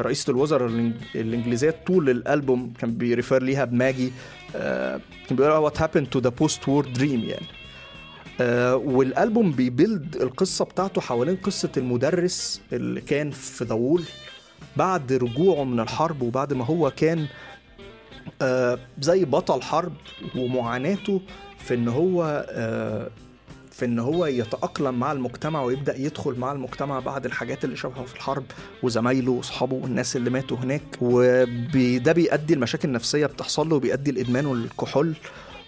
رئيسة 0.00 0.30
الوزراء 0.30 0.68
الإنجليزية 1.14 1.74
طول 1.86 2.10
الألبوم 2.10 2.72
كان 2.78 2.94
بي 2.94 3.08
refer 3.08 3.42
ليها 3.42 3.64
بماجي 3.64 4.12
آه، 4.56 5.00
كان 5.28 5.36
بيقول 5.36 5.52
what 5.52 5.78
happened 5.78 6.06
to 6.16 6.20
the 6.22 6.30
post 6.42 6.58
war 6.60 6.98
dream 6.98 7.02
يعني. 7.02 7.46
آه، 8.40 8.76
والألبوم 8.76 9.52
بي 9.52 9.70
build 9.70 10.16
القصة 10.16 10.64
بتاعته 10.64 11.00
حوالين 11.00 11.36
قصة 11.36 11.70
المدرس 11.76 12.60
اللي 12.72 13.00
كان 13.00 13.30
في 13.30 13.64
The 13.64 13.81
Wall 13.81 14.04
بعد 14.76 15.12
رجوعه 15.12 15.64
من 15.64 15.80
الحرب 15.80 16.22
وبعد 16.22 16.52
ما 16.52 16.64
هو 16.64 16.90
كان 16.90 17.26
آه، 18.42 18.78
زي 19.00 19.24
بطل 19.24 19.62
حرب 19.62 19.92
ومعاناته 20.36 21.20
في 21.58 21.74
إن 21.74 21.88
هو 21.88 22.46
في 23.80 23.86
إن 23.86 23.98
هو 23.98 24.26
يتأقلم 24.26 24.98
مع 24.98 25.12
المجتمع 25.12 25.62
ويبدأ 25.62 25.96
يدخل 25.98 26.34
مع 26.38 26.52
المجتمع 26.52 27.00
بعد 27.00 27.24
الحاجات 27.26 27.64
اللي 27.64 27.76
شافها 27.76 28.04
في 28.04 28.14
الحرب 28.14 28.44
وزمايله 28.82 29.32
وأصحابه 29.32 29.74
والناس 29.76 30.16
اللي 30.16 30.30
ماتوا 30.30 30.56
هناك. 30.56 30.82
وده 31.00 32.12
بيؤدي 32.12 32.54
المشاكل 32.54 32.88
النفسيه 32.88 33.26
بتحصل 33.26 33.68
له 33.68 33.76
وبيؤدي 33.76 34.10
الادمان 34.10 34.46
والكحول. 34.46 35.14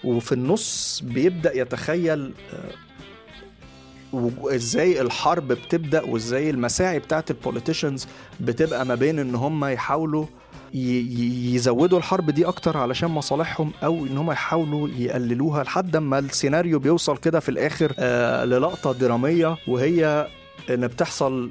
وفي 0.05 0.33
النص 0.33 1.01
بيبدأ 1.05 1.57
يتخيل 1.57 2.33
آه، 2.55 4.17
و- 4.17 4.49
إزاي 4.49 5.01
الحرب 5.01 5.49
بتبدأ 5.49 6.03
وإزاي 6.03 6.51
المساعي 6.51 6.99
بتاعت 6.99 7.31
البوليتيشنز 7.31 8.07
بتبقى 8.41 8.87
ما 8.87 8.95
بين 8.95 9.19
إن 9.19 9.35
هم 9.35 9.65
يحاولوا 9.65 10.27
يزودوا 10.75 11.99
الحرب 11.99 12.31
دي 12.31 12.47
أكتر 12.47 12.77
علشان 12.77 13.09
مصالحهم 13.09 13.73
أو 13.85 14.07
إن 14.07 14.17
هم 14.17 14.31
يحاولوا 14.31 14.89
يقللوها 14.89 15.63
لحد 15.63 15.97
ما 15.97 16.19
السيناريو 16.19 16.79
بيوصل 16.79 17.17
كده 17.17 17.41
في 17.41 17.49
الآخر 17.49 17.95
آه 17.99 18.45
للقطة 18.45 18.93
دراميه 18.93 19.57
وهي 19.69 20.29
إن 20.71 20.87
بتحصل 20.87 21.51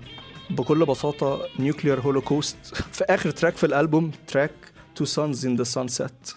بكل 0.49 0.85
بساطة 0.85 1.41
nuclear 1.59 1.99
holocaust 1.99 2.57
في 2.97 3.03
آخر 3.03 3.31
track 3.31 3.57
في 3.57 3.65
الألبوم 3.65 4.11
track 4.27 4.51
Two 4.95 5.05
Suns 5.05 5.45
in 5.45 5.55
the 5.55 5.63
Sunset 5.63 6.31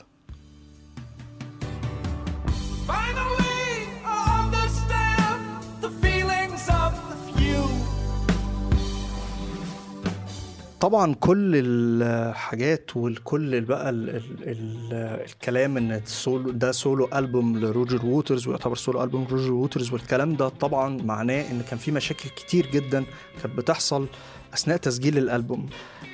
طبعا 10.85 11.15
كل 11.15 11.53
الحاجات 11.55 12.97
والكل 12.97 13.61
بقى 13.61 13.91
ال 13.91 14.11
ال 14.11 14.23
ال 14.43 14.93
الكلام 15.25 15.77
إن 15.77 16.01
ده 16.47 16.73
solo 16.73 17.09
album 17.15 17.59
لروجر 17.59 18.07
ووترز 18.07 18.49
ويعتبر 18.49 18.77
solo 18.77 19.03
album 19.05 19.25
روجر 19.31 19.53
ووترز 19.53 19.93
والكلام 19.93 20.37
ده 20.37 20.49
طبعا 20.49 21.03
معناه 21.03 21.51
إن 21.51 21.63
كان 21.71 21.79
في 21.79 21.93
مشاكل 21.93 22.29
كتير 22.29 22.67
جدا 22.67 23.05
كانت 23.43 23.57
بتحصل 23.57 24.07
أثناء 24.55 24.77
تسجيل 24.77 25.19
الألبوم. 25.19 25.67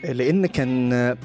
لأن 0.04 0.46
كان 0.46 1.16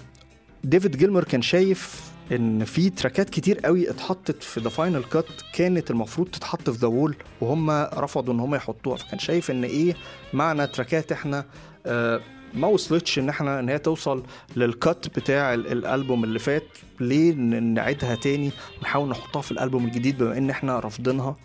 ديفيد 0.64 0.98
جيلمر 0.98 1.24
كان 1.24 1.42
شايف 1.42 2.02
إن 2.32 2.64
في 2.66 2.90
track 2.90 3.23
ات 3.23 3.30
كتير 3.30 3.60
قوي 3.60 3.90
اتحطت 3.90 4.44
في 4.44 4.60
The 4.60 4.70
Final 4.70 5.04
Cut 5.04 5.26
كانت 5.54 5.92
المفروض 5.92 6.28
تتحط 6.28 6.70
في 6.70 6.78
The 6.78 6.88
Wall 6.88 7.16
وهم 7.42 7.72
رفضوا 7.72 8.34
إن 8.34 8.40
هم 8.40 8.56
يحطوها 8.56 8.98
فكان 8.98 9.20
شايف 9.20 9.52
إن 9.52 9.64
إيه 9.64 9.96
معنى 10.34 10.68
track 10.68 11.04
ات 11.04 11.12
إحنا 11.12 11.46
آه 11.86 12.22
ما 12.56 12.68
وصلتش 12.68 13.20
إن 13.20 13.30
إحنا 13.30 13.60
إن 13.60 13.70
هي 13.70 13.78
توصل 13.80 14.24
لل 14.56 14.76
cut 14.76 15.08
بتاع 15.20 15.54
ال- 15.54 15.68
الألبوم 15.72 16.24
اللي 16.24 16.40
فات 16.40 16.64
ليه 17.00 17.34
نعيدها 17.60 18.16
تاني؟ 18.16 18.52
ونحاول 18.80 19.10
نحطها 19.10 19.42
في 19.42 19.52
الألبوم 19.52 19.86
الجديد 19.86 20.18
بما 20.18 20.38
إن 20.38 20.50
إحنا 20.50 20.80
رافضينها. 20.80 21.36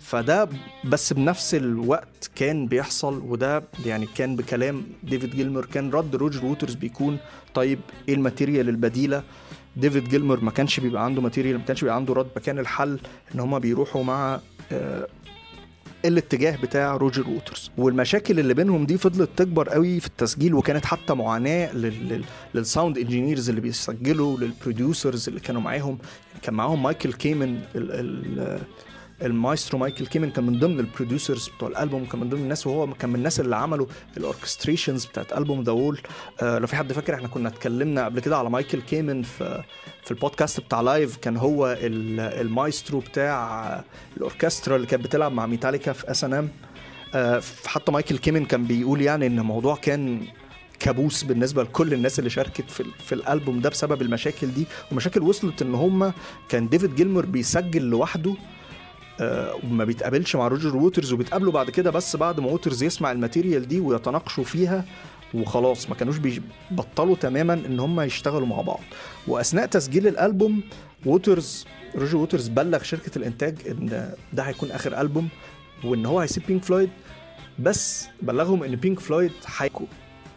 فده 0.00 0.48
بس 0.84 1.12
بنفس 1.12 1.54
الوقت 1.54 2.30
كان 2.36 2.66
بيحصل 2.66 3.22
وده 3.28 3.62
يعني 3.86 4.06
كان 4.16 4.36
بكلام 4.36 4.82
ديفيد 5.02 5.36
جيلمر 5.36 5.64
كان 5.66 5.90
رد 5.90 6.16
روجر 6.16 6.44
ووترز 6.44 6.74
بيكون 6.74 7.18
طيب 7.54 7.78
إيه 8.08 8.14
ال 8.14 8.20
material 8.20 8.68
البديلة؟ 8.68 9.22
ديفيد 9.76 10.08
جيلمر 10.08 10.40
ما 10.40 10.50
كانش 10.50 10.80
بيبقى 10.80 11.04
عنده 11.04 11.22
material 11.22 11.58
ما 11.58 11.64
كانش 11.64 11.80
بيبقى 11.80 11.96
عنده 11.96 12.14
رد 12.14 12.26
فكان 12.34 12.58
الحل 12.58 12.98
إن 13.34 13.40
هما 13.40 13.58
بيروحوا 13.58 14.04
مع 14.04 14.40
آه، 14.72 15.06
الاتجاه 16.08 16.56
بتاع 16.56 16.96
روجر 16.96 17.28
ووترز. 17.28 17.70
والمشاكل 17.78 18.40
اللي 18.40 18.54
بينهم 18.54 18.86
دي 18.86 18.98
فضلت 18.98 19.30
تكبر 19.36 19.68
قوي 19.68 20.00
في 20.00 20.06
التسجيل 20.06 20.54
وكانت 20.54 20.84
حتى 20.86 21.14
معاناة 21.14 21.72
لل... 21.72 22.08
لل... 22.08 22.24
لل 22.54 22.67
sound 22.67 22.98
engineers 22.98 23.48
اللي 23.48 23.60
بيسجلوا 23.60 24.38
لل 24.38 24.54
producers 24.54 25.28
اللي 25.28 25.40
كانوا 25.40 25.60
معاهم. 25.62 25.98
يعني 26.30 26.40
كان 26.42 26.54
معاهم 26.54 26.82
مايكل 26.82 27.12
كيمن 27.12 27.60
ال... 27.74 27.90
ال... 27.92 28.58
المايسترو 29.22 29.78
مايكل 29.78 30.06
كيمن 30.06 30.30
كان 30.30 30.44
من 30.46 30.58
ضمن 30.58 30.80
ال 30.80 30.87
producers 30.87 31.48
بتوع 31.56 31.68
الألبوم 31.68 32.04
كان 32.04 32.20
من 32.20 32.28
ضمن 32.28 32.40
الناس 32.42 32.66
وهو 32.66 32.94
كان 32.94 33.10
من 33.10 33.16
الناس 33.16 33.40
اللي 33.40 33.56
عملوا 33.56 33.86
ال 34.16 34.22
orchestrations 34.22 35.04
بتاعت 35.06 35.32
ألبوم 35.32 35.62
The 35.62 35.72
Wall 35.72 36.00
آه 36.42 36.58
لو 36.58 36.66
في 36.66 36.76
حد 36.76 36.92
فاكر 36.92 37.14
إحنا 37.14 37.28
كنا 37.28 37.48
اتكلمنا 37.48 38.04
قبل 38.04 38.20
كده 38.20 38.36
على 38.38 38.50
مايكل 38.50 38.80
كيمن 38.80 39.22
في 39.22 39.62
في 40.04 40.10
البودكاست 40.10 40.60
بتاع 40.60 40.80
live 40.80 41.16
كان 41.16 41.36
هو 41.36 41.66
ال- 41.80 42.20
المايسترو 42.20 42.98
بتاع 43.00 43.84
الاوركسترا 44.16 44.76
اللي 44.76 44.86
كانت 44.86 45.04
بتلعب 45.04 45.32
مع 45.32 45.46
ميتاليكا 45.46 45.92
في 45.92 46.10
S&M 46.10 46.48
حتى 47.66 47.92
مايكل 47.92 48.18
كيمن 48.18 48.44
كان 48.44 48.64
بيقول 48.64 49.02
يعني 49.02 49.26
إن 49.26 49.38
الموضوع 49.38 49.76
كان 49.76 50.22
كابوس 50.80 51.22
بالنسبة 51.22 51.62
لكل 51.62 51.92
الناس 51.92 52.18
اللي 52.18 52.30
شاركت 52.30 52.70
في, 52.70 52.84
في 53.06 53.14
الألبوم 53.14 53.60
ده 53.60 53.68
بسبب 53.70 54.02
المشاكل 54.02 54.46
دي. 54.54 54.66
ومشاكل 54.92 55.22
وصلت 55.22 55.62
إن 55.62 55.74
هم 55.74 56.12
كان 56.48 56.68
ديفيد 56.68 56.94
جيلمور 56.94 57.26
بيسجل 57.26 57.82
لوحده 57.82 58.34
وما 59.20 59.84
بيتقابلش 59.84 60.36
مع 60.36 60.48
روجر 60.48 60.76
ووترز 60.76 61.12
وبيتقابلوا 61.12 61.52
بعد 61.52 61.70
كده 61.70 61.90
بس 61.90 62.16
بعد 62.16 62.40
ما 62.40 62.46
ووترز 62.46 62.82
يسمع 62.82 63.12
ال 63.12 63.18
material 63.18 63.68
دي 63.68 63.80
ويتناقشوا 63.80 64.44
فيها 64.44 64.84
وخلاص 65.34 65.88
ما 65.88 65.94
كانوش 65.94 66.16
بيبطلوا 66.18 67.16
تماما 67.16 67.54
إن 67.54 67.80
هم 67.80 68.00
يشتغلوا 68.00 68.46
مع 68.46 68.60
بعض. 68.60 68.80
وأثناء 69.28 69.66
تسجيل 69.66 70.06
الألبوم 70.06 70.60
ووترز 71.06 71.64
روجر 71.96 72.16
ووترز 72.16 72.48
بلغ 72.48 72.82
شركة 72.82 73.18
الإنتاج 73.18 73.54
إن 73.68 74.10
ده 74.32 74.42
هيكون 74.42 74.70
آخر 74.70 75.00
ألبوم 75.00 75.28
وإن 75.84 76.06
هو 76.06 76.20
هيسيب 76.20 76.42
بينك 76.46 76.64
فلويد 76.64 76.90
بس 77.58 78.06
بلغهم 78.22 78.62
إن 78.62 78.76
بينك 78.76 79.00
فلويد 79.00 79.32
هيكون 79.58 79.86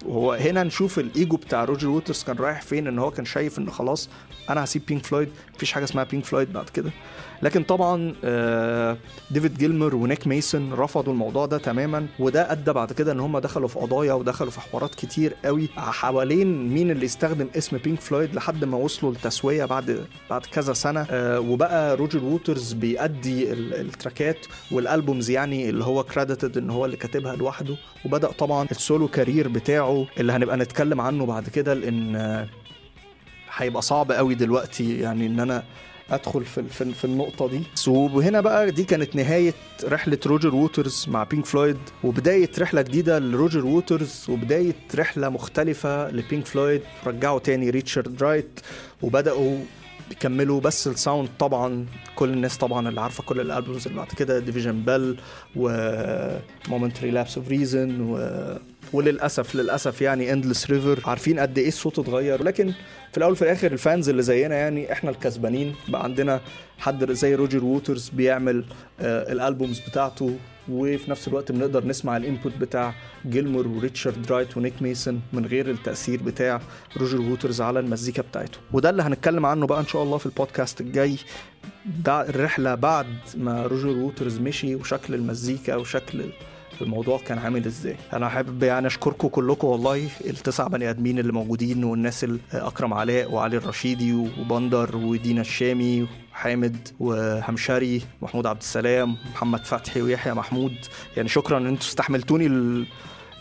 وهو 0.06 0.32
هنا 0.34 0.64
نشوف 0.64 1.00
الإيجو 1.00 1.38
بتاع 1.38 1.64
روجر 1.64 1.88
ووترز 1.88 2.24
كان 2.24 2.36
رايح 2.38 2.62
فين 2.62 2.88
إن 2.88 3.00
هو 3.00 3.12
كان 3.12 3.26
شايف 3.26 3.60
إن 3.60 3.70
خلاص 3.72 4.10
أنا 4.50 4.64
هسيب 4.64 4.82
بينك 4.88 5.06
فلويد 5.06 5.30
مفيش 5.56 5.72
حاجة 5.72 5.84
اسمها 5.84 6.04
بينك 6.04 6.26
فلويد 6.26 6.54
بعد 6.54 6.70
كده. 6.70 6.92
لكن 7.42 7.64
طبعا 7.64 8.16
آه، 8.24 8.98
ديفيد 9.32 9.58
جيلمر 9.58 9.96
ونيك 9.96 10.28
ميسون 10.28 10.74
رفضوا 10.74 11.14
الموضوع 11.14 11.46
ده 11.46 11.58
تماما 11.58 12.08
وده 12.20 12.52
أدى 12.52 12.72
بعد 12.74 12.94
كده 12.94 13.12
إن 13.12 13.20
هم 13.20 13.40
دخلوا 13.40 13.68
في 13.68 13.80
قضايا 13.80 14.14
ودخلوا 14.14 14.52
في 14.52 14.60
حوارات 14.62 14.96
كتير 14.96 15.36
قوي 15.46 15.70
حوالين 15.78 16.68
مين 16.74 16.92
اللي 16.92 17.06
يستخدم 17.06 17.48
اسم 17.58 17.78
بينك 17.78 18.00
فلويد 18.02 18.36
لحد 18.36 18.66
ما 18.66 18.78
وصلوا 18.78 19.12
لتسوية 19.14 19.66
بعد 19.66 20.06
بعد 20.30 20.46
كذا 20.46 20.74
سنة. 20.74 21.06
آه، 21.12 21.40
وبقى 21.40 21.96
روجر 21.96 22.24
ووترز 22.24 22.74
بيأدي 22.74 23.52
ال- 23.54 23.74
ال 23.74 23.84
track 23.84 24.35
ات 24.35 24.46
وال 24.72 24.86
albums 24.86 25.30
يعني 25.30 25.70
اللي 25.70 25.84
هو 25.84 26.04
credited 26.04 26.58
إن 26.58 26.70
هو 26.70 26.86
اللي 26.86 26.98
كاتبها 26.98 27.36
لوحده. 27.36 27.76
وبدأ 28.06 28.32
طبعا 28.32 28.68
ال 28.72 28.79
solo 28.79 29.08
career 29.08 29.48
بتاعه 29.48 29.89
اللي 30.20 30.32
هنبقى 30.34 30.58
نتكلم 30.58 31.02
عنه 31.02 31.26
بعد 31.26 31.50
كده 31.50 31.74
لأن 31.74 32.48
هيبقى 33.56 33.82
صعب 33.82 34.12
قوي 34.12 34.36
دلوقتي 34.36 35.00
يعني 35.00 35.26
إن 35.28 35.40
أنا 35.40 35.64
أدخل 36.12 36.46
في 36.46 36.64
في, 36.94 37.06
النقطة 37.06 37.48
دي. 37.48 37.62
وهنا 37.88 38.42
بقى 38.42 38.72
دي 38.72 38.84
كانت 38.84 39.16
نهاية 39.16 39.54
رحلة 39.84 40.18
روجر 40.26 40.56
ووترز 40.56 41.06
مع 41.10 41.24
بينك 41.24 41.46
فلويد 41.46 41.78
وبداية 42.04 42.50
رحلة 42.60 42.82
جديدة 42.82 43.20
لروجر 43.20 43.66
ووترز 43.66 44.26
وبداية 44.30 44.74
رحلة 44.96 45.30
مختلفة 45.30 46.12
لبينك 46.12 46.46
فلويد. 46.46 46.82
رجعوا 47.06 47.40
تاني 47.40 47.70
ريتشارد 47.70 48.24
رايت 48.24 48.60
وبدأوا 49.02 49.58
يكملوا 50.12 50.62
بس 50.62 50.88
ال 50.88 50.95
sound 50.95 51.30
طبعا. 51.40 51.86
كل 52.16 52.30
الناس 52.30 52.58
طبعا 52.58 52.90
اللي 52.90 53.02
عارفة 53.02 53.24
كل 53.24 53.40
ال 53.40 53.47
albums 53.47 53.88
اللي 53.88 53.98
بعد 53.98 54.08
كده 54.18 54.40
Division 54.40 54.82
Bell 54.84 55.20
و 55.56 55.70
Momentary 56.70 57.12
Lapse 57.12 57.38
of 57.38 57.48
Reason 57.48 58.02
و 58.02 58.18
وللأسف 58.94 59.56
للأسف 59.56 60.02
يعني 60.02 60.34
Endless 60.34 60.72
River 60.72 61.00
عارفين 61.06 61.40
قد 61.40 61.58
إيه 61.58 61.68
الصوت 61.68 62.00
اتغير. 62.00 62.44
لكن 62.44 62.74
في 63.12 63.18
الأول 63.18 63.32
وفي 63.32 63.42
الآخر 63.42 63.72
ال 63.72 63.79
fans 63.79 64.10
اللي 64.10 64.22
زينا 64.22 64.56
يعني 64.56 64.92
إحنا 64.92 65.10
الكسبانين. 65.10 65.76
بقى 65.88 66.04
عندنا 66.04 66.42
حد 66.78 67.12
زي 67.12 67.36
روجر 67.36 67.64
ووترز 67.64 68.10
بيعمل 68.10 68.64
آه 69.00 69.32
ال 69.32 69.38
albums 69.38 69.80
بتاعته. 69.80 70.36
وفي 70.72 71.12
نفس 71.12 71.28
الوقت 71.28 71.52
بنقدر 71.52 71.86
نسمع 71.86 72.18
ال 72.18 72.23
input 72.23 72.52
بتاع 72.58 72.94
جيلمور 73.26 73.68
وريتشارد 73.68 74.32
رايت 74.32 74.58
ونيك 74.58 74.82
ميسون 74.82 75.22
من 75.34 75.46
غير 75.46 75.70
التأثير 75.70 76.24
بتاع 76.24 76.62
روجر 76.98 77.22
ووترز 77.22 77.62
على 77.62 77.80
المزيكا 77.80 78.22
بتاعته. 78.22 78.58
وده 78.74 78.90
اللي 78.90 79.04
هنتكلم 79.04 79.46
عنه 79.46 79.68
بقى 79.68 79.80
إن 79.80 79.88
شاء 79.88 80.04
الله 80.04 80.18
في 80.18 80.26
البودكاست 80.26 80.82
الجاي. 80.82 81.16
ده 82.06 82.30
الرحلة 82.30 82.76
بعد 82.76 83.08
ما 83.36 83.64
روجر 83.64 83.88
ووترز 83.88 84.38
مشي 84.40 84.76
وشكل 84.76 85.14
المزيكا 85.14 85.76
وشكل 85.76 86.26
الموضوع 86.82 87.20
كان 87.28 87.38
عامل 87.38 87.66
إزاي. 87.66 87.96
أنا 88.14 88.30
حابب 88.30 88.64
يعني 88.64 88.88
أشكركم 88.88 89.28
كلكم 89.28 89.68
والله 89.68 90.10
التسع 90.26 90.68
بني 90.68 90.90
آدمين 90.90 91.20
اللي 91.20 91.32
موجودين 91.34 91.84
والناس 91.84 92.24
ال- 92.24 92.40
اكرم 92.54 92.94
علاء 92.94 93.32
وعلي 93.32 93.58
الرشيدي 93.58 94.14
وبندر 94.14 94.96
ودينا 94.96 95.42
الشامي 95.42 96.08
وحامد 96.34 96.88
وهمشري 97.00 98.02
محمود 98.22 98.46
عبد 98.48 98.62
السلام 98.62 99.18
محمد 99.34 99.66
فتحي 99.66 100.02
ويحيى 100.02 100.34
محمود. 100.34 100.76
يعني 101.18 101.30
شكرا 101.30 101.58
إن 101.58 101.68
أنتوا 101.68 101.88
استحملتوني 101.88 102.46
ال... 102.46 102.86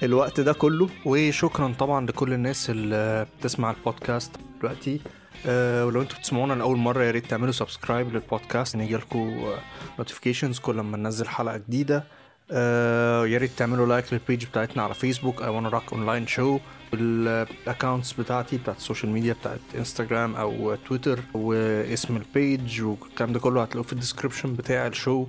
الوقت 0.02 0.40
ده 0.40 0.52
كله. 0.52 0.88
وشكرا 1.04 1.74
طبعا 1.78 2.06
لكل 2.06 2.32
الناس 2.32 2.70
اللي 2.70 3.26
بتسمع 3.40 3.70
البودكاست 3.70 4.30
دلوقتي. 4.60 5.00
أه 5.46 5.86
ولو 5.86 6.02
أنتوا 6.02 6.18
بتسمعونا 6.18 6.52
لأول 6.54 6.76
مرة 6.76 7.04
يا 7.04 7.10
ريت 7.10 7.26
تعملوا 7.26 7.52
subscribe 7.52 8.12
للبودكاست. 8.12 8.74
ان 8.74 8.80
يجيلكوا 8.80 9.54
notifications 9.98 10.58
كل 10.58 10.80
ما 10.80 10.96
ننزل 10.96 11.28
حلقة 11.28 11.56
جديدة. 11.56 12.04
آه، 12.50 13.26
يا 13.26 13.38
ريت 13.38 13.50
تعملوا 13.56 13.86
like 13.86 14.12
لل 14.12 14.23
page 14.23 14.44
بتاعتنا 14.46 14.82
على 14.82 14.94
فيسبوك 14.94 15.42
I 15.42 15.48
Wanna 15.48 15.68
Rock 15.68 15.92
online 15.92 16.26
show 16.26 16.58
وال 16.92 17.16
accounts 17.16 18.12
بتاعتي 18.12 18.56
بتاعت 18.58 18.76
ال 18.76 18.81
social 18.81 19.12
media 19.12 19.32
بتاعت 19.32 19.60
انستجرام 19.76 20.36
أو 20.36 20.74
تويتر 20.74 21.20
واسم 21.34 22.16
ال 22.16 22.29
page 22.29 22.82
والكلام 22.82 23.32
ده 23.32 23.40
كله 23.40 23.62
هتلاقوه 23.62 23.82
في 23.86 23.92
ال 23.92 23.97
description 23.97 24.52
بتاع 24.54 24.86
ال 24.86 24.94
show 24.94 25.26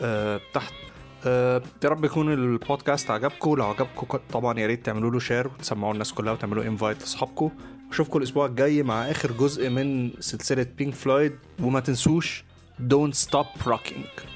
آه، 0.00 0.40
تحت. 0.54 0.72
آه، 1.26 1.62
يا 1.84 1.88
رب 1.88 2.04
يكون 2.04 2.32
البودكاست 2.32 3.10
عجبكم. 3.10 3.54
لو 3.54 3.66
عجبكم 3.66 4.18
طبعا 4.32 4.58
يا 4.60 4.66
ريت 4.66 4.86
تعملوا 4.86 5.10
له 5.10 5.18
share 5.18 5.46
وتسمعوا 5.46 5.92
الناس 5.92 6.12
كلها 6.12 6.32
وتعملوا 6.32 6.64
invite 6.64 7.00
لأصحابكم. 7.00 7.50
أشوفكم 7.90 8.18
الأسبوع 8.18 8.46
الجاي 8.46 8.82
مع 8.82 9.10
آخر 9.10 9.32
جزء 9.32 9.68
من 9.70 10.10
سلسلة 10.20 10.66
بينك 10.78 10.94
فلويد 10.94 11.32
وما 11.60 11.80
تنسوش 11.80 12.44
Don't 12.80 13.14
stop 13.14 13.64
rocking. 13.64 14.31